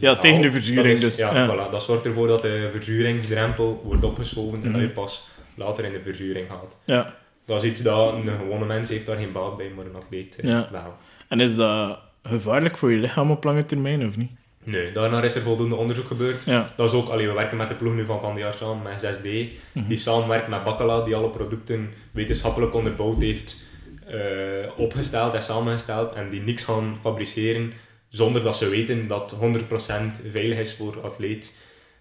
Ja, 0.00 0.16
tegen 0.16 0.40
de 0.42 0.52
verzuring 0.52 0.86
is- 0.94 1.00
dus, 1.00 1.16
Ja, 1.16 1.34
ja. 1.34 1.48
Voilà, 1.68 1.70
dat 1.70 1.82
zorgt 1.82 2.04
ervoor 2.04 2.26
dat 2.26 2.42
de 2.42 2.68
verzuringsdrempel 2.70 3.80
wordt 3.84 4.04
opgeschoven 4.04 4.64
en 4.64 4.72
dat 4.72 4.80
je 4.80 4.88
pas 4.88 5.28
later 5.54 5.84
in 5.84 5.92
de 5.92 6.00
verzuring 6.02 6.48
gaat. 6.50 6.78
Ja. 6.84 7.14
Dat 7.44 7.62
is 7.64 7.70
iets 7.70 7.82
dat 7.82 8.12
een 8.12 8.28
gewone 8.38 8.64
mens 8.66 8.88
heeft 8.88 9.06
daar 9.06 9.16
geen 9.16 9.32
baat 9.32 9.56
bij, 9.56 9.70
maar 9.76 9.86
een 9.86 9.94
atleet 9.94 10.36
eh, 10.36 10.48
Ja. 10.50 10.68
wel. 10.72 10.94
En 11.28 11.40
is 11.40 11.56
dat 11.56 11.98
gevaarlijk 12.28 12.76
voor 12.76 12.90
je 12.92 12.98
lichaam 12.98 13.30
op 13.30 13.44
lange 13.44 13.64
termijn 13.64 14.06
of 14.06 14.16
niet? 14.16 14.30
Nee, 14.64 14.92
daarna 14.92 15.22
is 15.22 15.34
er 15.34 15.42
voldoende 15.42 15.74
onderzoek 15.74 16.06
gebeurd. 16.06 16.44
Ja. 16.44 16.72
Dat 16.76 16.92
is 16.92 16.96
ook, 16.98 17.08
allee, 17.08 17.26
we 17.26 17.32
werken 17.32 17.56
met 17.56 17.68
de 17.68 17.74
ploeg 17.74 17.94
nu 17.94 18.04
van 18.04 18.20
Van 18.20 18.34
de 18.34 18.40
Jaar 18.40 18.54
samen, 18.54 18.82
met 18.82 19.00
6D, 19.00 19.24
Mhm. 19.72 19.88
die 19.88 19.96
samenwerkt 19.96 20.48
met 20.48 20.64
Bakkala, 20.64 21.04
die 21.04 21.14
alle 21.14 21.28
producten 21.30 21.90
wetenschappelijk 22.12 22.74
onderbouwd 22.74 23.20
heeft 23.20 23.62
eh, 24.06 24.68
opgesteld 24.76 25.34
en 25.34 25.42
samengesteld 25.42 26.14
en 26.14 26.30
die 26.30 26.40
niks 26.40 26.64
gaan 26.64 26.96
fabriceren 27.00 27.72
zonder 28.08 28.42
dat 28.42 28.56
ze 28.56 28.68
weten 28.68 29.06
dat 29.06 29.36
100% 29.40 30.20
veilig 30.30 30.58
is 30.58 30.74
voor 30.74 31.00
atleet. 31.02 31.54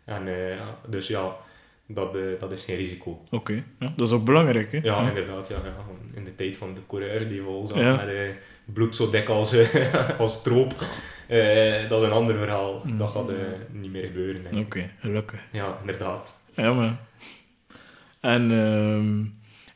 En 0.05 0.27
eh, 0.27 0.57
dus 0.87 1.07
ja, 1.07 1.35
dat, 1.87 2.15
eh, 2.15 2.21
dat 2.39 2.51
is 2.51 2.63
geen 2.65 2.75
risico. 2.75 3.23
Oké. 3.31 3.63
Ja, 3.79 3.93
dat 3.95 4.07
is 4.07 4.13
ook 4.13 4.25
belangrijk, 4.25 4.71
hè? 4.71 4.79
Ja, 4.83 5.07
inderdaad. 5.07 5.47
Ja, 5.47 5.55
ja. 5.63 5.75
In 6.13 6.23
de 6.23 6.35
tijd 6.35 6.57
van 6.57 6.73
de 6.73 6.81
coureur 6.87 7.27
die 7.27 7.41
vol 7.41 7.67
zat 7.67 7.77
Ja. 7.77 7.95
met 7.95 8.07
bloed 8.65 8.95
zo 8.95 9.09
dik 9.09 9.29
als, 9.29 9.53
eh, 9.53 9.93
als 10.19 10.33
stroop, 10.33 10.73
eh, 11.27 11.89
dat 11.89 12.01
is 12.01 12.07
een 12.07 12.13
ander 12.13 12.37
verhaal. 12.37 12.81
Mm. 12.85 12.97
Dat 12.97 13.09
gaat 13.09 13.29
eh, 13.29 13.35
niet 13.71 13.91
meer 13.91 14.03
gebeuren. 14.03 14.57
Oké, 14.57 14.89
gelukkig. 14.99 15.39
Ja, 15.51 15.77
inderdaad. 15.81 16.41
Ja, 16.55 16.73
maar... 16.73 16.99
En 18.19 18.51
ehm, 18.51 19.23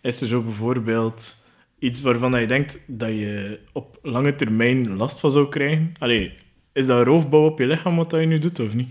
is 0.02 0.22
er 0.22 0.28
zo 0.28 0.42
bijvoorbeeld 0.42 1.38
iets 1.80 2.02
waarvan 2.02 2.40
je 2.40 2.48
denkt 2.48 2.80
dat 2.86 3.10
je 3.10 3.60
op 3.72 4.00
lange 4.02 4.36
termijn 4.36 4.98
last 4.98 5.20
van 5.20 5.32
zou 5.32 5.50
krijgen? 5.50 5.94
Allee, 6.00 6.34
is 6.72 6.86
dat 6.86 7.06
roofbouw 7.06 7.46
op 7.46 7.60
je 7.60 7.66
lichaam 7.66 7.96
wat 7.96 8.10
dat 8.10 8.20
je 8.20 8.26
nu 8.26 8.40
doet, 8.40 8.60
of 8.60 8.76
niet? 8.76 8.90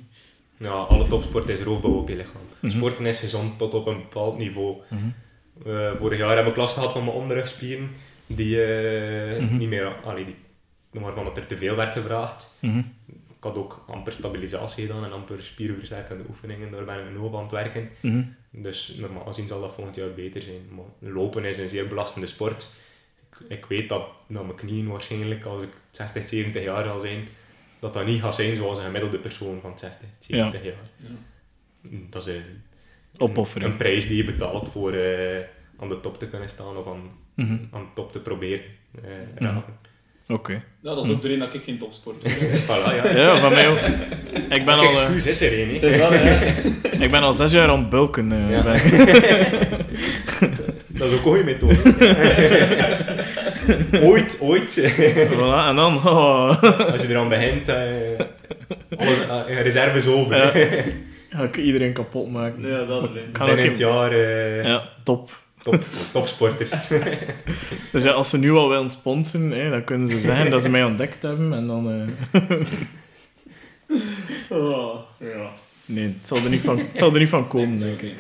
Ja, 0.56 0.70
alle 0.70 1.08
topsport 1.08 1.48
is 1.48 1.60
roofbouw 1.60 1.92
op 1.92 2.08
je 2.08 2.16
lichaam. 2.16 2.40
Mhm. 2.60 2.72
Sporten 2.76 3.06
is 3.06 3.20
gezond 3.20 3.58
tot 3.58 3.74
op 3.74 3.86
een 3.86 3.96
bepaald 3.96 4.38
niveau. 4.38 4.76
Mhm. 4.88 5.96
Vorig 5.96 6.18
jaar 6.18 6.36
heb 6.36 6.46
ik 6.46 6.56
last 6.56 6.74
gehad 6.74 6.92
van 6.92 7.04
mijn 7.04 7.16
onderrugspieren, 7.16 7.90
die 8.26 8.64
eh, 8.64 9.42
Mhm. 9.42 9.56
niet 9.56 9.68
meer, 9.68 9.94
allee, 10.04 10.24
die, 10.24 10.36
waarvan 10.90 11.24
dat 11.24 11.36
er 11.36 11.46
te 11.46 11.56
veel 11.56 11.76
werd 11.76 11.92
gevraagd. 11.92 12.54
Mhm. 12.60 12.78
Ik 13.08 13.52
had 13.52 13.56
ook 13.56 13.84
amper 13.88 14.12
stabilisatie 14.12 14.86
gedaan 14.86 15.04
en 15.04 15.12
amper 15.12 15.42
spierversterkende 15.42 16.24
oefeningen, 16.28 16.70
daar 16.70 16.84
ben 16.84 16.98
ik 17.06 17.10
nu 17.10 17.16
op 17.16 17.34
aan 17.34 17.42
het 17.42 17.50
werken. 17.50 17.88
Mhm. 18.00 18.22
Dus 18.50 18.94
normaal 18.98 19.24
gezien 19.24 19.48
zal 19.48 19.60
dat 19.60 19.74
volgend 19.74 19.96
jaar 19.96 20.14
beter 20.14 20.42
zijn. 20.42 20.60
Maar 20.70 21.10
lopen 21.12 21.44
is 21.44 21.58
een 21.58 21.68
zeer 21.68 21.88
belastende 21.88 22.26
sport. 22.26 22.68
Ik, 23.30 23.48
ik 23.58 23.66
weet 23.66 23.88
dat, 23.88 24.06
dat 24.28 24.44
mijn 24.44 24.56
knieën 24.56 24.88
waarschijnlijk, 24.88 25.44
als 25.44 25.62
ik 25.62 25.68
60, 25.90 26.24
70 26.28 26.62
jaar 26.62 26.84
zal 26.84 26.98
zijn, 26.98 27.28
dat 27.78 27.94
dat 27.94 28.06
niet 28.06 28.20
gaat 28.20 28.34
zijn 28.34 28.56
zoals 28.56 28.78
een 28.78 28.84
gemiddelde 28.84 29.18
persoon 29.18 29.60
van 29.60 29.78
60, 29.78 30.08
70 30.18 30.62
jaar. 30.64 30.74
Ja. 30.96 31.08
Dat 32.10 32.26
is 32.26 32.34
een, 32.34 32.62
een 33.62 33.76
prijs 33.76 34.06
die 34.08 34.16
je 34.16 34.24
betaalt 34.24 34.68
voor 34.68 34.92
eh, 34.92 35.44
aan 35.78 35.88
de 35.88 36.00
top 36.00 36.18
te 36.18 36.28
kunnen 36.28 36.48
staan 36.48 36.76
of 36.76 36.86
aan, 36.86 37.10
Mhm. 37.36 37.52
aan 37.72 37.80
de 37.80 37.86
top 37.94 38.12
te 38.12 38.18
proberen 38.18 38.60
eh 38.94 39.00
Mhm. 39.40 39.44
raken. 39.54 39.84
Oké. 40.28 40.52
Ja, 40.82 40.94
dat 40.94 41.04
is 41.04 41.10
ook 41.10 41.22
de 41.22 41.28
reden 41.28 41.44
dat 41.44 41.54
ik 41.54 41.62
geen 41.62 41.78
topsport 41.78 42.22
doe. 42.22 42.30
Voilà, 42.66 43.04
ja. 43.04 43.10
Ja, 43.16 43.38
van 43.40 43.52
mij 43.52 43.68
ook. 43.68 43.78
Ik 44.48 44.64
ben, 44.64 44.74
al, 44.74 44.82
eh, 44.82 44.88
excuus 44.88 45.26
is 45.26 45.40
er 45.40 45.72
Het 45.72 45.82
is 45.82 46.00
hè. 46.00 46.46
ik 47.04 47.10
ben 47.10 47.22
al 47.22 47.32
zes 47.32 47.52
jaar 47.52 47.68
aan 47.68 47.78
het 47.80 47.88
bulken. 47.88 48.32
eh, 48.32 48.50
Ja. 48.50 48.62
ben- 48.62 48.80
Dat 50.98 51.10
is 51.10 51.18
ook 51.18 51.24
een 51.24 51.30
goede 51.30 51.44
methode. 51.44 51.76
ooit, 54.02 54.36
ooit. 54.40 54.80
voilà, 55.30 55.68
en 55.68 55.76
dan... 55.76 55.96
oh, 55.96 56.62
Als 56.92 57.02
je 57.02 57.08
eraan 57.08 57.28
begint, 57.28 57.68
eh 57.68 57.84
alles, 58.96 59.26
eh, 59.46 59.62
reserves 59.62 60.06
over. 60.06 60.36
Ja. 60.36 60.50
ga 61.30 61.42
ik 61.42 61.56
iedereen 61.56 61.92
kapot 61.92 62.30
maken. 62.30 62.68
Ja, 62.68 62.84
dat 62.84 63.08
alleen. 63.08 63.30
Kan 63.32 63.46
Binnen 63.46 63.64
ook 63.64 63.70
het 63.70 63.78
jaar 63.78 64.12
eh, 64.12 64.62
Ja, 64.62 64.82
top. 65.04 65.30
Top, 65.70 65.82
topsporter. 66.12 66.68
Dus 67.92 68.02
ja, 68.02 68.10
als 68.10 68.30
ze 68.30 68.38
nu 68.38 68.50
al 68.52 68.68
willen 68.68 68.90
sponsoren, 68.90 69.50
hè, 69.50 69.70
dan 69.70 69.84
kunnen 69.84 70.06
ze 70.08 70.18
zeggen 70.18 70.50
dat 70.50 70.62
ze 70.62 70.70
mij 70.70 70.84
ontdekt 70.84 71.22
hebben. 71.22 71.52
En 71.52 71.66
dan... 71.66 71.90
eh, 72.32 72.40
Oh, 74.50 74.98
ja. 75.18 75.50
Nee, 75.84 76.04
het 76.04 76.28
zal 76.28 76.36
er 76.38 76.50
niet 76.50 76.60
van, 76.60 76.78
het 76.78 76.98
zal 76.98 77.12
er 77.12 77.18
niet 77.18 77.28
van 77.28 77.48
komen, 77.48 77.78
denk 77.78 78.00
ik. 78.00 78.14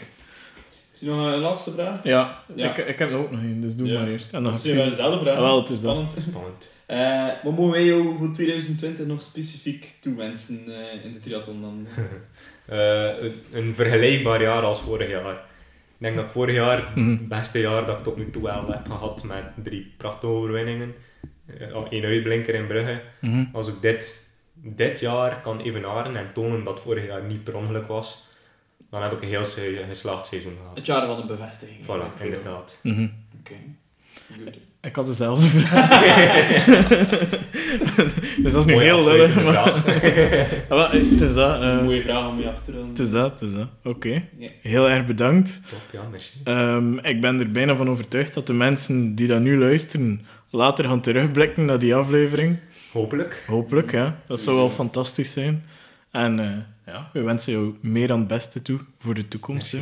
Is 0.94 1.02
er 1.02 1.08
nog 1.08 1.26
een 1.32 1.38
laatste 1.40 1.70
vraag? 1.72 2.00
Ja, 2.04 2.42
Ja. 2.54 2.70
Ik, 2.76 2.86
ik 2.86 2.98
heb 2.98 3.10
er 3.10 3.16
ook 3.16 3.30
nog 3.30 3.40
één, 3.40 3.60
dus 3.60 3.76
doe 3.76 3.88
Ja. 3.88 3.98
maar 3.98 4.08
eerst. 4.08 4.32
En 4.32 4.42
dan 4.42 4.52
ik 4.52 4.58
Misschien 4.58 4.76
wel 4.80 4.88
dezelfde 4.88 5.18
vraag. 5.20 5.34
Ah, 5.34 5.40
wel, 5.40 5.60
het 5.60 5.68
is 5.68 5.80
dat. 5.80 5.90
Spannend. 6.10 6.26
Spannend. 6.28 6.70
Eh, 6.86 7.44
wat 7.44 7.56
mogen 7.56 7.72
wij 7.72 7.84
jou 7.84 8.16
voor 8.18 8.32
2020 8.34 9.06
nog 9.06 9.20
specifiek 9.20 9.94
toewensen 10.00 10.60
eh, 10.66 11.04
in 11.04 11.12
de 11.12 11.20
triathlon 11.20 11.60
dan? 11.60 11.86
Eh, 12.66 13.04
een, 13.20 13.34
een 13.52 13.74
vergelijkbaar 13.74 14.42
jaar 14.42 14.62
als 14.62 14.80
vorig 14.80 15.08
jaar. 15.08 15.44
Ik 15.98 16.02
denk 16.02 16.16
dat 16.16 16.30
vorig 16.30 16.54
jaar 16.54 16.92
Mhm. 16.94 17.10
het 17.10 17.28
beste 17.28 17.58
jaar 17.60 17.86
dat 17.86 17.98
ik 17.98 18.04
tot 18.04 18.16
nu 18.16 18.30
toe 18.30 18.42
wel 18.42 18.68
heb 18.72 18.86
gehad 18.86 19.24
met 19.24 19.42
drie 19.62 19.94
prachtige 19.96 20.32
overwinningen. 20.32 20.94
Eén 21.90 22.04
uitblinker 22.04 22.54
in 22.54 22.66
Brugge. 22.66 23.02
Mhm. 23.20 23.44
Als 23.52 23.68
ik 23.68 23.74
dit, 23.80 24.24
dit 24.52 25.00
jaar 25.00 25.40
kan 25.40 25.60
evenaren 25.60 26.16
en 26.16 26.32
tonen 26.32 26.64
dat 26.64 26.80
vorig 26.80 27.06
jaar 27.06 27.22
niet 27.22 27.44
per 27.44 27.56
ongeluk 27.56 27.86
was, 27.86 28.24
dan 28.90 29.02
heb 29.02 29.12
ik 29.12 29.22
een 29.22 29.28
heel 29.28 29.44
geslaagd 29.88 30.26
seizoen 30.26 30.56
gehad. 30.60 30.76
Het 30.76 30.86
jaar 30.86 31.06
van 31.06 31.16
de 31.20 31.26
bevestiging. 31.26 31.82
Voilà, 31.84 32.22
inderdaad. 32.22 32.78
Mhm. 32.82 33.08
Oké. 33.40 33.54
Goed. 34.44 34.58
Ik 34.80 34.96
had 34.96 35.06
dezelfde 35.06 35.46
vraag. 35.46 35.88
dus 38.42 38.52
dat 38.52 38.54
is 38.54 38.64
nu 38.64 38.72
Mooie 38.72 38.84
heel 38.84 39.04
lullig, 39.04 39.42
maar... 39.42 39.56
Ah, 40.68 40.68
wel, 40.68 40.90
het 40.90 41.20
is 41.20 41.34
dat. 41.34 41.62
Is 41.62 41.72
een 41.72 41.78
eh, 41.78 41.84
mooie 41.84 42.02
vraag 42.02 42.28
om 42.28 42.40
je 42.40 42.50
af 42.50 42.62
te 42.62 42.72
doen. 42.72 42.88
het 42.88 42.98
is 42.98 43.10
dat, 43.10 43.40
het 43.40 43.50
is 43.50 43.54
dat. 43.54 43.68
Oké. 43.84 44.22
Heel 44.62 44.90
erg 44.90 45.06
bedankt. 45.06 45.60
Top, 45.68 45.78
ja, 45.92 46.02
merci. 46.10 46.32
Ehm, 46.44 46.98
ik 46.98 47.20
ben 47.20 47.40
er 47.40 47.50
bijna 47.50 47.76
van 47.76 47.88
overtuigd 47.88 48.34
dat 48.34 48.46
de 48.46 48.52
mensen 48.52 49.14
die 49.14 49.26
dat 49.26 49.40
nu 49.40 49.58
luisteren, 49.58 50.26
later 50.50 50.84
gaan 50.84 51.00
terugblikken 51.00 51.64
naar 51.64 51.78
die 51.78 51.94
aflevering. 51.94 52.58
Hopelijk. 52.92 53.44
Hopelijk, 53.46 53.92
ja. 53.92 54.20
Dat 54.26 54.40
zou 54.40 54.56
wel 54.56 54.70
fantastisch 54.70 55.32
zijn. 55.32 55.64
En 56.10 56.40
eh, 56.40 56.46
ja, 56.86 57.10
we 57.12 57.22
wensen 57.22 57.52
jou 57.52 57.74
meer 57.80 58.12
aan 58.12 58.18
het 58.18 58.28
beste 58.28 58.62
toe 58.62 58.78
voor 58.98 59.14
de 59.14 59.28
toekomst. 59.28 59.76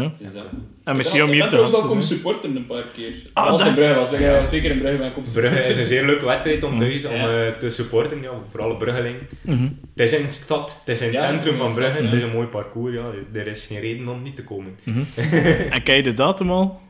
Ja. 0.00 0.12
Is 0.26 0.32
dat. 0.32 0.44
En 0.84 0.98
Ik 0.98 1.06
om 1.24 1.30
hier 1.30 1.42
ik 1.44 1.50
te 1.50 1.56
ben 1.56 1.58
ook 1.58 1.62
gast 1.64 1.72
wel 1.72 1.82
te 1.82 1.88
komen 1.88 2.04
zijn. 2.04 2.18
supporten 2.18 2.56
een 2.56 2.66
paar 2.66 2.84
keer. 2.94 3.12
Ah, 3.32 3.46
Als 3.50 3.58
dat- 3.60 3.68
in 3.68 3.74
Brugge 3.74 3.94
was. 3.94 4.12
Ik 4.12 4.18
heb 4.18 4.46
twee 4.46 4.60
keer 4.60 4.70
in 4.70 4.78
Brugge 4.78 5.04
ik 5.04 5.12
komen 5.14 5.32
Brugge 5.32 5.58
is 5.68 5.76
een 5.76 5.86
zeer 5.86 6.04
leuke 6.06 6.24
wedstrijd 6.24 6.62
om 6.64 6.78
thuis 6.78 7.04
om 7.04 7.12
eh, 7.12 7.48
te 7.58 7.70
supporten, 7.70 8.22
ja, 8.22 8.30
voor 8.50 8.60
alle 8.62 8.76
Bruggelingen. 8.76 9.20
Mhm. 9.40 9.62
Het 9.62 10.12
is 10.12 10.12
in 10.18 10.26
de 10.26 10.32
stad, 10.32 10.82
het 10.84 10.94
is 10.94 11.00
in 11.00 11.06
het 11.12 11.16
Ja, 11.20 11.28
centrum 11.28 11.56
van 11.56 11.74
Brugge, 11.74 11.98
ja. 12.02 12.08
het 12.08 12.14
is 12.16 12.22
een 12.22 12.32
mooi 12.32 12.46
parcours, 12.46 12.94
ja. 12.94 13.04
er 13.32 13.46
is 13.46 13.66
geen 13.66 13.80
reden 13.80 14.08
om 14.08 14.22
niet 14.22 14.36
te 14.36 14.44
komen. 14.44 14.76
Mhm. 14.82 15.02
en 15.74 15.82
ken 15.82 15.96
je 15.96 16.02
de 16.02 16.12
datum 16.14 16.50
al? 16.50 16.80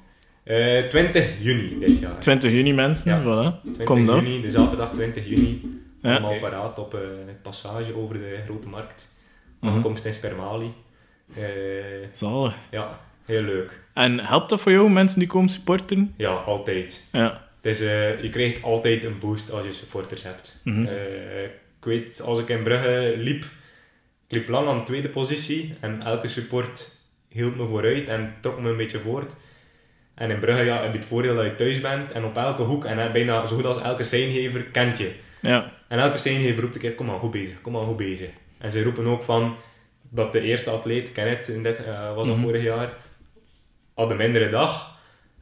Eh 0.45 0.83
20 0.89 1.29
juni 1.41 1.79
dit 1.79 1.99
jaar. 1.99 2.19
20 2.19 2.51
juni, 2.53 2.73
mensen. 2.73 3.11
Ja. 3.11 3.23
Voilà. 3.23 3.61
20 3.63 3.85
Kom 3.85 4.09
af. 4.09 4.25
juni, 4.25 4.41
de 4.41 4.51
zaterdag 4.51 4.93
20 4.93 5.27
juni. 5.29 5.81
Ja. 6.03 6.11
Allemaal 6.13 6.39
paraat 6.39 6.79
op 6.79 6.95
eh, 6.95 7.01
het 7.27 7.43
passage 7.43 7.97
over 7.97 8.15
de 8.15 8.39
Grote 8.45 8.69
Markt. 8.69 9.09
Mhm. 9.61 9.73
Aankomst 9.73 10.05
in 10.05 10.15
Spermali. 10.15 10.73
Eh, 11.35 11.43
Zalig. 12.11 12.55
ja, 12.70 13.01
heel 13.24 13.43
leuk. 13.43 13.81
En 13.95 14.27
helpt 14.27 14.49
dat 14.51 14.61
voor 14.61 14.72
jou, 14.72 14.91
mensen 14.91 15.18
die 15.18 15.29
komen 15.29 15.49
supporten? 15.49 16.14
Ja, 16.16 16.31
altijd. 16.31 17.05
Ja. 17.12 17.49
Het 17.61 17.74
is, 17.74 17.81
eh, 17.81 18.22
je 18.22 18.29
krijgt 18.29 18.62
altijd 18.62 19.05
een 19.05 19.18
boost 19.18 19.51
als 19.51 19.64
je 19.64 19.72
supporters 19.72 20.22
hebt. 20.22 20.61
Mhm. 20.64 20.87
Eh, 20.87 21.45
ik 21.45 21.85
weet, 21.85 22.20
als 22.20 22.39
ik 22.39 22.49
in 22.49 22.62
Brugge 22.62 23.14
liep, 23.16 23.45
ik 24.27 24.37
liep 24.37 24.49
lang 24.49 24.68
aan 24.68 24.79
de 24.79 24.85
tweede 24.85 25.09
positie 25.09 25.74
en 25.81 26.03
elke 26.03 26.29
support 26.29 26.95
hield 27.29 27.57
me 27.57 27.66
vooruit 27.66 28.09
en 28.09 28.35
trok 28.41 28.61
me 28.61 28.70
een 28.70 28.77
beetje 28.77 28.99
voort. 28.99 29.33
En 30.14 30.31
in 30.31 30.39
Brugge 30.39 30.64
ja, 30.64 30.83
heb 30.83 30.93
je 30.93 30.99
het 30.99 31.09
voordeel 31.09 31.35
dat 31.35 31.45
je 31.45 31.55
thuis 31.55 31.81
bent 31.81 32.12
en 32.12 32.24
op 32.24 32.37
elke 32.37 32.62
hoek 32.62 32.85
en 32.85 33.12
bijna 33.12 33.47
zo 33.47 33.55
goed 33.55 33.64
als 33.64 33.83
elke 33.83 34.03
seingever 34.03 34.62
kent 34.62 34.99
je. 34.99 35.12
Ja. 35.41 35.72
En 35.89 35.99
elke 35.99 36.16
seingever 36.16 36.62
roept 36.62 36.74
een 36.74 36.81
keer, 36.81 36.95
kom 36.95 37.07
maar, 37.07 37.18
goed 37.18 37.31
bezig, 37.31 37.61
kom 37.61 37.72
maar, 37.72 37.85
goed 37.85 37.97
bezig. 37.97 38.29
En 38.59 38.70
ze 38.70 38.83
roepen 38.83 39.07
ook 39.07 39.22
van 39.22 39.57
dat 40.11 40.33
de 40.33 40.41
eerste 40.41 40.71
atleet, 40.71 41.13
Kenneth, 41.13 41.49
in 41.49 41.63
dit, 41.63 41.77
eh, 41.85 42.15
was 42.15 42.27
dat 42.27 42.37
Mhm. 42.37 42.45
vorig 42.45 42.63
jaar, 42.63 42.93
had 43.95 44.11
een 44.11 44.17
mindere 44.17 44.49
dag, 44.51 44.95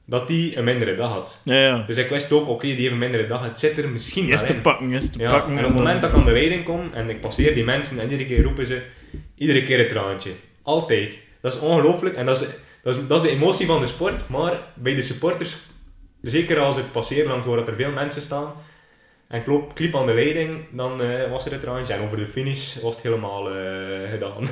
dat 0.07 0.29
die 0.29 0.57
een 0.57 0.65
mindere 0.65 0.95
dag 0.97 1.11
had. 1.11 1.41
Ja, 1.45 1.55
ja. 1.55 1.85
Dus 1.87 1.97
ik 1.97 2.09
wist 2.09 2.33
ook, 2.33 2.49
oké, 2.49 2.67
die 2.67 2.75
heeft 2.77 2.91
een 2.93 2.99
mindere 2.99 3.27
dag, 3.27 3.43
het 3.43 3.61
zit 3.61 3.79
er 3.79 3.89
misschien 3.89 4.29
Is 4.29 4.43
te 4.47 4.53
in. 4.55 4.61
pakken, 4.61 4.93
is 4.93 5.11
te 5.11 5.19
Ja, 5.19 5.31
pakken. 5.31 5.53
en 5.53 5.59
op 5.59 5.65
het 5.65 5.75
moment 5.75 6.01
dat 6.03 6.11
ik 6.11 6.17
aan 6.17 6.25
de 6.25 6.33
leiding 6.33 6.65
kom 6.65 6.91
en 6.93 7.11
ik 7.11 7.21
passeer 7.21 7.55
die 7.55 7.65
mensen 7.65 7.99
en 7.99 8.11
iedere 8.11 8.29
keer 8.29 8.43
roepen 8.43 8.67
ze, 8.67 8.83
iedere 9.37 9.63
keer 9.65 9.79
het 9.79 9.89
traantje. 9.89 10.31
Altijd. 10.63 11.19
Dat 11.41 11.55
is 11.55 11.61
ongelooflijk 11.61 12.15
en 12.15 12.27
dat 12.27 12.41
is, 12.41 12.49
dat, 12.83 12.97
is, 12.97 13.07
dat 13.07 13.25
is 13.25 13.29
de 13.31 13.35
emotie 13.35 13.67
van 13.67 13.81
de 13.81 13.87
sport, 13.87 14.29
maar 14.29 14.61
bij 14.75 14.95
de 14.95 15.03
supporters, 15.03 15.57
zeker 16.21 16.59
als 16.59 16.77
ik 16.77 16.93
passeer 16.93 17.27
langs 17.27 17.47
waar 17.47 17.57
dat 17.57 17.69
er 17.69 17.75
veel 17.75 17.93
mensen 17.93 18.23
staan, 18.23 18.53
en 19.35 19.41
ik 19.41 19.47
loop, 19.47 19.75
kliep 19.75 19.97
aan 19.97 20.07
de 20.07 20.15
leiding, 20.15 20.65
dan 20.71 21.03
eh, 21.03 21.31
was 21.31 21.45
er 21.47 21.53
het 21.53 21.61
traantje. 21.61 21.95
En 21.95 22.01
over 22.01 22.17
de 22.17 22.27
finish 22.27 22.81
was 22.81 22.95
het 22.95 23.05
helemaal 23.05 23.51
eh, 23.51 24.11
gedaan. 24.11 24.45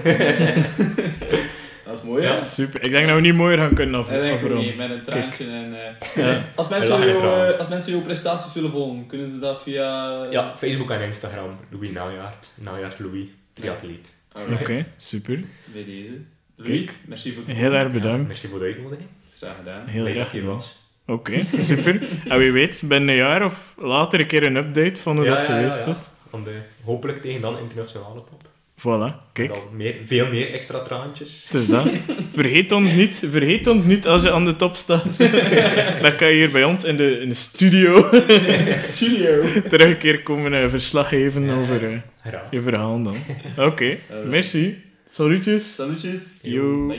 Dat 1.87 1.97
is 1.99 2.03
mooi, 2.03 2.23
Ja. 2.23 2.35
ja. 2.35 2.43
Super. 2.43 2.83
Ik 2.83 2.91
denk 2.91 3.07
dat 3.07 3.15
we 3.17 3.21
niet 3.23 3.35
mooier 3.35 3.59
gaan 3.59 3.75
kunnen 3.75 3.95
af 4.01 4.11
afronden. 4.11 4.59
niet, 4.59 4.77
met 4.77 4.91
een 4.91 5.05
traantje 5.05 5.45
en... 5.45 5.75
eh, 5.75 6.25
Ja. 6.25 6.45
Als 6.55 6.69
mensen, 6.69 7.59
als 7.59 7.69
mensen 7.69 7.93
jouw 7.93 8.03
prestaties 8.03 8.53
willen 8.55 8.71
volgen, 8.71 9.07
kunnen 9.07 9.29
ze 9.29 9.39
dat 9.39 9.63
via... 9.63 10.17
ja, 10.31 10.55
Facebook 10.57 10.91
en 10.91 11.01
Instagram, 11.01 11.57
Louis 11.71 11.91
Najaard. 11.91 12.53
Najaard 12.61 12.99
Louis, 12.99 13.25
triatleet. 13.53 14.15
Oké, 14.61 14.87
super. 14.97 15.41
bij 15.73 15.85
deze. 15.85 16.13
Louis, 16.57 16.91
merci 17.07 17.33
voor 17.35 17.43
het 17.47 17.57
Heel 17.57 17.73
erg 17.73 17.87
Ja, 17.87 17.93
bedankt. 17.93 18.27
merci 18.27 18.49
voor 18.49 18.59
de 18.59 18.65
uitnodiging. 18.65 19.09
Graag 19.37 19.57
gedaan. 19.57 19.87
Heel 19.87 20.07
gedaan. 20.07 20.45
was. 20.45 20.82
Oké, 21.07 21.33
super. 21.59 22.09
En 22.29 22.39
wie 22.39 22.53
weet, 22.53 22.83
binnen 22.85 23.09
een 23.09 23.17
jaar 23.17 23.45
of 23.45 23.75
later 23.79 24.21
een 24.21 24.27
keer 24.27 24.47
een 24.47 24.57
update 24.57 25.01
van 25.01 25.17
hoe 25.17 25.25
Ja, 25.25 25.35
dat 25.35 25.47
ja, 25.47 25.57
geweest 25.57 25.85
ja. 25.85 25.91
is. 25.91 26.13
Van 26.31 26.45
de, 26.45 26.59
hopelijk 26.85 27.23
tegen 27.23 27.41
dan 27.41 27.59
internationale 27.59 28.15
top. 28.31 28.51
Voilà, 28.79 29.33
kijk. 29.33 29.49
Dan 29.49 29.59
meer, 29.77 29.95
veel 30.05 30.29
meer 30.29 30.53
extra 30.53 30.83
traantjes. 30.83 31.45
Het 31.45 31.55
is 31.61 31.67
dat. 31.69 31.87
Vergeet 32.33 32.73
ons 32.73 32.93
niet, 32.93 33.23
vergeet 33.31 33.67
ons 33.67 33.85
niet 33.85 34.07
als 34.07 34.23
je 34.23 34.33
aan 34.33 34.45
de 34.45 34.57
top 34.57 34.77
staat. 34.77 35.19
Dan 36.03 36.17
kan 36.17 36.29
je 36.29 36.35
hier 36.35 36.51
bij 36.51 36.65
ons 36.65 36.85
in 36.85 36.97
de, 36.97 37.19
in 37.21 37.29
de 37.29 37.35
studio 37.35 38.09
Studio. 38.71 39.43
terug 39.69 39.87
een 39.87 39.99
keer 39.99 40.23
komen 40.23 40.63
eh, 40.63 40.69
verslag 40.69 41.09
geven 41.09 41.45
Ja. 41.45 41.55
over 41.59 41.93
eh, 41.93 42.33
je 42.51 42.63
verhaal 42.63 43.03
dan. 43.03 43.17
Oké, 43.59 43.97
merci. 44.27 44.83
Salutjes. 45.05 45.75
Salutjes. 45.75 46.23
Yo. 46.43 46.93